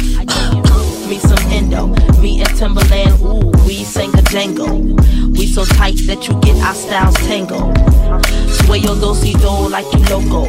me 1.09 1.17
some 1.19 1.45
endo, 1.51 1.87
me 2.21 2.39
and 2.39 2.47
Timbaland, 2.57 3.19
ooh, 3.19 3.51
we 3.67 3.83
sang 3.83 4.17
a 4.17 4.21
dango. 4.21 4.65
We 5.37 5.45
so 5.45 5.65
tight 5.65 5.97
that 6.07 6.25
you 6.25 6.39
get 6.39 6.55
our 6.63 6.73
styles 6.73 7.15
tangled. 7.27 7.75
Sway 8.59 8.77
your 8.77 8.95
dosey 8.95 9.33
do 9.33 9.67
like 9.67 9.91
you 9.93 9.99
loco 10.09 10.45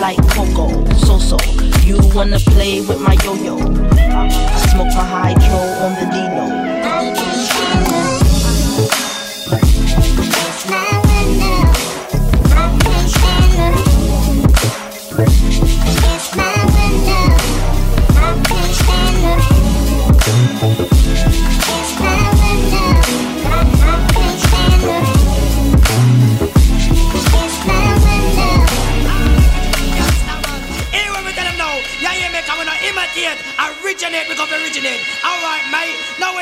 like 0.00 0.18
Coco, 0.34 0.66
so 1.06 1.16
so. 1.18 1.36
You 1.84 1.98
wanna 2.12 2.40
play 2.40 2.80
with 2.80 3.00
my 3.00 3.14
yo 3.22 3.34
yo? 3.34 3.56
I 3.56 4.66
smoke 4.72 4.92
my 4.98 5.06
hydro 5.14 5.60
on 5.84 5.92
the 6.00 6.06
Dino. 6.12 6.59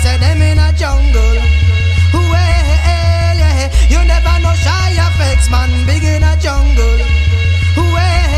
say 0.00 0.16
them 0.16 0.40
in 0.40 0.58
a 0.58 0.72
jungle. 0.72 1.36
Well, 2.12 2.32
yeah, 2.32 3.68
you 3.92 4.00
never 4.08 4.34
know 4.40 4.54
shy 4.56 4.96
effects, 4.96 5.50
man, 5.50 5.68
big 5.86 6.02
in 6.02 6.24
a 6.24 6.32
jungle. 6.40 7.00
Well, 7.76 8.30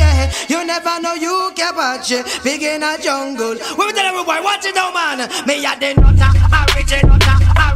yeah, 0.00 0.32
you 0.48 0.64
never 0.64 0.96
know 1.00 1.14
you 1.14 1.52
cabache, 1.54 2.24
big 2.42 2.62
in 2.62 2.82
a 2.82 2.96
jungle. 2.98 3.56
We 3.76 3.92
tell 3.92 4.06
everybody, 4.08 4.42
watch 4.42 4.64
it 4.64 4.74
now, 4.74 4.90
man. 4.92 5.28
Me 5.46 5.64
a 5.64 5.76
the 5.76 5.92
nutter, 6.00 6.32
original, 6.72 7.20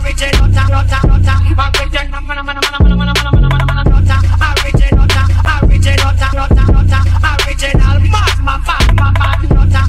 original, 0.01 0.49
nutter, 0.49 0.73
nutter, 0.73 1.01
nutter, 1.05 1.29
nutter. 1.29 1.37
A 1.61 1.67
Richard, 1.77 2.09
man, 2.11 2.25
man, 2.27 2.41
man, 2.41 2.57
man, 2.57 2.73
man, 2.73 2.97
man, 2.97 3.13
man, 3.13 3.37
man, 3.37 3.67
man, 3.69 3.85
nutter. 3.85 4.19
A 4.41 4.49
Richard 4.65 4.97
nutter, 4.97 5.25
a 5.45 5.67
Richard 5.69 5.99
nutter, 6.01 6.31
nutter, 6.41 6.67
nutter. 6.73 7.01
original, 7.37 7.77
original, 7.77 8.01
original, 8.01 8.25
mad, 8.49 8.83
mad, 8.97 9.15
mad, 9.21 9.41
nutter, 9.51 9.85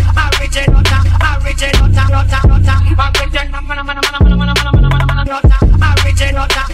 original 6.21 6.70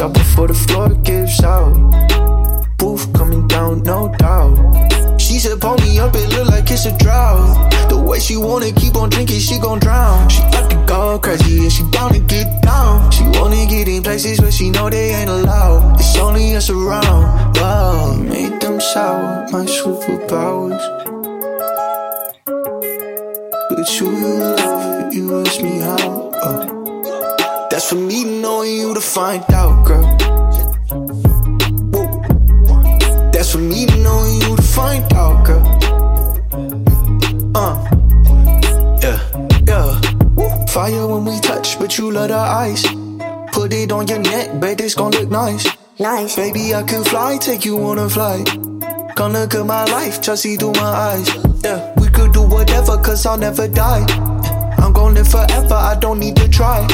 Out 0.00 0.12
before 0.14 0.46
the 0.46 0.54
floor 0.54 0.97
Fire 40.78 41.08
when 41.08 41.24
we 41.24 41.40
touch, 41.40 41.76
but 41.80 41.98
you 41.98 42.12
love 42.12 42.28
the 42.28 42.38
ice. 42.38 42.86
Put 43.50 43.72
it 43.72 43.90
on 43.90 44.06
your 44.06 44.20
neck, 44.20 44.60
bet 44.60 44.80
it's 44.80 44.94
gon' 44.94 45.10
look 45.10 45.28
nice. 45.28 45.66
Nice. 45.98 46.36
Baby, 46.36 46.72
I 46.72 46.84
can 46.84 47.02
fly, 47.02 47.36
take 47.36 47.64
you 47.64 47.76
on 47.78 47.98
a 47.98 48.08
flight. 48.08 48.46
Come 49.16 49.32
look 49.32 49.56
at 49.56 49.66
my 49.66 49.84
life, 49.86 50.22
just 50.22 50.42
see 50.42 50.54
through 50.54 50.74
my 50.74 50.92
eyes. 51.10 51.28
Yeah, 51.64 51.92
we 51.96 52.06
could 52.06 52.32
do 52.32 52.42
whatever, 52.42 52.96
cause 52.96 53.26
I'll 53.26 53.36
never 53.36 53.66
die. 53.66 54.06
I'm 54.78 54.92
gon' 54.92 55.14
live 55.14 55.26
forever, 55.26 55.74
I 55.74 55.96
don't 55.98 56.20
need 56.20 56.36
to 56.36 56.48
try. 56.48 56.86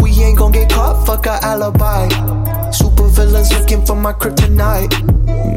We 0.00 0.10
ain't 0.22 0.38
gon' 0.38 0.52
get 0.52 0.70
caught, 0.70 1.04
fuck 1.04 1.26
a 1.26 1.40
alibi. 1.42 2.06
Super 2.70 3.08
villains 3.08 3.52
looking 3.52 3.84
for 3.84 3.96
my 3.96 4.12
kryptonite. 4.12 4.94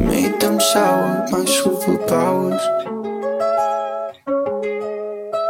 Made 0.04 0.40
them 0.40 0.58
sour, 0.58 1.28
my 1.30 1.44
superpowers. 1.44 2.60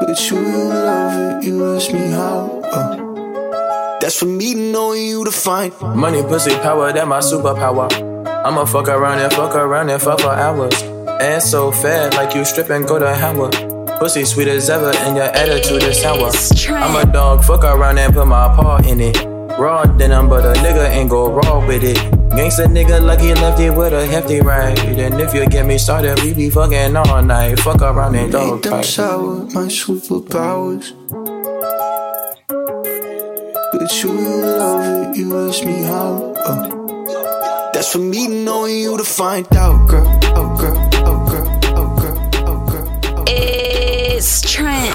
But 0.05 0.31
you 0.31 0.37
love 0.37 1.17
it, 1.17 1.22
you 1.43 1.75
ask 1.77 1.93
me 1.93 2.01
how. 2.11 2.61
Uh, 2.65 3.99
that's 4.01 4.19
for 4.19 4.27
me 4.27 4.55
knowing 4.55 5.07
you 5.07 5.25
to 5.25 5.31
find. 5.31 5.73
Money, 5.81 6.23
pussy, 6.23 6.55
power, 6.57 6.93
that 6.93 7.07
my 7.07 7.19
superpower. 7.19 7.89
I'ma 8.45 8.65
fuck 8.65 8.89
around 8.89 9.21
and 9.21 9.33
fuck 9.33 9.55
around 9.55 9.91
and 9.91 10.03
fuck 10.03 10.21
for 10.21 10.31
hours. 10.33 10.83
And 11.21 11.41
so 11.43 11.71
fat, 11.71 12.15
like 12.15 12.35
you 12.35 12.45
strip 12.45 12.71
and 12.71 12.87
go 12.87 12.99
to 12.99 13.15
Howard. 13.15 13.53
Pussy 14.01 14.25
sweet 14.25 14.49
as 14.49 14.69
ever, 14.69 14.91
and 14.91 15.17
your 15.17 15.27
attitude 15.27 15.85
is 15.85 16.01
sour. 16.01 16.31
I'm 16.75 16.97
a 16.97 17.11
dog, 17.13 17.45
fuck 17.45 17.63
around 17.63 17.99
and 17.99 18.13
put 18.13 18.27
my 18.27 18.49
paw 18.57 18.79
in 18.79 19.01
it. 19.01 19.17
Raw 19.59 19.85
denim, 19.85 20.29
but 20.29 20.45
a 20.45 20.59
nigga 20.61 20.89
ain't 20.91 21.11
go 21.11 21.31
raw 21.31 21.65
with 21.65 21.85
it. 21.85 21.97
Gangsta 22.33 22.67
nigga 22.67 23.01
lucky 23.01 23.35
left 23.35 23.61
it 23.61 23.71
with 23.71 23.93
a 23.93 24.07
hefty 24.07 24.41
ride. 24.41 24.79
And 24.81 25.21
if 25.21 25.33
you 25.35 25.47
get 25.47 25.67
me 25.67 25.79
started, 25.79 26.19
we 26.23 26.33
be 26.33 26.51
fucking 26.51 26.97
all 26.97 27.23
night. 27.23 27.61
Fuck 27.61 27.83
around 27.83 28.17
and 28.17 28.33
dog 28.33 28.55
Made 28.55 28.63
them 28.65 28.73
fight. 28.73 28.85
sour, 28.87 29.37
my 29.53 29.69
superpowers. 29.69 30.93
But 33.83 34.01
you 34.01 34.13
love 34.13 35.11
it, 35.11 35.17
you 35.17 35.49
ask 35.49 35.65
me 35.65 35.83
how. 35.83 36.33
Uh, 36.39 37.73
that's 37.73 37.91
for 37.91 37.99
me 37.99 38.29
knowing 38.29 38.79
you 38.79 38.97
to 38.97 39.03
find 39.03 39.45
out, 39.57 39.89
girl. 39.89 40.07
Oh, 40.37 40.57
girl, 40.57 40.79
oh, 41.03 41.27
girl, 41.29 41.49
oh, 41.75 41.89
girl, 41.99 42.31
oh, 42.47 42.61
girl. 42.71 43.25
It's 43.27 44.41
Trent. 44.43 44.95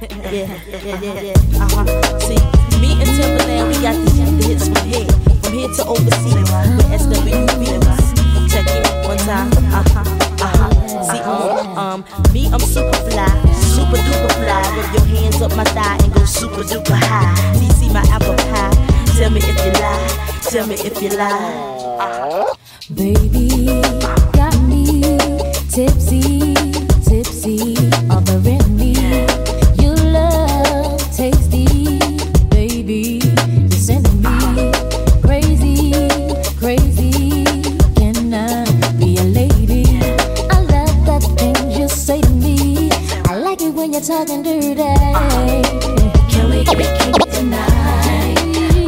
yeah, 0.00 0.32
yeah, 0.32 0.48
yeah, 0.72 1.00
yeah, 1.02 1.20
yeah. 1.20 1.60
Uh-huh. 1.60 1.84
See, 2.20 2.40
me 2.80 2.96
and 2.96 3.12
Timbaland, 3.12 3.68
we 3.68 3.74
got 3.84 3.94
these 4.00 4.46
hits 4.46 4.68
from 4.68 4.88
here, 4.88 5.04
from 5.42 5.52
here 5.52 5.68
to 5.68 5.84
overseas. 5.84 6.32
With 6.32 6.48
SWV, 6.96 7.60
check 8.48 8.68
it 8.72 9.06
one 9.06 9.18
time. 9.18 9.52
Uh-huh, 9.52 10.00
uh-huh. 10.48 11.04
See, 11.12 11.20
um, 11.20 11.76
um, 11.76 12.04
me, 12.32 12.48
I'm 12.48 12.60
super 12.60 12.90
fly, 13.10 13.28
super 13.78 14.02
duper 14.02 14.32
fly. 14.42 14.62
Rub 14.76 14.94
your 14.94 15.06
hands 15.06 15.40
up 15.42 15.54
my 15.56 15.64
thigh 15.64 15.98
and 16.02 16.12
go 16.14 16.24
super 16.24 16.62
duper 16.62 16.98
high. 16.98 17.34
DC 17.58 17.92
my 17.92 18.02
apple 18.10 18.34
pie. 18.50 18.74
Tell 19.16 19.30
me 19.30 19.40
if 19.42 19.58
you 19.64 19.72
lie. 19.80 20.08
Tell 20.50 20.66
me 20.66 20.74
if 20.74 21.02
you 21.02 21.10
lie. 21.10 22.54
Baby, 22.94 23.66
got 24.32 24.56
me 24.62 25.02
tipsy, 25.70 25.86
tipsy, 25.86 26.57
it 44.20 44.28
when 44.30 44.44
you're 44.62 44.74
talking. 44.74 45.62
Can 46.28 46.50
we 46.50 46.64
get 46.64 47.00
kinky 47.00 47.30
tonight? 47.30 48.36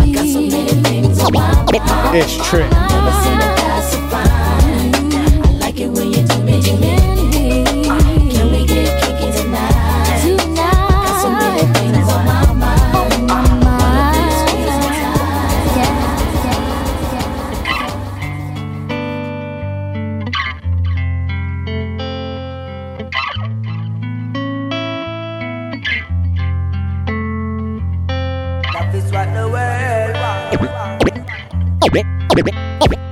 I 0.01 0.13
got 0.13 0.27
so 0.27 0.41
many 0.41 0.83
things 0.83 1.21
on 1.21 1.33
my 1.33 1.55
mind. 1.55 2.17
It's 2.17 2.37
Trent. 2.49 3.70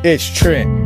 It's 0.05 0.33
Trent. 0.33 0.78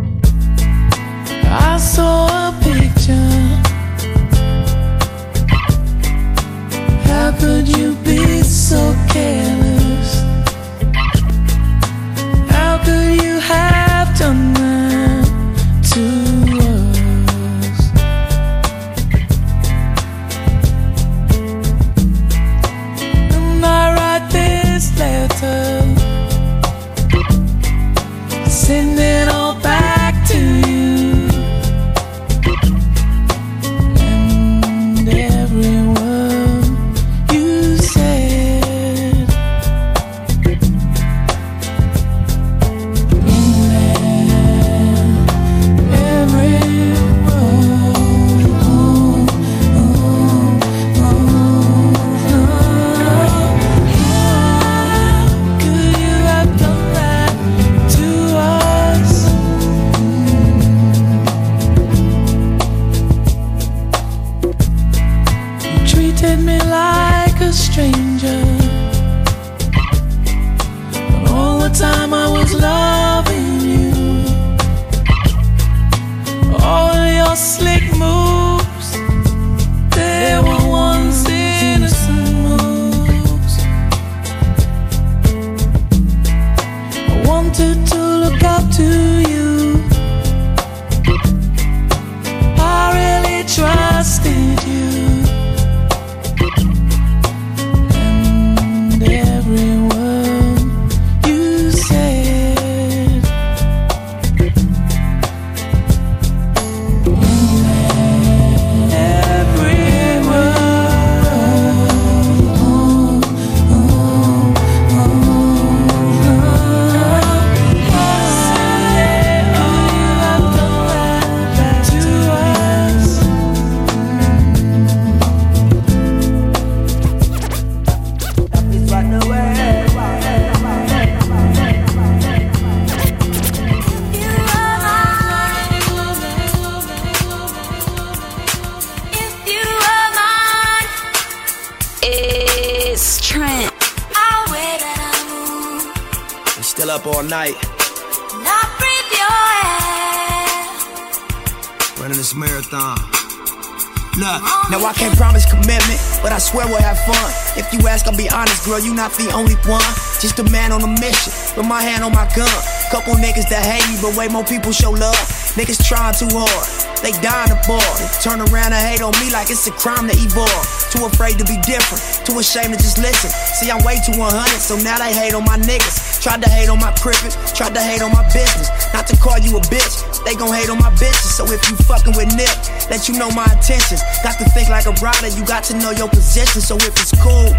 Look, 154.23 154.39
now 154.71 154.79
I 154.87 154.95
can't 154.95 155.19
promise 155.19 155.43
commitment, 155.43 155.99
but 156.23 156.31
I 156.31 156.39
swear 156.39 156.71
we'll 156.71 156.79
have 156.79 156.95
fun. 157.03 157.27
If 157.59 157.67
you 157.75 157.83
ask, 157.91 158.07
I'll 158.07 158.15
be 158.15 158.31
honest, 158.31 158.63
girl, 158.65 158.79
you 158.79 158.95
not 158.95 159.11
the 159.19 159.35
only 159.35 159.59
one. 159.67 159.83
Just 160.23 160.39
a 160.39 160.47
man 160.47 160.71
on 160.71 160.87
a 160.87 160.93
mission, 161.03 161.35
with 161.59 161.67
my 161.67 161.83
hand 161.83 162.07
on 162.07 162.15
my 162.15 162.31
gun. 162.31 162.47
Couple 162.95 163.19
niggas 163.19 163.51
that 163.51 163.67
hate 163.67 163.83
me, 163.91 163.99
but 163.99 164.15
way 164.15 164.31
more 164.31 164.47
people 164.47 164.71
show 164.71 164.95
love. 164.95 165.19
Niggas 165.59 165.83
trying 165.83 166.15
too 166.15 166.31
hard, 166.31 166.65
they 167.03 167.11
dying 167.19 167.51
to 167.51 167.59
ball. 167.67 167.83
They 167.99 168.07
turn 168.23 168.39
around 168.39 168.71
and 168.71 168.83
hate 168.87 169.03
on 169.03 169.11
me 169.19 169.35
like 169.35 169.51
it's 169.51 169.67
a 169.67 169.75
crime 169.75 170.07
to 170.07 170.15
evolve. 170.15 170.71
Too 170.95 171.03
afraid 171.03 171.43
to 171.43 171.45
be 171.51 171.59
different, 171.67 171.99
too 172.23 172.39
ashamed 172.39 172.71
to 172.71 172.79
just 172.79 173.03
listen. 173.03 173.35
See, 173.59 173.75
I'm 173.75 173.83
way 173.83 173.99
too 174.07 174.15
100, 174.15 174.31
so 174.63 174.79
now 174.87 175.03
they 175.03 175.11
hate 175.11 175.35
on 175.35 175.43
my 175.43 175.59
niggas. 175.59 176.12
Tried 176.23 176.41
to 176.41 176.49
hate 176.49 176.71
on 176.71 176.79
my 176.79 176.95
cricket, 177.03 177.35
tried 177.51 177.75
to 177.75 177.83
hate 177.83 178.01
on 178.01 178.15
my 178.15 178.23
business. 178.31 178.71
Not 178.95 179.11
to 179.11 179.17
call 179.19 179.43
you 179.43 179.59
a 179.59 179.61
bitch, 179.67 180.23
they 180.23 180.39
gon' 180.39 180.55
hate 180.55 180.71
on 180.71 180.79
my 180.79 180.91
business. 180.95 181.35
So 181.35 181.43
if 181.51 181.59
you 181.69 181.75
fucking 181.83 182.15
with 182.15 182.31
Nip, 182.39 182.55
let 182.87 183.09
you 183.11 183.19
know 183.19 183.29
my 183.35 183.43
intentions. 183.51 183.99
Got 184.23 184.39
to 184.39 184.47
think 184.55 184.71
like 184.71 184.87
a 184.87 184.95
rider, 185.03 185.35
you 185.35 185.45
got 185.45 185.65
to 185.65 185.75
know 185.75 185.91
your 185.91 186.07
position. 186.09 186.63
So 186.63 186.77
if 186.79 186.95
it's 186.95 187.11
cool, 187.19 187.51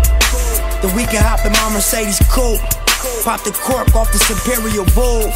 then 0.79 0.95
we 0.95 1.03
can 1.11 1.19
hop 1.19 1.43
in 1.43 1.51
my 1.51 1.75
Mercedes 1.75 2.23
coupe. 2.31 2.63
Pop 3.27 3.43
the 3.43 3.51
cork 3.51 3.93
off 3.99 4.07
the 4.15 4.19
Superior 4.23 4.87
Wolf. 4.95 5.35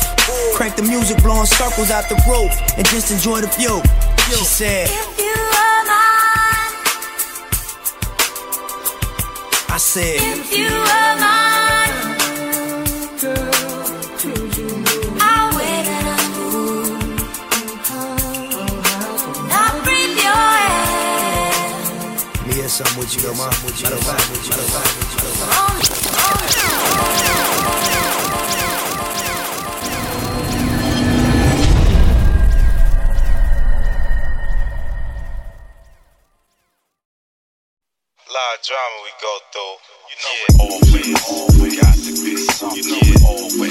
Crank 0.56 0.78
the 0.78 0.84
music, 0.84 1.22
blowing 1.22 1.52
circles 1.52 1.92
out 1.92 2.08
the 2.08 2.16
roof, 2.32 2.56
and 2.80 2.88
just 2.88 3.12
enjoy 3.12 3.42
the 3.44 3.52
view. 3.60 3.84
She 4.32 4.40
said, 4.48 4.88
You 5.20 5.36
are 5.36 5.84
mine. 5.84 6.72
I 9.68 9.78
said, 9.78 10.16
If 10.16 10.56
you 10.56 10.72
are 10.72 10.97
something 22.78 23.00
with 23.00 23.16
you, 23.16 23.22
though, 23.22 23.34
ma. 23.34 23.50
Matter 23.50 23.96
of 23.96 24.06
fact, 24.06 24.30
matter 24.30 24.62
of 24.62 24.70
fact, 24.70 24.94
matter 25.02 25.28
of 25.28 25.34
fact. 25.34 25.98
lot 38.30 38.54
of 38.54 38.62
drama 38.62 38.98
we 39.02 39.12
go 39.26 39.34
through. 39.52 39.76
You 40.12 40.18
know, 40.22 40.38
always, 40.70 41.18
always 41.26 41.74
got 41.82 41.96
to 41.98 42.12
be 42.22 42.38
something. 42.38 42.78
You 42.78 42.84
know, 42.92 43.02
always, 43.26 43.58
always 43.58 43.67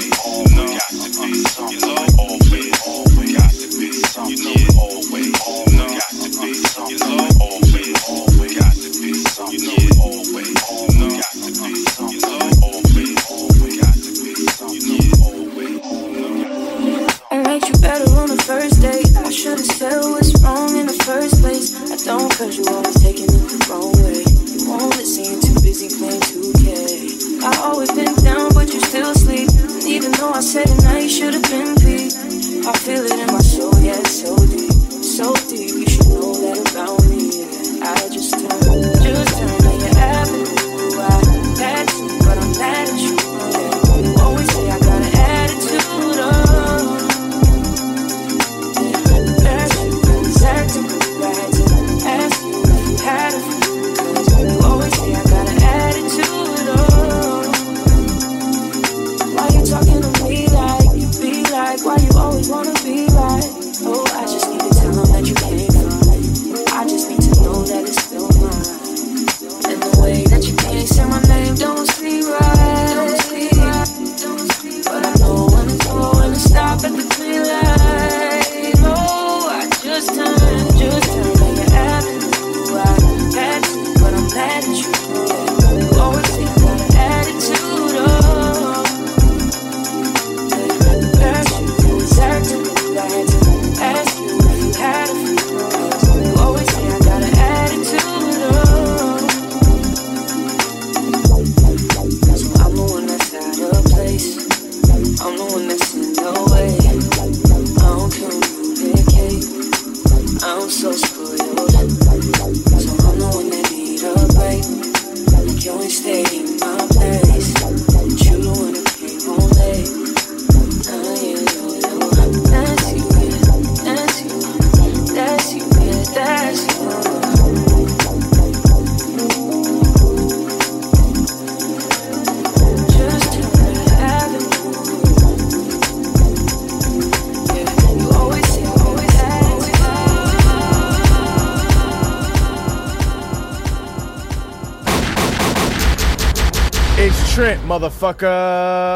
motherfucker. 147.77 148.86